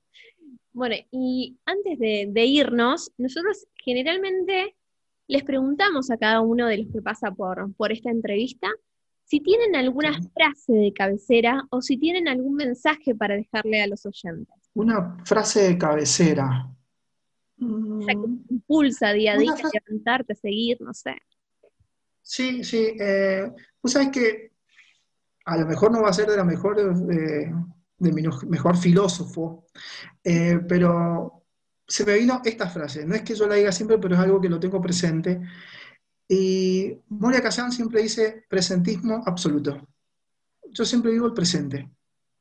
Bueno, 0.73 0.95
y 1.11 1.59
antes 1.65 1.99
de, 1.99 2.45
irnos, 2.45 3.11
nosotros 3.17 3.67
generalmente 3.75 4.77
les 5.27 5.43
preguntamos 5.43 6.09
a 6.09 6.17
cada 6.17 6.39
uno 6.39 6.65
de 6.65 6.77
los 6.77 6.93
que 6.93 7.01
pasa 7.01 7.29
por, 7.31 7.73
por 7.73 7.91
esta 7.91 8.09
entrevista 8.09 8.69
si 9.31 9.39
tienen 9.39 9.77
alguna 9.77 10.11
frase 10.33 10.73
de 10.73 10.93
cabecera 10.93 11.65
o 11.69 11.81
si 11.81 11.97
tienen 11.97 12.27
algún 12.27 12.55
mensaje 12.55 13.15
para 13.15 13.35
dejarle 13.35 13.81
a 13.81 13.87
los 13.87 14.05
oyentes. 14.05 14.55
Una 14.73 15.23
frase 15.23 15.69
de 15.69 15.77
cabecera. 15.77 16.69
O 17.61 18.01
sea, 18.01 18.13
que 18.13 18.27
te 18.47 18.53
impulsa 18.53 19.13
día 19.13 19.33
a 19.33 19.37
día 19.37 19.53
a 19.53 19.69
levantarte, 19.73 20.33
a 20.33 20.35
seguir, 20.35 20.81
no 20.81 20.93
sé. 20.93 21.15
Sí, 22.31 22.63
sí. 22.63 22.95
Eh, 22.97 23.51
pues 23.81 23.97
que 24.09 24.53
a 25.43 25.57
lo 25.57 25.65
mejor 25.67 25.91
no 25.91 26.01
va 26.01 26.09
a 26.11 26.13
ser 26.13 26.29
de 26.29 26.37
la 26.37 26.45
mejor, 26.45 26.77
de, 26.77 27.53
mi 27.97 28.23
mejor 28.47 28.77
filósofo, 28.77 29.65
eh, 30.23 30.61
pero 30.65 31.43
se 31.85 32.05
me 32.05 32.13
vino 32.13 32.41
esta 32.45 32.69
frase. 32.69 33.05
No 33.05 33.15
es 33.15 33.23
que 33.23 33.35
yo 33.35 33.47
la 33.47 33.55
diga 33.55 33.73
siempre, 33.73 33.97
pero 33.97 34.15
es 34.15 34.21
algo 34.21 34.39
que 34.39 34.47
lo 34.47 34.61
tengo 34.61 34.81
presente. 34.81 35.41
Y 36.25 36.97
Moria 37.09 37.41
Kazan 37.41 37.73
siempre 37.73 38.01
dice 38.01 38.45
presentismo 38.47 39.23
absoluto. 39.25 39.85
Yo 40.69 40.85
siempre 40.85 41.11
vivo 41.11 41.25
el 41.27 41.33
presente. 41.33 41.91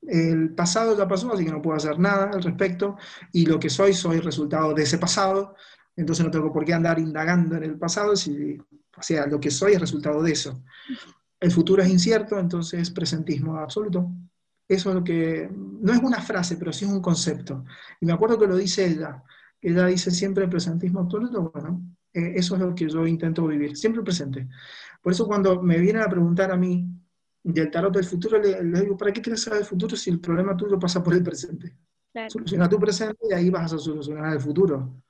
El 0.03 0.55
pasado 0.55 0.96
ya 0.96 1.09
pasó, 1.09 1.33
así 1.33 1.44
que 1.44 1.50
no 1.50 1.61
puedo 1.61 1.76
hacer 1.76 1.98
nada 1.98 2.31
al 2.33 2.44
respecto, 2.44 2.96
y 3.33 3.44
lo 3.44 3.59
que 3.59 3.68
soy, 3.68 3.92
soy 3.92 4.20
resultado 4.20 4.72
de 4.72 4.85
ese 4.85 4.98
pasado, 4.98 5.57
entonces 6.00 6.24
no 6.24 6.30
tengo 6.30 6.52
por 6.52 6.64
qué 6.64 6.72
andar 6.72 6.98
indagando 6.98 7.56
en 7.56 7.64
el 7.64 7.78
pasado, 7.78 8.16
si, 8.16 8.56
o 8.56 9.02
sea, 9.02 9.26
lo 9.26 9.38
que 9.38 9.50
soy 9.50 9.74
es 9.74 9.80
resultado 9.80 10.22
de 10.22 10.32
eso. 10.32 10.62
El 11.38 11.51
futuro 11.51 11.82
es 11.82 11.88
incierto, 11.88 12.38
entonces 12.38 12.90
presentismo 12.90 13.57
absoluto. 13.57 14.11
Eso 14.66 14.90
es 14.90 14.94
lo 14.94 15.05
que, 15.05 15.51
no 15.53 15.92
es 15.92 15.98
una 16.01 16.20
frase, 16.20 16.57
pero 16.57 16.72
sí 16.72 16.84
es 16.84 16.90
un 16.90 17.03
concepto. 17.03 17.64
Y 18.01 18.07
me 18.07 18.12
acuerdo 18.12 18.38
que 18.38 18.46
lo 18.46 18.57
dice 18.57 18.86
ella, 18.86 19.22
ella 19.61 19.86
dice 19.86 20.11
siempre 20.11 20.48
presentismo 20.48 21.01
absoluto, 21.01 21.51
bueno, 21.53 21.82
eh, 22.12 22.32
eso 22.36 22.55
es 22.55 22.61
lo 22.61 22.74
que 22.74 22.88
yo 22.88 23.07
intento 23.07 23.46
vivir, 23.46 23.76
siempre 23.76 24.03
presente. 24.03 24.48
Por 25.03 25.12
eso 25.12 25.26
cuando 25.26 25.62
me 25.62 25.78
vienen 25.78 26.03
a 26.03 26.09
preguntar 26.09 26.51
a 26.51 26.57
mí 26.57 26.86
del 27.42 27.70
tarot 27.70 27.94
del 27.94 28.05
futuro, 28.05 28.38
le, 28.38 28.62
digo, 28.62 28.96
¿para 28.96 29.12
qué 29.12 29.20
quieres 29.20 29.42
saber 29.42 29.61
el 29.61 29.66
futuro 29.66 29.96
si 29.96 30.11
el 30.11 30.20
problema 30.20 30.57
tuyo 30.57 30.78
pasa 30.78 31.03
por 31.03 31.14
el 31.14 31.22
presente? 31.22 31.76
Soluciona 32.28 32.68
tu 32.68 32.78
presente 32.78 33.18
y 33.28 33.32
ahí 33.32 33.51
vas 33.51 33.72
a 33.72 33.78
solucionar 33.78 34.32
el 34.32 34.40
futuro. 34.40 35.03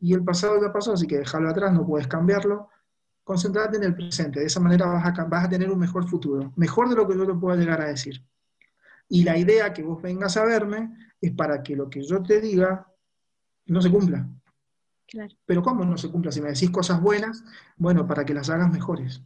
Y 0.00 0.14
el 0.14 0.24
pasado 0.24 0.60
ya 0.60 0.72
pasó, 0.72 0.92
así 0.92 1.06
que 1.06 1.18
déjalo 1.18 1.48
atrás, 1.48 1.72
no 1.72 1.86
puedes 1.86 2.06
cambiarlo. 2.06 2.68
Concéntrate 3.24 3.76
en 3.76 3.84
el 3.84 3.94
presente, 3.94 4.40
de 4.40 4.46
esa 4.46 4.60
manera 4.60 4.86
vas 4.86 5.18
a, 5.18 5.24
vas 5.24 5.44
a 5.44 5.48
tener 5.48 5.70
un 5.70 5.78
mejor 5.78 6.08
futuro, 6.08 6.52
mejor 6.56 6.88
de 6.88 6.96
lo 6.96 7.06
que 7.06 7.16
yo 7.16 7.26
te 7.26 7.34
pueda 7.34 7.56
llegar 7.56 7.80
a 7.80 7.88
decir. 7.88 8.24
Y 9.08 9.24
la 9.24 9.36
idea 9.36 9.72
que 9.72 9.82
vos 9.82 10.00
vengas 10.00 10.36
a 10.36 10.44
verme 10.44 10.96
es 11.20 11.32
para 11.32 11.62
que 11.62 11.76
lo 11.76 11.90
que 11.90 12.02
yo 12.02 12.22
te 12.22 12.40
diga 12.40 12.86
no 13.66 13.82
se 13.82 13.90
cumpla. 13.90 14.28
Pero 15.46 15.62
¿cómo 15.62 15.84
no 15.84 15.96
se 15.96 16.10
cumpla? 16.10 16.30
Si 16.30 16.40
me 16.40 16.50
decís 16.50 16.70
cosas 16.70 17.00
buenas, 17.00 17.42
bueno, 17.76 18.06
para 18.06 18.24
que 18.24 18.34
las 18.34 18.50
hagas 18.50 18.70
mejores. 18.70 19.22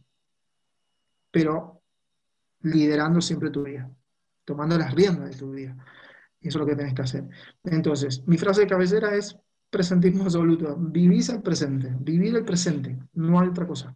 pero 1.31 1.81
liderando 2.61 3.19
siempre 3.21 3.49
tu 3.49 3.63
vida, 3.63 3.89
tomando 4.45 4.77
las 4.77 4.93
riendas 4.93 5.31
de 5.31 5.35
tu 5.35 5.51
vida. 5.51 5.75
Eso 6.39 6.57
es 6.57 6.61
lo 6.61 6.65
que 6.65 6.75
tenés 6.75 6.93
que 6.93 7.01
hacer. 7.01 7.27
Entonces, 7.63 8.25
mi 8.27 8.37
frase 8.37 8.61
de 8.61 8.67
cabecera 8.67 9.15
es 9.15 9.37
presentismo 9.73 10.23
absoluto. 10.23 10.77
Vivís 10.77 11.29
el 11.29 11.41
presente, 11.41 11.91
vivir 11.99 12.35
el 12.35 12.45
presente, 12.45 12.97
no 13.13 13.39
hay 13.39 13.49
otra 13.49 13.67
cosa. 13.67 13.95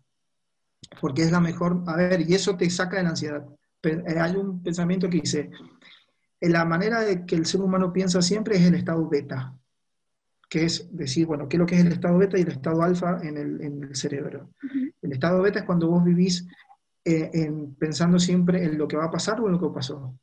Porque 1.00 1.22
es 1.22 1.32
la 1.32 1.40
mejor, 1.40 1.84
a 1.86 1.96
ver, 1.96 2.22
y 2.28 2.34
eso 2.34 2.58
te 2.58 2.70
saca 2.70 2.98
de 2.98 3.04
la 3.04 3.10
ansiedad. 3.10 3.46
Eh, 3.84 4.20
hay 4.20 4.36
un 4.36 4.62
pensamiento 4.64 5.10
que 5.10 5.22
dice, 5.22 5.52
la 6.42 6.66
manera 6.66 7.02
de 7.02 7.26
que 7.26 7.36
el 7.36 7.46
ser 7.46 7.62
humano 7.62 7.94
piensa 7.94 8.22
siempre 8.22 8.58
es 8.58 8.64
el 8.64 8.76
estado 8.76 9.08
beta, 9.08 9.56
que 10.50 10.66
es 10.66 10.88
decir, 10.92 11.28
bueno, 11.28 11.48
qué 11.48 11.58
es 11.58 11.60
lo 11.60 11.66
que 11.66 11.76
es 11.76 11.86
el 11.86 11.92
estado 11.92 12.18
beta 12.18 12.38
y 12.38 12.42
el 12.42 12.52
estado 12.52 12.82
alfa 12.82 13.20
en 13.22 13.38
el, 13.38 13.96
cerebro. 13.96 14.50
El 15.02 15.14
estado 15.14 15.42
beta 15.42 15.60
es 15.60 15.66
cuando 15.66 15.88
vos 15.88 16.04
vivís 16.04 16.48
eh, 17.06 17.52
pensando 17.78 18.18
siempre 18.18 18.64
en 18.64 18.78
lo 18.78 18.88
que 18.88 18.98
va 18.98 19.06
a 19.06 19.12
pasar 19.12 19.40
o 19.40 19.46
en 19.46 19.54
lo 19.54 19.60
que 19.60 19.74
pasó, 19.74 20.18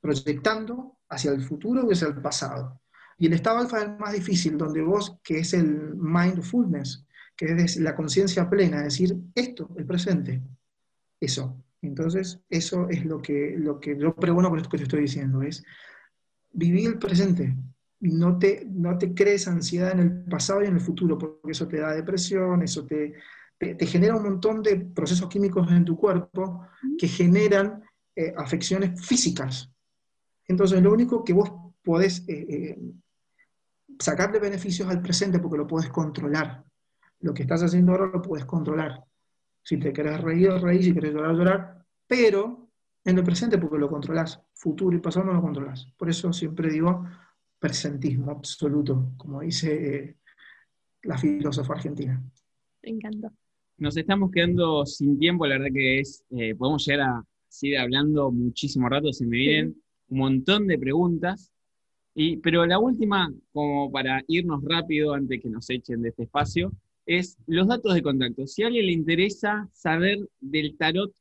proyectando 0.00 0.98
hacia 1.08 1.30
el 1.30 1.42
futuro 1.42 1.86
o 1.86 1.92
hacia 1.92 2.08
el 2.08 2.20
pasado. 2.20 2.80
Y 3.20 3.26
el 3.26 3.34
estado 3.34 3.58
alfa 3.58 3.82
es 3.82 3.98
más 3.98 4.14
difícil, 4.14 4.56
donde 4.56 4.80
vos, 4.80 5.18
que 5.22 5.40
es 5.40 5.52
el 5.52 5.94
mindfulness, 5.94 7.04
que 7.36 7.52
es 7.52 7.76
la 7.76 7.94
conciencia 7.94 8.48
plena, 8.48 8.78
es 8.78 8.84
decir, 8.84 9.14
esto, 9.34 9.68
el 9.76 9.84
presente, 9.84 10.40
eso. 11.20 11.62
Entonces, 11.82 12.40
eso 12.48 12.88
es 12.88 13.04
lo 13.04 13.20
que, 13.20 13.56
lo 13.58 13.78
que 13.78 13.98
yo 13.98 14.16
pregono 14.16 14.48
con 14.48 14.58
esto 14.58 14.70
que 14.70 14.78
te 14.78 14.84
estoy 14.84 15.02
diciendo, 15.02 15.42
es 15.42 15.62
vivir 16.52 16.88
el 16.88 16.98
presente, 16.98 17.54
no 18.00 18.38
te, 18.38 18.66
no 18.70 18.96
te 18.96 19.12
crees 19.12 19.46
ansiedad 19.48 19.92
en 19.92 19.98
el 20.00 20.24
pasado 20.24 20.64
y 20.64 20.68
en 20.68 20.76
el 20.76 20.80
futuro, 20.80 21.18
porque 21.18 21.52
eso 21.52 21.68
te 21.68 21.78
da 21.78 21.92
depresión, 21.92 22.62
eso 22.62 22.86
te, 22.86 23.12
te, 23.58 23.86
genera 23.86 24.16
un 24.16 24.22
montón 24.22 24.62
de 24.62 24.76
procesos 24.76 25.28
químicos 25.28 25.70
en 25.70 25.84
tu 25.84 25.94
cuerpo 25.94 26.66
que 26.96 27.06
generan 27.06 27.82
eh, 28.16 28.32
afecciones 28.34 28.98
físicas. 29.06 29.70
Entonces, 30.48 30.82
lo 30.82 30.90
único 30.90 31.22
que 31.22 31.34
vos 31.34 31.52
podés 31.82 32.24
eh, 32.26 32.46
eh, 32.48 32.78
sacarle 34.00 34.38
beneficios 34.38 34.88
al 34.88 35.00
presente 35.00 35.38
porque 35.38 35.58
lo 35.58 35.66
puedes 35.66 35.90
controlar. 35.90 36.64
Lo 37.20 37.34
que 37.34 37.42
estás 37.42 37.62
haciendo 37.62 37.92
ahora 37.92 38.06
lo 38.06 38.22
puedes 38.22 38.46
controlar. 38.46 39.04
Si 39.62 39.78
te 39.78 39.92
querés 39.92 40.20
reír, 40.20 40.50
reír, 40.52 40.82
si 40.82 40.94
querés 40.94 41.12
llorar, 41.12 41.34
llorar, 41.34 41.86
pero 42.06 42.70
en 43.04 43.18
el 43.18 43.24
presente 43.24 43.58
porque 43.58 43.78
lo 43.78 43.88
controlas. 43.88 44.40
Futuro 44.54 44.96
y 44.96 45.00
pasado 45.00 45.26
no 45.26 45.34
lo 45.34 45.42
controlas. 45.42 45.86
Por 45.96 46.08
eso 46.08 46.32
siempre 46.32 46.70
digo, 46.70 47.06
presentismo 47.58 48.32
absoluto, 48.32 49.12
como 49.16 49.40
dice 49.40 49.96
eh, 49.96 50.16
la 51.02 51.18
filósofa 51.18 51.74
argentina. 51.74 52.22
Me 52.82 52.90
encanta. 52.90 53.30
Nos 53.76 53.96
estamos 53.96 54.30
quedando 54.30 54.84
sin 54.86 55.18
tiempo, 55.18 55.46
la 55.46 55.58
verdad 55.58 55.72
que 55.72 56.00
es, 56.00 56.24
eh, 56.30 56.54
podemos 56.54 56.86
llegar 56.86 57.08
a 57.08 57.24
seguir 57.48 57.78
hablando 57.78 58.30
muchísimo 58.30 58.88
rato, 58.88 59.12
se 59.12 59.26
me 59.26 59.36
vienen 59.36 59.82
un 60.08 60.18
montón 60.18 60.66
de 60.66 60.78
preguntas, 60.78 61.52
y, 62.20 62.36
pero 62.36 62.66
la 62.66 62.78
última, 62.78 63.32
como 63.50 63.90
para 63.90 64.22
irnos 64.28 64.62
rápido 64.62 65.14
antes 65.14 65.40
que 65.40 65.48
nos 65.48 65.70
echen 65.70 66.02
de 66.02 66.10
este 66.10 66.24
espacio, 66.24 66.70
es 67.06 67.38
los 67.46 67.66
datos 67.66 67.94
de 67.94 68.02
contacto. 68.02 68.46
Si 68.46 68.62
a 68.62 68.66
alguien 68.66 68.84
le 68.84 68.92
interesa 68.92 69.66
saber 69.72 70.18
del 70.38 70.76
tarot, 70.76 71.14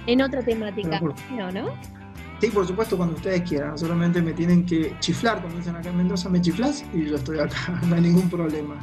en 0.06 0.22
otra 0.22 0.42
temática. 0.42 1.00
¿No, 1.30 1.50
no? 1.50 1.97
Sí, 2.40 2.48
por 2.50 2.66
supuesto, 2.66 2.96
cuando 2.96 3.16
ustedes 3.16 3.42
quieran. 3.42 3.76
Solamente 3.76 4.22
me 4.22 4.32
tienen 4.32 4.64
que 4.64 4.94
chiflar, 5.00 5.42
como 5.42 5.56
dicen 5.56 5.74
acá 5.74 5.88
en 5.88 5.96
Mendoza, 5.96 6.28
me 6.28 6.40
chiflas 6.40 6.84
y 6.94 7.06
yo 7.06 7.16
estoy 7.16 7.40
acá, 7.40 7.80
no 7.88 7.96
hay 7.96 8.00
ningún 8.00 8.30
problema. 8.30 8.78